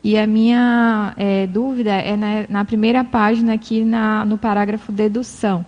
[0.03, 5.65] E a minha é, dúvida é na, na, primeira página aqui na, no parágrafo dedução,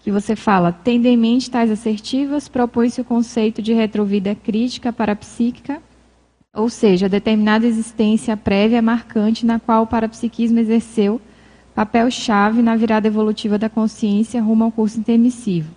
[0.00, 5.80] que você fala, tendo em mente tais assertivas, propõe-se o conceito de retrovida crítica parapsíquica,
[6.52, 11.20] ou seja, determinada existência prévia marcante na qual o parapsiquismo exerceu
[11.74, 15.70] papel-chave na virada evolutiva da consciência rumo ao curso intermissivo.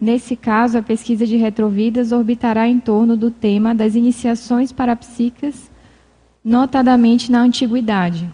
[0.00, 5.70] Nesse caso, a pesquisa de retrovidas orbitará em torno do tema das iniciações parapsíquicas,
[6.44, 8.28] notadamente na antiguidade.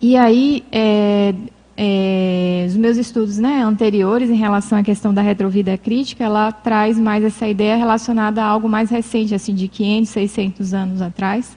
[0.00, 1.34] E aí, é,
[1.76, 6.98] é, os meus estudos né, anteriores em relação à questão da retrovida crítica, ela traz
[6.98, 11.56] mais essa ideia relacionada a algo mais recente, assim, de 500, 600 anos atrás,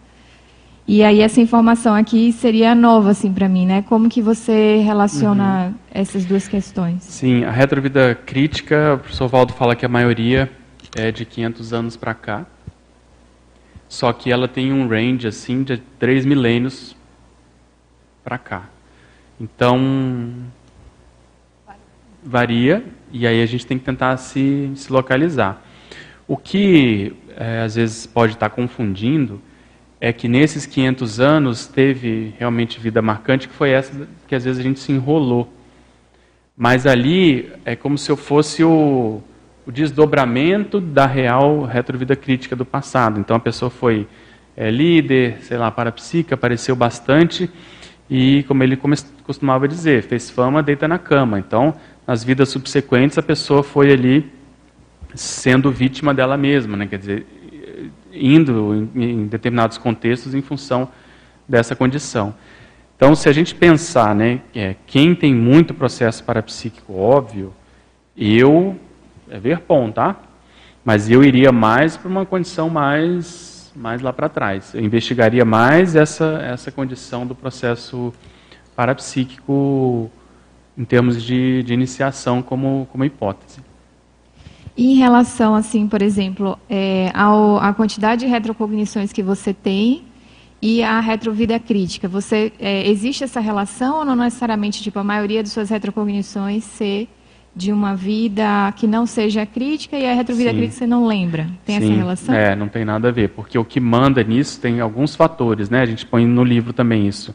[0.88, 3.82] e aí essa informação aqui seria nova assim para mim, né?
[3.82, 5.74] Como que você relaciona uhum.
[5.92, 7.04] essas duas questões?
[7.04, 10.50] Sim, a retrovida crítica, o professor Valdo fala que a maioria
[10.96, 12.46] é de 500 anos para cá.
[13.90, 16.96] Só que ela tem um range assim de três milênios
[18.24, 18.70] para cá.
[19.40, 20.34] Então
[22.24, 25.64] varia e aí a gente tem que tentar se, se localizar.
[26.28, 29.42] O que é, às vezes pode estar confundindo
[30.00, 34.60] é que nesses 500 anos teve realmente vida marcante, que foi essa que às vezes
[34.60, 35.52] a gente se enrolou.
[36.56, 39.22] Mas ali é como se eu fosse o,
[39.68, 43.20] o desdobramento da real retrovida crítica do passado.
[43.20, 44.08] Então a pessoa foi
[44.56, 47.52] é, líder, sei lá, parapsíquica, apareceu bastante
[48.10, 48.80] e, como ele
[49.24, 51.38] costumava dizer, fez fama, deita na cama.
[51.38, 51.76] Então,
[52.08, 54.32] nas vidas subsequentes, a pessoa foi ali
[55.14, 56.88] sendo vítima dela mesma, né?
[56.88, 57.26] quer dizer,
[58.14, 60.90] indo em, em determinados contextos em função
[61.48, 62.34] dessa condição.
[62.96, 67.54] Então, se a gente pensar, né, é, quem tem muito processo parapsíquico óbvio,
[68.18, 68.76] eu,
[69.30, 70.16] é ver bom, tá?
[70.84, 74.74] Mas eu iria mais para uma condição mais, mais lá para trás.
[74.74, 78.14] Eu investigaria mais essa, essa condição do processo
[78.76, 80.10] parapsíquico
[80.78, 83.60] em termos de, de iniciação como, como hipótese.
[84.78, 90.06] E em relação, assim, por exemplo, é, ao, a quantidade de retrocognições que você tem
[90.62, 95.42] e a retrovida crítica, você é, existe essa relação ou não necessariamente, tipo, a maioria
[95.42, 97.10] de suas retrocognições ser
[97.58, 100.58] de uma vida que não seja crítica e a retrovida Sim.
[100.58, 101.48] crítica você não lembra?
[101.66, 101.86] Tem Sim.
[101.86, 102.36] essa relação?
[102.36, 105.82] É, não tem nada a ver, porque o que manda nisso tem alguns fatores, né?
[105.82, 107.34] A gente põe no livro também isso.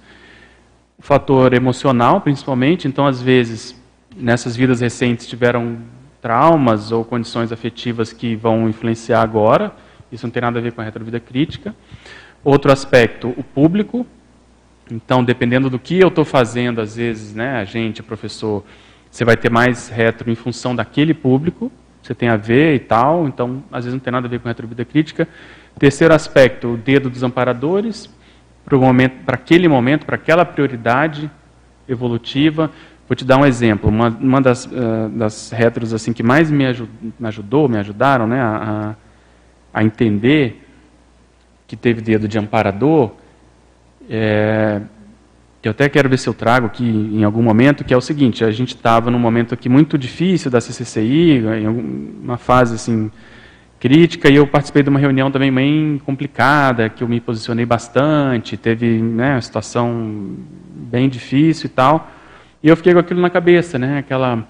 [0.97, 3.74] O fator emocional, principalmente, então, às vezes,
[4.16, 5.78] nessas vidas recentes tiveram
[6.20, 9.73] traumas ou condições afetivas que vão influenciar agora,
[10.12, 11.74] Isso não tem nada a ver com a retrovida crítica.
[12.44, 14.07] Outro aspecto, o público.
[14.90, 18.62] Então, dependendo do que eu estou fazendo, às vezes, né, a gente, professor,
[19.12, 21.70] você vai ter mais retro em função daquele público,
[22.02, 24.48] você tem a ver e tal, então, às vezes não tem nada a ver com
[24.48, 25.28] retrovida crítica.
[25.78, 28.09] Terceiro aspecto, o dedo dos amparadores,
[28.64, 31.30] para aquele momento, para aquela prioridade
[31.86, 32.70] evolutiva.
[33.06, 33.90] Vou te dar um exemplo.
[33.90, 36.64] Uma, uma das, uh, das retros assim, que mais me,
[37.20, 38.97] me ajudou, me ajudaram né, a,
[39.74, 40.66] a entender
[41.66, 43.12] que teve dedo de amparador,
[44.09, 44.80] é,
[45.68, 48.44] eu até quero ver se eu trago aqui em algum momento, que é o seguinte,
[48.44, 53.10] a gente estava num momento aqui muito difícil da CCCI, em uma fase assim
[53.78, 58.56] crítica, e eu participei de uma reunião também bem complicada, que eu me posicionei bastante,
[58.56, 60.36] teve né, uma situação
[60.72, 62.10] bem difícil e tal,
[62.62, 64.44] e eu fiquei com aquilo na cabeça, né, aquela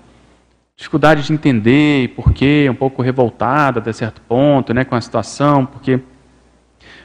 [0.76, 5.64] dificuldade de entender por quê, um pouco revoltada até certo ponto, né, com a situação,
[5.66, 6.01] porque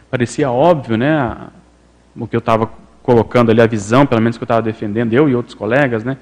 [0.10, 1.48] parecia óbvio, né,
[2.16, 2.70] o que eu estava
[3.08, 6.18] colocando ali, a visão, pelo menos que eu estava defendendo, eu e outros colegas, né,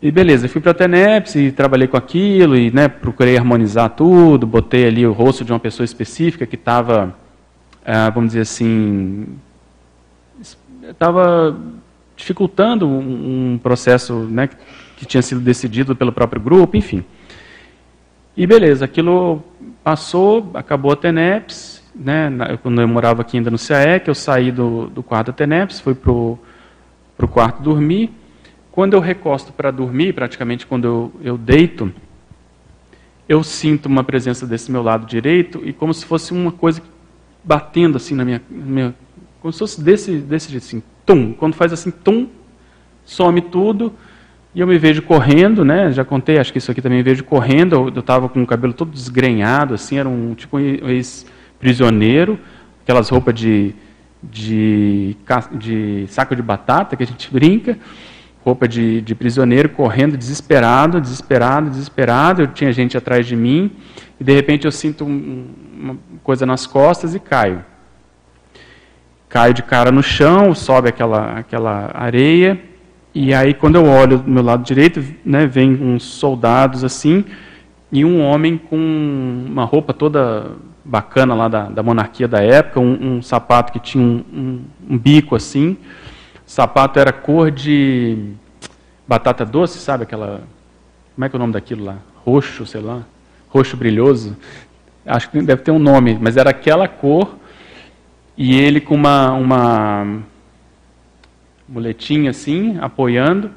[0.00, 4.46] e beleza, fui para a TENEPS e trabalhei com aquilo e né, procurei harmonizar tudo,
[4.46, 7.14] botei ali o rosto de uma pessoa específica que estava,
[7.84, 9.26] ah, vamos dizer assim,
[10.88, 11.54] estava
[12.16, 14.48] dificultando um, processo né,
[14.96, 17.04] que tinha sido decidido pelo próprio grupo, enfim.
[18.36, 19.42] E beleza, aquilo
[19.82, 24.50] passou, acabou a TENEPS, né, quando eu morava aqui ainda no CAE, que eu saí
[24.50, 26.38] do, do quarto da TENEPS, fui para o
[27.30, 28.10] quarto dormir,
[28.72, 31.92] quando eu recosto para dormir, praticamente quando eu, eu deito,
[33.28, 36.82] eu sinto uma presença desse meu lado direito e como se fosse uma coisa
[37.44, 38.94] batendo assim na minha, na minha
[39.40, 41.32] como se fosse desse, desse jeito assim, tum.
[41.32, 42.28] Quando faz assim, tum,
[43.04, 43.92] some tudo
[44.54, 45.92] e eu me vejo correndo, né?
[45.92, 47.90] Já contei, acho que isso aqui também me vejo correndo.
[47.94, 50.88] Eu estava com o cabelo todo desgrenhado, assim, era um tipo um
[51.60, 52.38] ex-prisioneiro,
[52.82, 53.74] aquelas roupas de,
[54.22, 55.16] de,
[55.52, 57.78] de saco de batata que a gente brinca
[58.42, 62.42] roupa de, de prisioneiro, correndo desesperado, desesperado, desesperado.
[62.42, 63.70] Eu tinha gente atrás de mim
[64.18, 65.46] e de repente eu sinto um,
[65.78, 67.62] uma coisa nas costas e caio.
[69.28, 72.60] Caio de cara no chão, sobe aquela, aquela areia
[73.14, 77.24] e aí quando eu olho do meu lado direito, né, vem uns soldados assim
[77.92, 78.76] e um homem com
[79.46, 84.02] uma roupa toda bacana lá da, da monarquia da época, um, um sapato que tinha
[84.02, 85.76] um, um, um bico assim
[86.50, 88.32] o sapato era cor de
[89.06, 90.42] batata doce, sabe aquela.
[91.14, 91.98] Como é que é o nome daquilo lá?
[92.26, 93.04] Roxo, sei lá.
[93.48, 94.36] Roxo brilhoso.
[95.06, 97.36] Acho que deve ter um nome, mas era aquela cor.
[98.36, 100.22] E ele com uma, uma
[101.68, 103.52] muletinha assim, apoiando.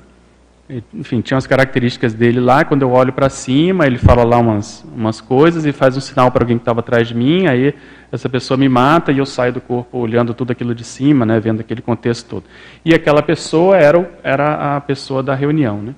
[0.93, 2.63] Enfim, tinha as características dele lá.
[2.63, 6.31] Quando eu olho para cima, ele fala lá umas, umas coisas e faz um sinal
[6.31, 7.47] para alguém que estava atrás de mim.
[7.47, 7.73] Aí
[8.11, 11.39] essa pessoa me mata e eu saio do corpo olhando tudo aquilo de cima, né,
[11.39, 12.43] vendo aquele contexto todo.
[12.85, 15.81] E aquela pessoa era, era a pessoa da reunião.
[15.81, 15.95] Né?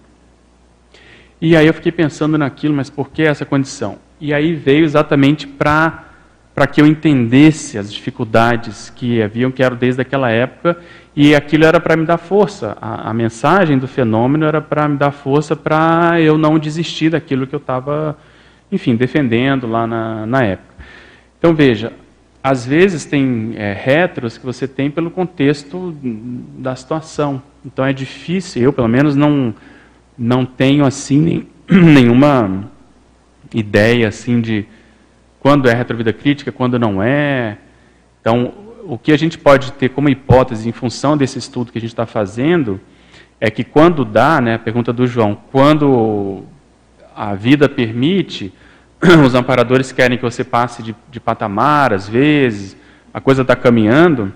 [1.40, 4.00] E aí eu fiquei pensando naquilo, mas por que essa condição?
[4.20, 6.06] E aí veio exatamente para
[6.56, 10.78] para que eu entendesse as dificuldades que haviam, que eram desde aquela época,
[11.16, 12.78] e aquilo era para me dar força.
[12.82, 17.48] A, a, mensagem do fenômeno era para me dar força para eu não desistir daquilo
[17.48, 18.18] que eu estava,
[18.72, 20.76] enfim, defendendo lá na, na época.
[21.40, 21.94] Então veja,
[22.44, 25.96] às vezes tem é, retros que você tem pelo contexto
[26.58, 27.42] da situação.
[27.66, 29.54] Então é difícil, eu pelo menos não,
[30.18, 32.70] não tenho assim nem, nenhuma
[33.54, 34.66] ideia assim de
[35.40, 37.58] quando é retrovida crítica, quando não é.
[38.20, 41.82] Então, o que a gente pode ter como hipótese em função desse estudo que a
[41.82, 42.80] gente está fazendo
[43.40, 46.44] é que quando dá, né, a pergunta do João, quando
[47.16, 48.54] a vida permite,
[49.26, 52.78] os amparadores querem que você passe de, de patamar, às vezes,
[53.14, 54.32] a coisa está caminhando,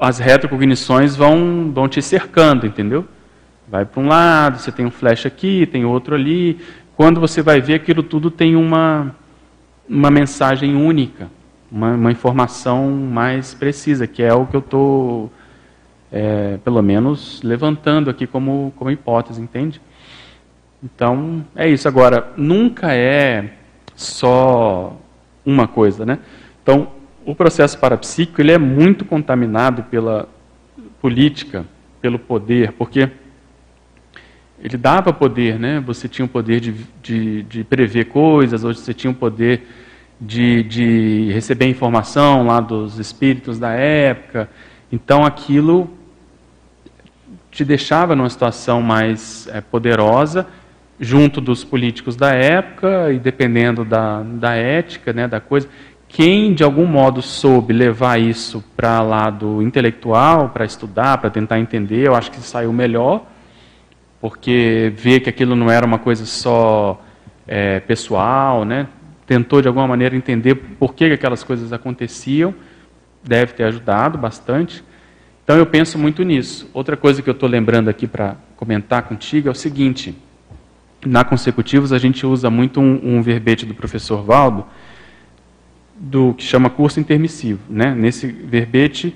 [0.00, 3.06] as retrocognições vão, vão te cercando, entendeu?
[3.68, 6.58] Vai para um lado, você tem um flash aqui, tem outro ali,
[6.96, 9.14] quando você vai ver aquilo tudo tem uma,
[9.88, 11.30] uma mensagem única,
[11.70, 15.32] uma, uma informação mais precisa, que é o que eu estou,
[16.10, 19.80] é, pelo menos, levantando aqui como, como hipótese, entende?
[20.82, 21.86] Então, é isso.
[21.86, 23.52] Agora, nunca é
[23.94, 24.96] só
[25.44, 26.18] uma coisa, né?
[26.62, 26.88] Então,
[27.24, 30.28] o processo parapsíquico ele é muito contaminado pela
[31.00, 31.64] política,
[32.00, 33.10] pelo poder, porque
[34.62, 35.80] ele dava poder, né?
[35.80, 39.66] Você tinha o poder de, de, de prever coisas, hoje você tinha o poder
[40.20, 44.48] de, de receber informação lá dos espíritos da época.
[44.92, 45.88] Então aquilo
[47.50, 50.46] te deixava numa situação mais é, poderosa
[50.98, 55.66] junto dos políticos da época e dependendo da, da ética, né, da coisa,
[56.06, 62.06] quem de algum modo soube levar isso para lado intelectual, para estudar, para tentar entender,
[62.06, 63.24] eu acho que saiu melhor,
[64.20, 67.00] porque vê que aquilo não era uma coisa só
[67.46, 68.86] é, pessoal, né?
[69.30, 72.52] Tentou de alguma maneira entender por que aquelas coisas aconteciam,
[73.22, 74.82] deve ter ajudado bastante.
[75.44, 76.68] Então eu penso muito nisso.
[76.74, 80.18] Outra coisa que eu estou lembrando aqui para comentar contigo é o seguinte:
[81.06, 84.66] na consecutivos a gente usa muito um, um verbete do professor Valdo,
[85.96, 87.60] do que chama curso intermissivo.
[87.70, 87.94] Né?
[87.94, 89.14] Nesse verbete,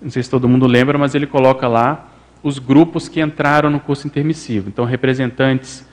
[0.00, 2.08] não sei se todo mundo lembra, mas ele coloca lá
[2.40, 4.68] os grupos que entraram no curso intermissivo.
[4.68, 5.84] Então, representantes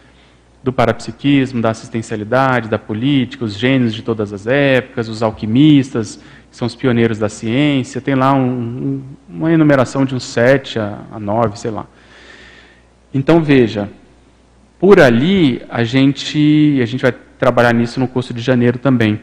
[0.64, 6.15] do parapsiquismo, da assistencialidade, da política, os gênios de todas as épocas, os alquimistas,
[6.49, 7.99] que são os pioneiros da ciência.
[7.99, 11.85] Tem lá um, um, uma enumeração de uns sete a, a nove, sei lá.
[13.14, 13.90] Então, veja,
[14.80, 19.19] por ali a gente, a gente vai trabalhar nisso no curso de janeiro também.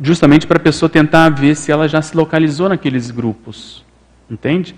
[0.00, 3.84] Justamente para a pessoa tentar ver se ela já se localizou naqueles grupos.
[4.30, 4.74] Entende?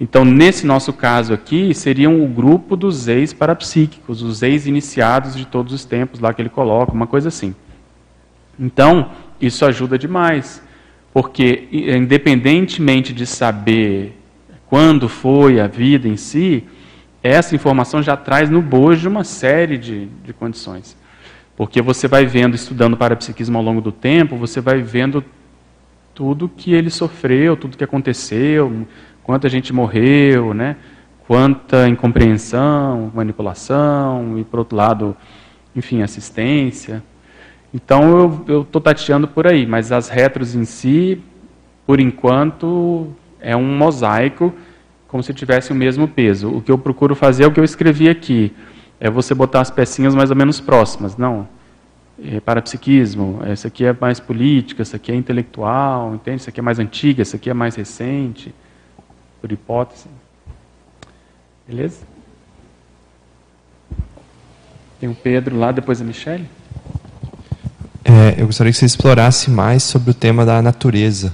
[0.00, 5.84] Então, nesse nosso caso aqui, seriam o grupo dos ex-parapsíquicos, os ex-iniciados de todos os
[5.84, 7.54] tempos, lá que ele coloca, uma coisa assim.
[8.58, 10.62] Então, isso ajuda demais,
[11.12, 14.16] porque independentemente de saber
[14.66, 16.64] quando foi a vida em si,
[17.22, 20.96] essa informação já traz no bojo uma série de, de condições.
[21.56, 25.22] Porque você vai vendo, estudando parapsiquismo ao longo do tempo, você vai vendo
[26.14, 28.86] tudo que ele sofreu, tudo que aconteceu,
[29.30, 30.74] quanta gente morreu, né?
[31.24, 35.16] quanta incompreensão, manipulação, e por outro lado,
[35.76, 37.00] enfim, assistência.
[37.72, 41.22] Então eu estou tateando por aí, mas as retros em si,
[41.86, 43.06] por enquanto,
[43.40, 44.52] é um mosaico,
[45.06, 46.50] como se tivesse o mesmo peso.
[46.50, 48.52] O que eu procuro fazer é o que eu escrevi aqui,
[48.98, 51.16] é você botar as pecinhas mais ou menos próximas.
[51.16, 51.46] Não,
[52.20, 56.40] é parapsiquismo, essa aqui é mais política, essa aqui é intelectual, entende?
[56.40, 58.52] Essa aqui é mais antiga, essa aqui é mais recente
[59.40, 60.06] por hipótese.
[61.66, 61.98] Beleza?
[64.98, 66.46] Tem o Pedro lá, depois a Michelle.
[68.04, 71.32] É, eu gostaria que você explorasse mais sobre o tema da natureza.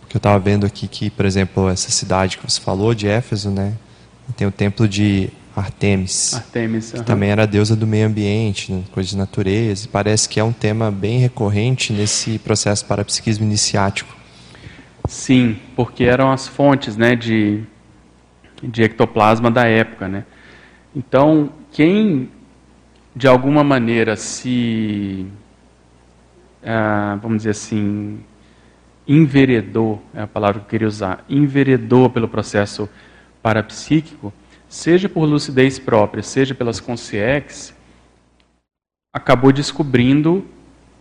[0.00, 3.50] Porque eu estava vendo aqui que, por exemplo, essa cidade que você falou, de Éfeso,
[3.50, 3.74] né?
[4.36, 6.34] Tem o templo de Artemis.
[6.34, 8.82] Artemis, que também era a deusa do meio ambiente, né?
[8.92, 9.86] coisa de natureza.
[9.86, 14.17] E parece que é um tema bem recorrente nesse processo parapsiquismo iniciático.
[15.08, 17.64] Sim, porque eram as fontes né, de,
[18.62, 20.06] de ectoplasma da época.
[20.06, 20.26] Né?
[20.94, 22.30] Então, quem
[23.16, 25.26] de alguma maneira se,
[26.62, 28.20] ah, vamos dizer assim,
[29.08, 32.86] enveredou, é a palavra que eu queria usar, enveredou pelo processo
[33.42, 34.30] parapsíquico,
[34.68, 37.74] seja por lucidez própria, seja pelas consciências,
[39.10, 40.46] acabou descobrindo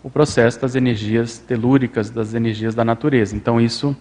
[0.08, 3.36] o processo das energias telúricas, das energias da natureza.
[3.36, 3.94] Então isso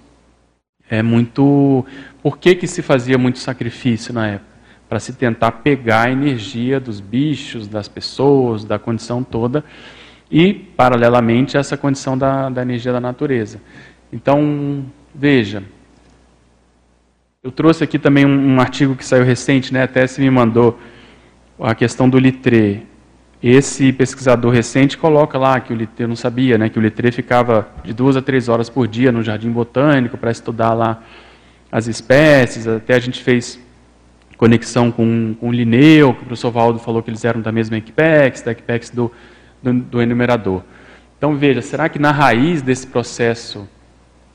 [0.88, 1.84] é muito.
[2.22, 4.56] Por que, que se fazia muito sacrifício na época?
[4.88, 9.64] Para se tentar pegar a energia dos bichos, das pessoas, da condição toda,
[10.30, 13.60] e, paralelamente, essa condição da, da energia da natureza.
[14.12, 15.64] Então, veja,
[17.42, 20.78] eu trouxe aqui também um, um, artigo que saiu recente, né, até se me mandou,
[21.58, 22.86] a questão do litre.
[23.48, 27.12] Esse pesquisador recente coloca lá que o Littré, eu não sabia, né, que o Littré
[27.12, 31.00] ficava de duas a três horas por dia no jardim botânico para estudar lá
[31.70, 32.66] as espécies.
[32.66, 33.60] Até a gente fez
[34.36, 37.76] conexão com, com o Linneu, que o professor Valdo falou que eles eram da mesma
[37.76, 39.12] Equipex, da Equipex do,
[39.62, 40.64] do, do enumerador.
[41.16, 43.68] Então veja, será que na raiz desse processo,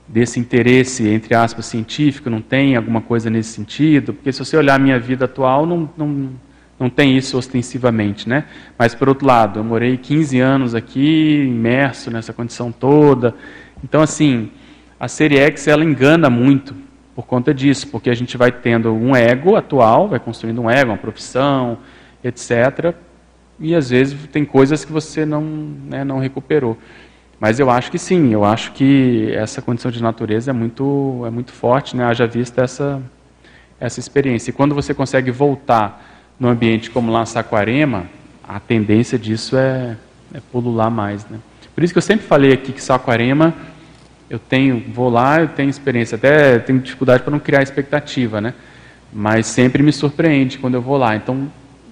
[0.07, 4.13] desse interesse, entre aspas, científico, não tem alguma coisa nesse sentido?
[4.13, 6.29] Porque se você olhar a minha vida atual, não, não
[6.81, 8.45] não tem isso ostensivamente, né?
[8.75, 13.35] Mas por outro lado, eu morei 15 anos aqui, imerso nessa condição toda.
[13.83, 14.49] Então, assim,
[14.99, 16.73] a série X ela engana muito
[17.15, 20.89] por conta disso, porque a gente vai tendo um ego atual, vai construindo um ego,
[20.89, 21.77] uma profissão,
[22.23, 22.95] etc.
[23.59, 26.75] E às vezes tem coisas que você não, né, não recuperou.
[27.39, 31.29] Mas eu acho que sim, eu acho que essa condição de natureza é muito, é
[31.29, 32.05] muito forte, né?
[32.05, 32.99] haja vista essa,
[33.79, 34.49] essa experiência.
[34.49, 36.10] E quando você consegue voltar
[36.41, 38.07] no ambiente como lá Saquarema,
[38.43, 39.95] a tendência disso é,
[40.33, 41.23] é pulular mais.
[41.29, 41.37] Né?
[41.75, 43.53] Por isso que eu sempre falei aqui que Saquarema,
[44.27, 48.55] eu tenho, vou lá, eu tenho experiência, até tenho dificuldade para não criar expectativa, né?
[49.13, 51.15] mas sempre me surpreende quando eu vou lá.
[51.15, 51.47] Então,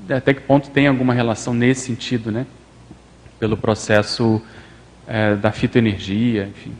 [0.09, 2.47] até que ponto tem alguma relação nesse sentido, né?
[3.39, 4.41] pelo processo
[5.07, 6.71] é, da fitoenergia, enfim.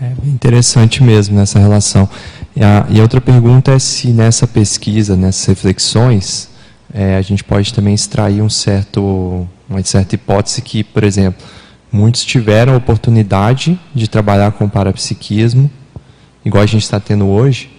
[0.00, 2.08] É interessante mesmo nessa relação.
[2.54, 6.51] E a, e outra pergunta é se nessa pesquisa, nessas reflexões,
[6.94, 11.42] é, a gente pode também extrair um certo, uma certa hipótese que, por exemplo,
[11.90, 15.70] muitos tiveram a oportunidade de trabalhar com parapsiquismo,
[16.44, 17.70] igual a gente está tendo hoje,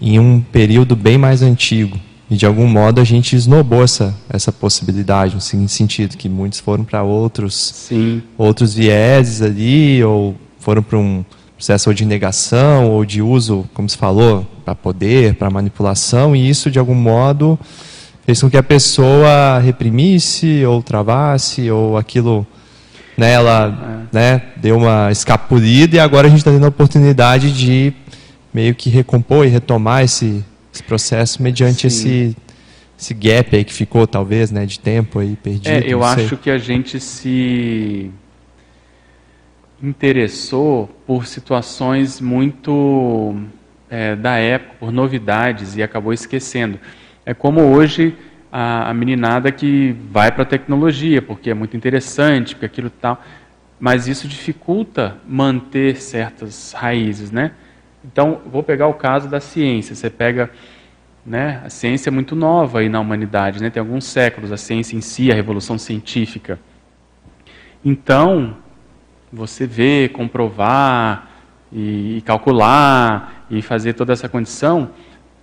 [0.00, 1.98] em um período bem mais antigo.
[2.30, 6.60] E de algum modo a gente esnobou essa, essa possibilidade, no seguinte sentido, que muitos
[6.60, 7.54] foram para outros,
[7.88, 8.22] Sim.
[8.38, 11.24] outros vieses ali, ou foram para um
[11.56, 16.70] processo de negação ou de uso, como se falou, para poder, para manipulação, e isso
[16.70, 17.58] de algum modo
[18.30, 22.46] fez com que a pessoa reprimisse ou travasse, ou aquilo,
[23.16, 24.16] né, ela é.
[24.16, 27.92] né, deu uma escapulida, e agora a gente está tendo a oportunidade de
[28.54, 32.36] meio que recompor e retomar esse, esse processo mediante esse,
[32.96, 35.68] esse gap aí que ficou, talvez, né, de tempo aí perdido.
[35.68, 38.12] É, eu acho que a gente se
[39.82, 43.34] interessou por situações muito
[43.88, 46.78] é, da época, por novidades, e acabou esquecendo.
[47.30, 48.16] É como hoje
[48.50, 53.22] a, a meninada que vai para a tecnologia, porque é muito interessante, porque aquilo tal,
[53.78, 57.52] mas isso dificulta manter certas raízes, né?
[58.04, 59.94] Então, vou pegar o caso da ciência.
[59.94, 60.50] Você pega,
[61.24, 63.70] né, a ciência é muito nova aí na humanidade, né?
[63.70, 66.58] Tem alguns séculos a ciência em si, a revolução científica.
[67.84, 68.56] Então,
[69.32, 71.30] você vê, comprovar
[71.72, 74.90] e calcular e fazer toda essa condição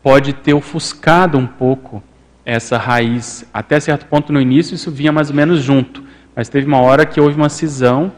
[0.02, 2.02] pode ter ofuscado um pouco
[2.46, 3.46] essa raiz.
[3.54, 6.04] Até certo ponto no início isso vinha mais ou menos junto,
[6.36, 8.12] mas teve uma hora que houve uma cisão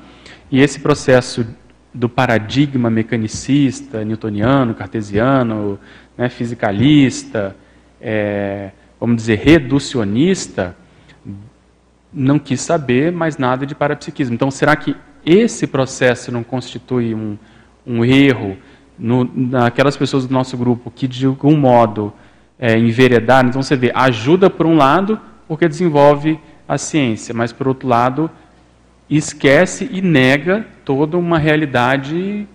[0.51, 1.45] e esse processo
[1.93, 5.79] do paradigma mecanicista, newtoniano, cartesiano,
[6.17, 7.55] né, fisicalista,
[7.99, 10.75] é, vamos dizer, reducionista,
[12.13, 14.35] não quis saber mais nada de parapsiquismo.
[14.35, 14.95] Então, será que
[15.25, 17.37] esse processo não constitui um,
[17.85, 18.57] um erro
[18.99, 22.13] no, naquelas pessoas do nosso grupo que, de algum modo,
[22.59, 22.77] é.
[22.77, 28.29] Então você vê, ajuda por um lado, porque desenvolve a ciência, mas por outro lado,
[29.09, 32.47] esquece e nega toda uma realidade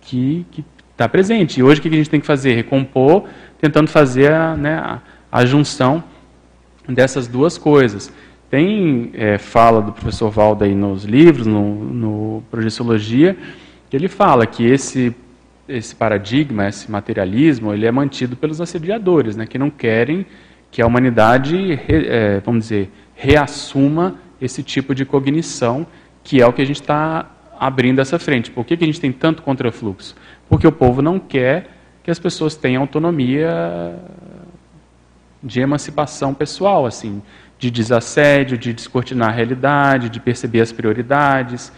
[0.00, 0.44] que
[0.90, 1.60] está presente.
[1.60, 2.54] E hoje o que a gente tem que fazer?
[2.54, 3.24] Recompor,
[3.58, 6.02] tentando fazer a, né, a, a junção
[6.88, 8.12] dessas duas coisas.
[8.50, 13.36] Tem é, fala do professor Valda aí nos livros, no, no Projeciologia,
[13.88, 15.14] que ele fala que esse
[15.70, 20.26] esse paradigma, esse materialismo, ele é mantido pelos assediadores, né, que não querem
[20.70, 25.86] que a humanidade, é, vamos dizer, reassuma esse tipo de cognição,
[26.22, 27.28] que é o que a gente está
[27.58, 28.50] abrindo essa frente.
[28.50, 30.14] Por que, que a gente tem tanto contrafluxo?
[30.48, 31.68] Porque o povo não quer
[32.02, 33.96] que as pessoas tenham autonomia
[35.42, 37.22] de emancipação pessoal, assim,
[37.58, 41.72] de desassédio, de descortinar a realidade, de perceber as prioridades.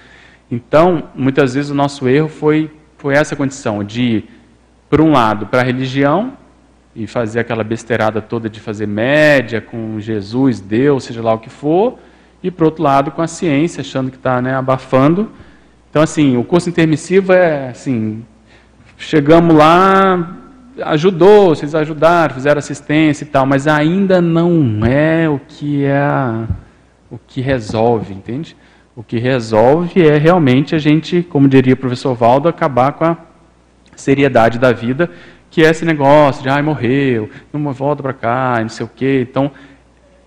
[0.51, 2.71] Então, muitas vezes o nosso erro foi
[3.03, 4.23] foi essa condição de
[4.89, 6.35] por um lado, para a religião
[6.95, 11.51] e fazer aquela besteirada toda de fazer média com Jesus, Deus, seja lá o que
[11.51, 11.99] for,
[12.45, 15.33] e por outro lado com a ciência, achando que está né, abafando.
[15.91, 18.25] Então, assim, o curso intermissivo é assim,
[18.97, 20.37] chegamos lá,
[20.83, 26.47] ajudou, vocês ajudaram, fizeram assistência e tal, mas ainda não é o que é
[27.11, 28.57] o que resolve, entende?
[28.95, 33.17] O que resolve é realmente a gente, como diria o professor Valdo, acabar com a
[33.97, 35.11] seriedade da vida,
[35.51, 39.27] que é esse negócio de, ai, morreu, não volta para cá, não sei o quê.
[39.29, 39.51] Então,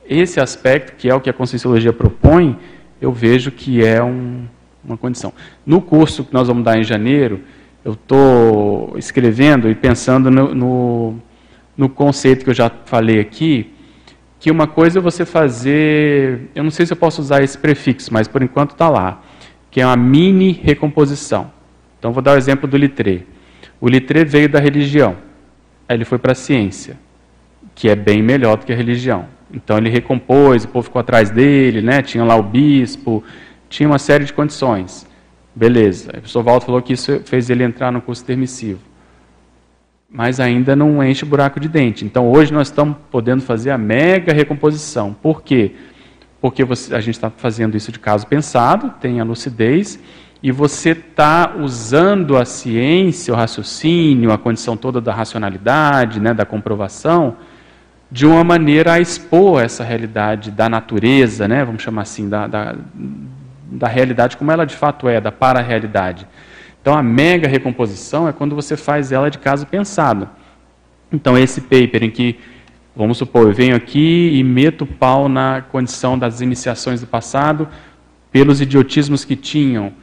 [0.08, 2.58] esse aspecto, que é o que a Conscienciologia propõe,
[3.00, 4.46] eu vejo que é um,
[4.84, 5.32] uma condição.
[5.64, 7.42] No curso que nós vamos dar em janeiro,
[7.84, 11.16] eu estou escrevendo e pensando no, no,
[11.78, 13.74] no conceito que eu já falei aqui,
[14.40, 18.14] que uma coisa é você fazer, eu não sei se eu posso usar esse prefixo,
[18.14, 19.22] mas por enquanto está lá,
[19.72, 21.52] que é uma mini recomposição.
[21.98, 23.24] Então vou dar o exemplo do Littré.
[23.80, 25.18] O Littré veio da religião,
[25.88, 26.98] aí ele foi para a ciência,
[27.74, 29.28] que é bem melhor do que a religião.
[29.53, 32.02] Então ele recompôs, o povo ficou atrás dele, né?
[32.02, 33.24] tinha lá o bispo,
[33.70, 35.07] tinha uma série de condições.
[35.53, 36.10] Beleza.
[36.10, 38.80] O professor Walter falou que isso fez ele entrar no curso permissivo
[40.16, 42.06] mas ainda não enche o buraco de dente.
[42.06, 45.14] Então hoje nós estamos podendo fazer a mega recomposição.
[45.14, 45.74] Por quê?
[46.40, 50.00] Porque você, a gente está fazendo isso de caso pensado, tem a lucidez,
[50.42, 56.46] e você está usando a ciência, o raciocínio, a condição toda da racionalidade, né, da
[56.46, 57.36] comprovação,
[58.10, 62.76] de uma maneira a expor essa realidade da natureza, né, vamos chamar assim, da, da,
[63.70, 66.26] da realidade como ela de fato é, da para-realidade.
[66.86, 70.30] Então, a mega recomposição é quando você faz ela de caso pensado.
[71.12, 72.38] Então, esse paper em que,
[72.95, 77.68] vamos supor, eu venho aqui e meto pau na condição das iniciações do passado
[78.32, 79.94] pelos idiotismos que tinham.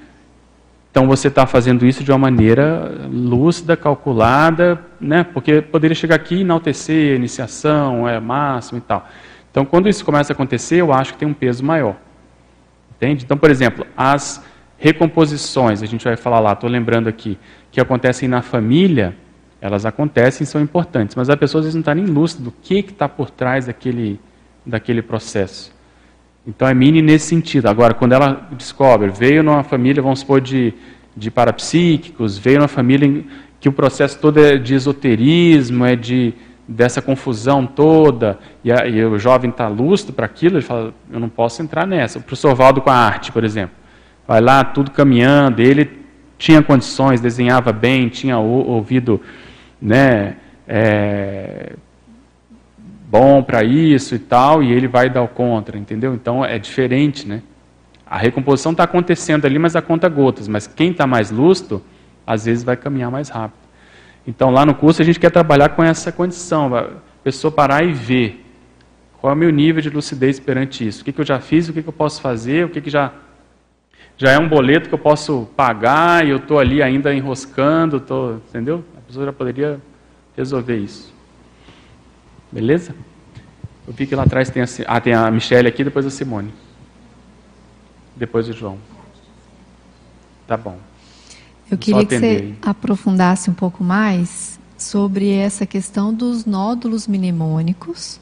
[0.90, 5.22] Então, você está fazendo isso de uma maneira lúcida, calculada, né?
[5.22, 9.09] porque poderia chegar aqui e enaltecer a iniciação, é máximo e tal.
[9.52, 11.94] Então, quando isso começa a acontecer, eu acho que tem um peso maior.
[12.96, 13.24] Entende?
[13.24, 14.42] Então, por exemplo, as
[14.82, 17.38] recomposições, a gente vai falar lá, estou lembrando aqui,
[17.70, 19.14] que acontecem na família,
[19.60, 22.50] elas acontecem e são importantes, mas a pessoa às vezes não está nem lúcida do
[22.50, 24.18] que está por trás daquele,
[24.66, 25.72] daquele processo.
[26.44, 27.68] Então é mini nesse sentido.
[27.68, 30.74] Agora, quando ela descobre, veio numa família, vamos supor, de,
[31.16, 33.24] de parapsíquicos, veio numa família
[33.60, 36.34] que o processo todo é de esoterismo, é de
[36.66, 41.20] dessa confusão toda, e, a, e o jovem está lúcido para aquilo, ele fala, eu
[41.20, 42.18] não posso entrar nessa.
[42.18, 43.81] O professor Valdo com a arte, por exemplo,
[44.32, 45.90] vai lá, tudo caminhando, ele
[46.38, 49.20] tinha condições, desenhava bem, tinha ouvido
[49.78, 50.36] né,
[50.66, 51.74] é,
[53.10, 56.14] bom para isso e tal, e ele vai dar o contra, entendeu?
[56.14, 57.42] Então é diferente, né?
[58.06, 60.48] A recomposição está acontecendo ali, mas a conta gotas.
[60.48, 61.82] Mas quem está mais lúcido,
[62.26, 63.60] às vezes vai caminhar mais rápido.
[64.26, 66.88] Então lá no curso a gente quer trabalhar com essa condição, a
[67.22, 68.42] pessoa parar e ver
[69.20, 71.02] qual é o meu nível de lucidez perante isso.
[71.02, 72.88] O que, que eu já fiz, o que, que eu posso fazer, o que, que
[72.88, 73.12] já,
[74.16, 78.34] já é um boleto que eu posso pagar e eu estou ali ainda enroscando, tô,
[78.34, 78.84] entendeu?
[78.97, 79.80] A pessoa já poderia
[80.36, 81.12] resolver isso.
[82.51, 82.94] Beleza?
[83.86, 86.52] Eu vi que lá atrás tem a, ah, tem a Michelle aqui, depois a Simone.
[88.14, 88.78] Depois o João.
[90.47, 90.78] Tá bom.
[91.70, 98.20] Eu queria que você aprofundasse um pouco mais sobre essa questão dos nódulos mnemônicos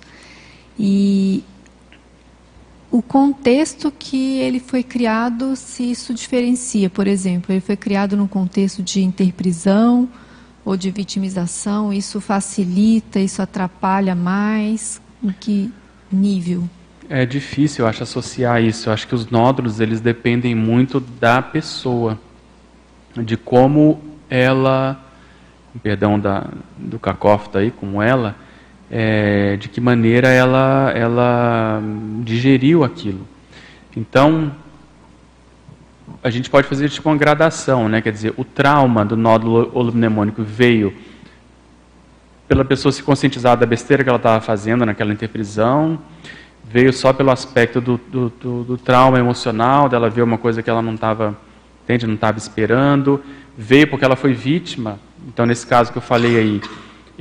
[0.78, 1.42] e
[2.90, 6.90] o contexto que ele foi criado, se isso diferencia.
[6.90, 10.08] Por exemplo, ele foi criado num contexto de interprisão,
[10.64, 15.00] ou de vitimização, isso facilita, isso atrapalha mais?
[15.22, 15.72] Em que
[16.12, 16.68] nível?
[17.08, 18.88] É difícil, eu acho, associar isso.
[18.88, 22.18] Eu acho que os nódulos, eles dependem muito da pessoa,
[23.16, 25.02] de como ela,
[25.82, 26.48] perdão da,
[26.78, 28.36] do cacófito aí, como ela,
[28.90, 31.80] é, de que maneira ela, ela
[32.24, 33.26] digeriu aquilo.
[33.96, 34.52] Então,
[36.22, 38.00] a gente pode fazer tipo uma gradação, né?
[38.02, 40.94] Quer dizer, o trauma do nódulo holomnemônico veio
[42.48, 46.00] pela pessoa se conscientizar da besteira que ela estava fazendo naquela interprisão,
[46.64, 50.68] veio só pelo aspecto do, do, do, do, trauma emocional, dela ver uma coisa que
[50.68, 51.38] ela não estava,
[51.84, 53.22] entende, não estava esperando,
[53.56, 54.98] veio porque ela foi vítima.
[55.28, 56.60] Então, nesse caso que eu falei aí,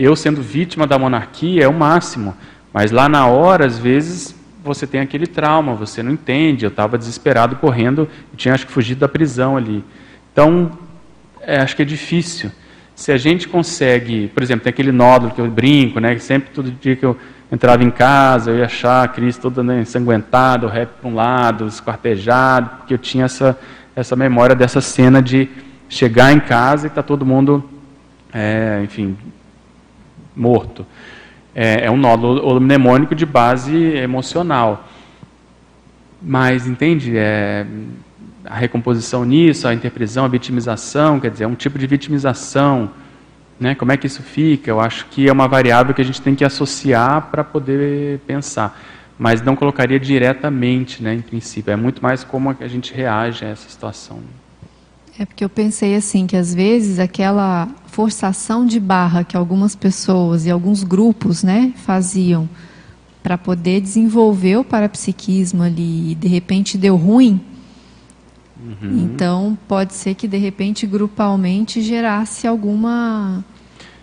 [0.04, 2.36] eu sendo vítima da monarquia é o máximo,
[2.74, 6.66] mas lá na hora, às vezes, você tem aquele trauma, você não entende.
[6.66, 9.84] Eu estava desesperado correndo, tinha acho que fugido da prisão ali.
[10.32, 10.72] Então,
[11.42, 12.52] é, acho que é difícil.
[12.96, 16.16] Se a gente consegue, por exemplo, tem aquele nódulo que eu brinco, né?
[16.16, 17.18] Que sempre todo dia que eu
[17.52, 21.16] entrava em casa, eu ia achar a Cris toda né, ensanguentada, o rap para um
[21.16, 23.58] lado, esquartejado, porque eu tinha essa,
[23.96, 25.50] essa memória dessa cena de
[25.88, 27.68] chegar em casa e tá todo mundo,
[28.32, 29.18] é, enfim,
[30.40, 30.86] morto
[31.61, 34.88] é, é um nódulo mnemônico de base emocional.
[36.22, 37.18] Mas, entende?
[37.18, 37.66] É,
[38.45, 42.91] a recomposição nisso, a interprisão, a vitimização, quer dizer, é um tipo de vitimização.
[43.60, 43.76] Né?
[43.76, 44.70] Como é que isso fica?
[44.70, 48.80] Eu acho que é uma variável que a gente tem que associar para poder pensar.
[49.18, 51.72] Mas não colocaria diretamente, né, em princípio.
[51.72, 54.22] É muito mais como a gente reage a essa situação.
[55.20, 60.46] É porque eu pensei assim, que às vezes aquela forçação de barra que algumas pessoas
[60.46, 62.48] e alguns grupos né, faziam
[63.22, 67.41] para poder desenvolver o parapsiquismo ali e de repente deu ruim,
[68.58, 68.98] uhum.
[69.04, 73.44] então pode ser que de repente grupalmente gerasse alguma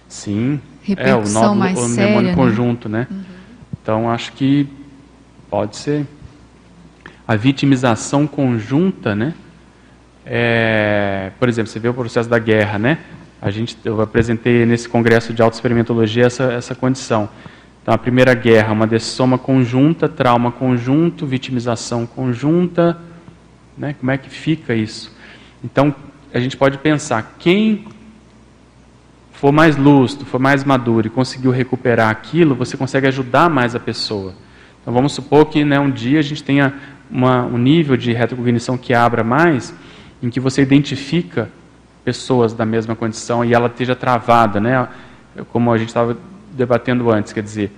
[0.06, 0.60] Sim.
[0.82, 2.20] repercussão é, o mais o séria.
[2.20, 2.34] Né?
[2.34, 3.06] conjunto, né?
[3.10, 3.20] Uhum.
[3.82, 4.68] Então acho que
[5.48, 6.06] pode ser.
[7.26, 9.32] A vitimização conjunta, né?
[10.28, 12.98] É, por exemplo, você vê o processo da guerra, né?
[13.40, 17.28] A gente, eu apresentei nesse congresso de autoexperimentologia essa, essa condição.
[17.80, 22.98] Então, a primeira guerra, uma dessoma conjunta, trauma conjunto, vitimização conjunta,
[23.78, 23.94] né?
[24.00, 25.14] Como é que fica isso?
[25.62, 25.94] Então,
[26.34, 27.86] a gente pode pensar quem
[29.30, 33.78] for mais lúcido, for mais maduro e conseguiu recuperar aquilo, você consegue ajudar mais a
[33.78, 34.34] pessoa.
[34.82, 36.74] Então, vamos supor que né, um dia a gente tenha
[37.08, 39.72] uma, um nível de retrocognição que abra mais
[40.22, 41.48] em que você identifica
[42.04, 44.88] pessoas da mesma condição e ela esteja travada, né?
[45.52, 46.16] Como a gente estava
[46.52, 47.70] debatendo antes, quer dizer,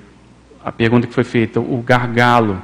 [0.65, 2.63] a pergunta que foi feita, o gargalo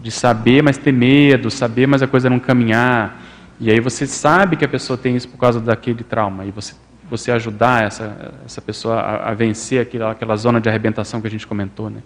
[0.00, 3.20] de saber, mas ter medo, saber, mas a coisa não caminhar.
[3.60, 6.74] E aí você sabe que a pessoa tem isso por causa daquele trauma e você
[7.10, 11.30] você ajudar essa essa pessoa a, a vencer aquela aquela zona de arrebentação que a
[11.30, 12.02] gente comentou, né?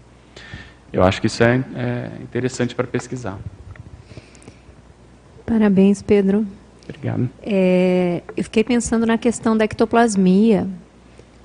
[0.92, 3.38] Eu acho que isso é, é interessante para pesquisar.
[5.44, 6.46] Parabéns, Pedro.
[6.96, 7.28] Obrigado.
[7.42, 10.66] É, eu fiquei pensando na questão da ectoplasmia.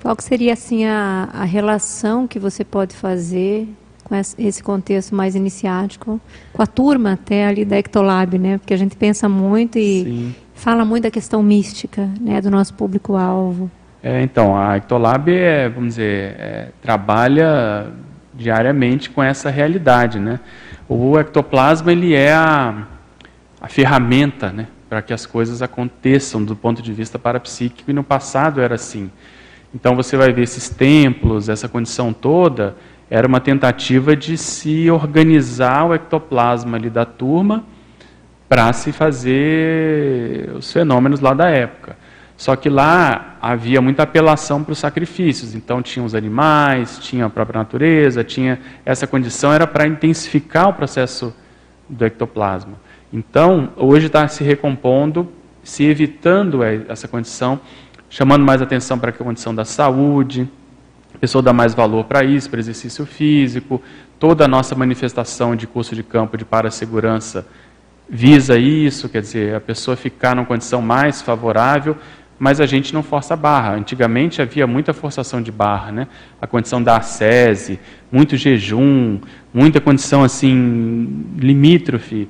[0.01, 3.67] Qual que seria assim a, a relação que você pode fazer
[4.07, 6.19] com esse contexto mais iniciático,
[6.53, 8.57] com a turma até ali da Ectolab, né?
[8.57, 10.35] Porque a gente pensa muito e Sim.
[10.55, 13.69] fala muito da questão mística, né, do nosso público-alvo.
[14.01, 17.87] É, então, a Ectolab é, vamos dizer, é, trabalha
[18.33, 20.39] diariamente com essa realidade, né?
[20.87, 22.87] O ectoplasma ele é a,
[23.59, 28.03] a ferramenta, né, para que as coisas aconteçam do ponto de vista parapsíquico e no
[28.03, 29.11] passado era assim.
[29.73, 32.75] Então você vai ver esses templos, essa condição toda,
[33.09, 37.63] era uma tentativa de se organizar o ectoplasma ali da turma
[38.49, 41.97] para se fazer os fenômenos lá da época.
[42.37, 47.29] Só que lá havia muita apelação para os sacrifícios, então tinha os animais, tinha a
[47.29, 51.33] própria natureza, tinha essa condição era para intensificar o processo
[51.89, 52.73] do ectoplasma.
[53.11, 55.31] Então, hoje está se recompondo,
[55.63, 57.59] se evitando essa condição,
[58.09, 60.47] chamando mais atenção para a condição da saúde,
[61.13, 63.81] a pessoa dá mais valor para isso, para exercício físico,
[64.19, 67.47] toda a nossa manifestação de curso de campo de para-segurança
[68.09, 71.97] visa isso, quer dizer, a pessoa ficar numa condição mais favorável
[72.39, 73.73] mas a gente não força a barra.
[73.73, 76.07] Antigamente havia muita forçação de barra, né?
[76.41, 77.79] A condição da ascese,
[78.11, 79.19] muito jejum,
[79.53, 82.27] muita condição assim limítrofe,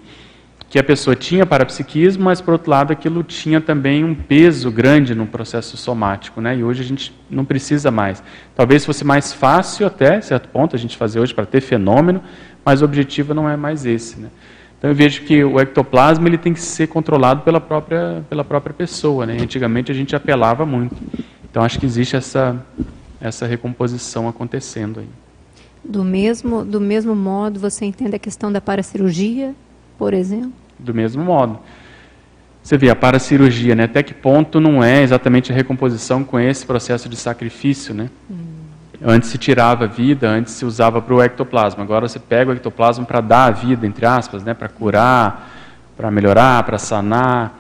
[0.69, 5.15] que a pessoa tinha parapsiquismo, mas por outro lado aquilo tinha também um peso grande
[5.15, 6.57] no processo somático, né?
[6.57, 8.21] E hoje a gente não precisa mais.
[8.53, 12.21] Talvez fosse mais fácil até certo ponto a gente fazer hoje para ter fenômeno,
[12.65, 14.29] mas o objetivo não é mais esse, né?
[14.77, 18.73] Então eu vejo que o ectoplasma ele tem que ser controlado pela própria, pela própria
[18.73, 19.25] pessoa.
[19.25, 19.37] Né?
[19.41, 20.95] Antigamente a gente apelava muito.
[21.49, 22.63] Então acho que existe essa,
[23.19, 25.07] essa recomposição acontecendo aí.
[25.83, 29.55] Do mesmo, do mesmo modo, você entende a questão da paracirurgia,
[29.97, 30.53] por exemplo?
[30.77, 31.59] Do mesmo modo.
[32.61, 33.85] Você vê, a paracirurgia, né?
[33.85, 38.09] até que ponto não é exatamente a recomposição com esse processo de sacrifício, né?
[38.29, 38.35] Hum.
[39.01, 41.83] Antes se tirava a vida, antes se usava para o ectoplasma.
[41.83, 44.53] Agora você pega o ectoplasma para dar a vida, entre aspas, né?
[44.53, 45.49] para curar,
[45.95, 47.57] para melhorar, para sanar.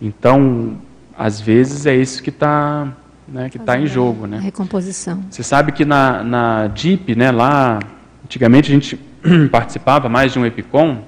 [0.00, 0.78] Então,
[1.16, 2.88] às vezes é isso que está
[3.28, 4.26] né, que tá em jogo.
[4.26, 4.38] Né?
[4.38, 5.22] Recomposição.
[5.30, 7.78] Você sabe que na, na DIP, né, lá,
[8.24, 8.96] antigamente a gente
[9.52, 11.02] participava mais de um EPICOM,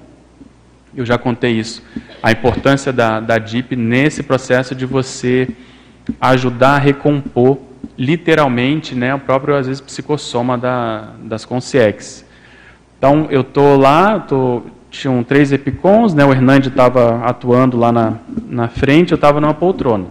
[0.95, 1.83] eu já contei isso,
[2.21, 5.47] a importância da, da DIP nesse processo de você
[6.19, 7.57] ajudar a recompor
[7.97, 12.25] literalmente, né, o próprio, às vezes, psicossoma da, das consciex.
[12.97, 18.15] Então, eu estou lá, tô, tinham três epicons, né, o Hernande estava atuando lá na,
[18.47, 20.05] na frente, eu estava numa poltrona.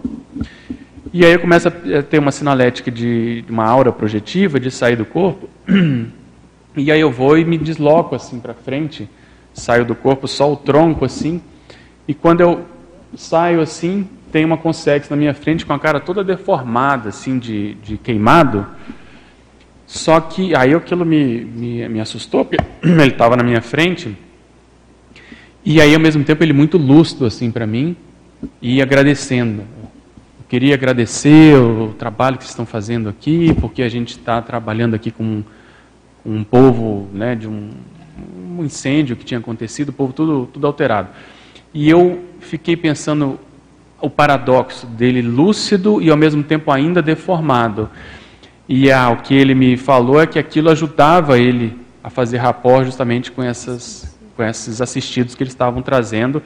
[1.13, 5.05] E aí eu começo a ter uma sinalética de uma aura projetiva, de sair do
[5.05, 5.49] corpo,
[6.75, 9.09] e aí eu vou e me desloco assim para frente,
[9.53, 11.41] saio do corpo, só o tronco assim,
[12.07, 12.65] e quando eu
[13.15, 17.75] saio assim, tem uma consex na minha frente com a cara toda deformada, assim, de,
[17.75, 18.65] de queimado.
[19.85, 24.15] Só que aí aquilo me, me, me assustou, porque ele estava na minha frente.
[25.65, 27.95] E aí, ao mesmo tempo, ele muito lúcido, assim, para mim,
[28.61, 29.61] e agradecendo.
[29.61, 34.95] Eu queria agradecer o trabalho que vocês estão fazendo aqui, porque a gente está trabalhando
[34.95, 35.43] aqui com
[36.25, 37.71] um povo, né, de um,
[38.17, 41.09] um incêndio que tinha acontecido, o povo tudo, tudo alterado.
[41.73, 43.39] E eu fiquei pensando,
[44.01, 47.89] o paradoxo dele lúcido e ao mesmo tempo ainda deformado.
[48.67, 52.85] E ah, o que ele me falou é que aquilo ajudava ele a fazer rapport
[52.85, 56.41] justamente com, essas, com esses assistidos que eles estavam trazendo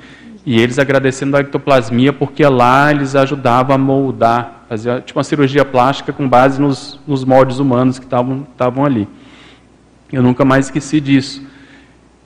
[0.45, 5.65] e eles agradecendo a ectoplasmia porque lá eles ajudavam a moldar, fazer tipo uma cirurgia
[5.65, 9.07] plástica com base nos, nos moldes humanos que estavam ali.
[10.11, 11.41] Eu nunca mais esqueci disso.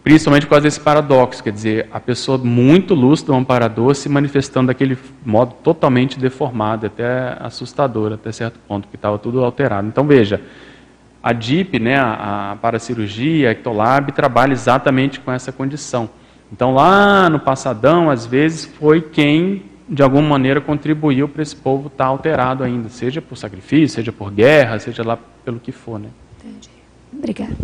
[0.03, 4.67] Principalmente por causa desse paradoxo, quer dizer, a pessoa muito lúcida, um amparador, se manifestando
[4.67, 9.87] daquele modo totalmente deformado, até assustador, até certo ponto, que estava tudo alterado.
[9.87, 10.41] Então, veja,
[11.21, 16.09] a DIP, né, a, paracirurgia, a Ectolab, trabalha exatamente com essa condição.
[16.51, 21.87] Então, lá no passadão, às vezes, foi quem, de alguma maneira, contribuiu para esse povo
[21.87, 25.99] estar alterado ainda, seja por sacrifício, seja por guerra, seja lá pelo que for.
[25.99, 26.09] Né?
[26.39, 26.69] Entendi.
[27.13, 27.55] Obrigada.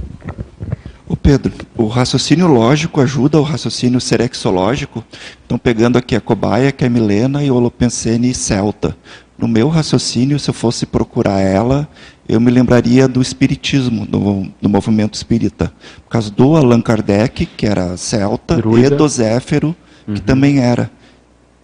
[1.07, 5.03] O Pedro, o raciocínio lógico ajuda o raciocínio serexológico.
[5.45, 8.97] Então, pegando aqui a cobaia, que é Milena, e Holopensene e Celta.
[9.37, 11.87] No meu raciocínio, se eu fosse procurar ela,
[12.27, 15.71] eu me lembraria do espiritismo, do, do movimento espírita.
[16.03, 18.95] Por causa do Allan Kardec, que era celta, Druida.
[18.95, 19.75] e do Zéfero,
[20.05, 20.17] que uhum.
[20.17, 20.89] também era.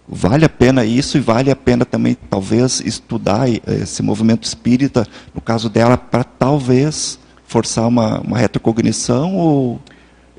[0.06, 5.40] Vale a pena isso e vale a pena também, talvez, estudar esse movimento espírita, no
[5.40, 7.18] caso dela, para talvez
[7.52, 9.80] forçar uma, uma retrocognição ou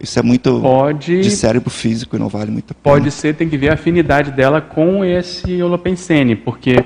[0.01, 2.73] isso é muito pode, de cérebro físico e não vale muito?
[2.73, 6.83] Pode ser, tem que ver a afinidade dela com esse holopensene, porque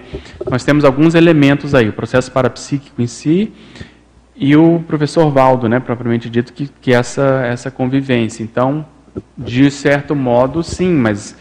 [0.49, 3.51] nós temos alguns elementos aí, o processo parapsíquico em si
[4.35, 8.43] e o professor Valdo, né, propriamente dito, que, que essa, essa convivência.
[8.43, 8.85] Então,
[9.35, 11.35] de certo modo, sim, mas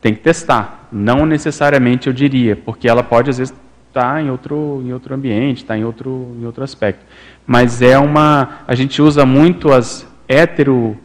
[0.00, 0.88] tem que testar.
[0.90, 3.54] Não necessariamente eu diria, porque ela pode às vezes
[3.88, 7.04] estar tá em outro, em outro ambiente, estar tá em outro, em outro aspecto.
[7.46, 8.60] Mas é uma.
[8.66, 10.96] A gente usa muito as hetero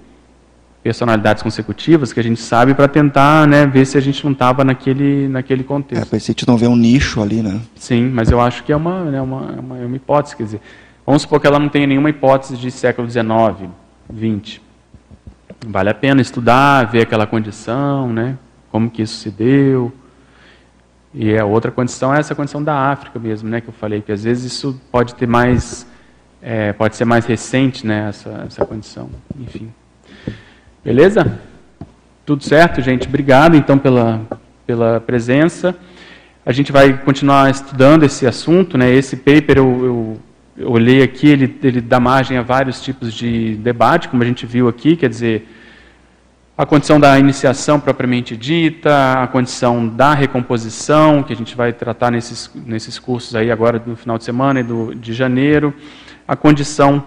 [0.87, 4.63] personalidades consecutivas que a gente sabe para tentar né, ver se a gente não estava
[4.63, 6.01] naquele, naquele contexto.
[6.01, 7.59] É, para a gente não ver um nicho ali, né?
[7.75, 10.37] Sim, mas eu acho que é uma, né, uma, é uma, é uma hipótese.
[10.37, 10.61] Quer dizer,
[11.05, 13.69] vamos supor que ela não tenha nenhuma hipótese de século XIX,
[14.09, 14.61] XX.
[15.67, 18.37] Vale a pena estudar, ver aquela condição, né,
[18.71, 19.91] como que isso se deu.
[21.13, 24.11] E a outra condição é essa condição da África mesmo, né, que eu falei, que
[24.13, 25.85] às vezes isso pode ter mais,
[26.49, 29.09] é, pode ser mais recente, né, essa, essa condição.
[29.37, 29.69] Enfim.
[30.81, 31.37] Beleza?
[32.25, 33.05] Tudo certo, gente?
[33.05, 34.21] Obrigado, então, pela,
[34.65, 35.75] pela presença.
[36.45, 38.77] A gente vai continuar estudando esse assunto.
[38.77, 38.89] Né?
[38.93, 40.17] Esse paper, eu, eu,
[40.57, 44.45] eu olhei aqui, ele, ele dá margem a vários tipos de debate, como a gente
[44.45, 45.49] viu aqui, quer dizer,
[46.57, 52.09] a condição da iniciação propriamente dita, a condição da recomposição, que a gente vai tratar
[52.09, 55.73] nesses, nesses cursos aí agora no final de semana e do, de janeiro,
[56.27, 57.03] a condição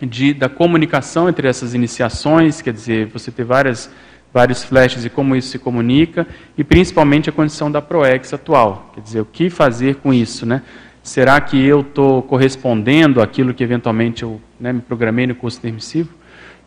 [0.00, 3.90] de, da comunicação entre essas iniciações, quer dizer, você ter várias,
[4.32, 9.00] vários flashes e como isso se comunica, e principalmente a condição da ProEx atual, quer
[9.00, 10.62] dizer, o que fazer com isso, né?
[11.02, 16.10] Será que eu estou correspondendo àquilo que eventualmente eu né, me programei no curso intermissivo?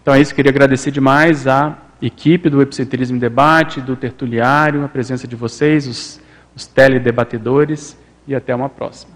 [0.02, 5.28] Então é isso, queria agradecer demais à equipe do Epicentrismo Debate, do Tertuliário, a presença
[5.28, 6.20] de vocês, os,
[6.56, 7.98] os teledebatedores,
[8.28, 9.13] e até uma próxima.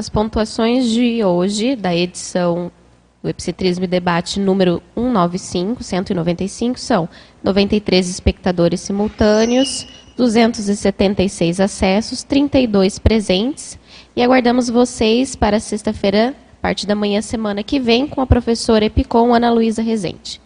[0.00, 2.72] As pontuações de hoje, da edição
[3.22, 7.06] o Epicentrismo e Debate número 195, 195, são
[7.44, 9.86] 93 espectadores simultâneos,
[10.16, 13.78] 276 acessos, 32 presentes.
[14.16, 19.34] E aguardamos vocês para sexta-feira, parte da manhã, semana que vem, com a professora Epicom
[19.34, 20.40] Ana Luísa Rezende.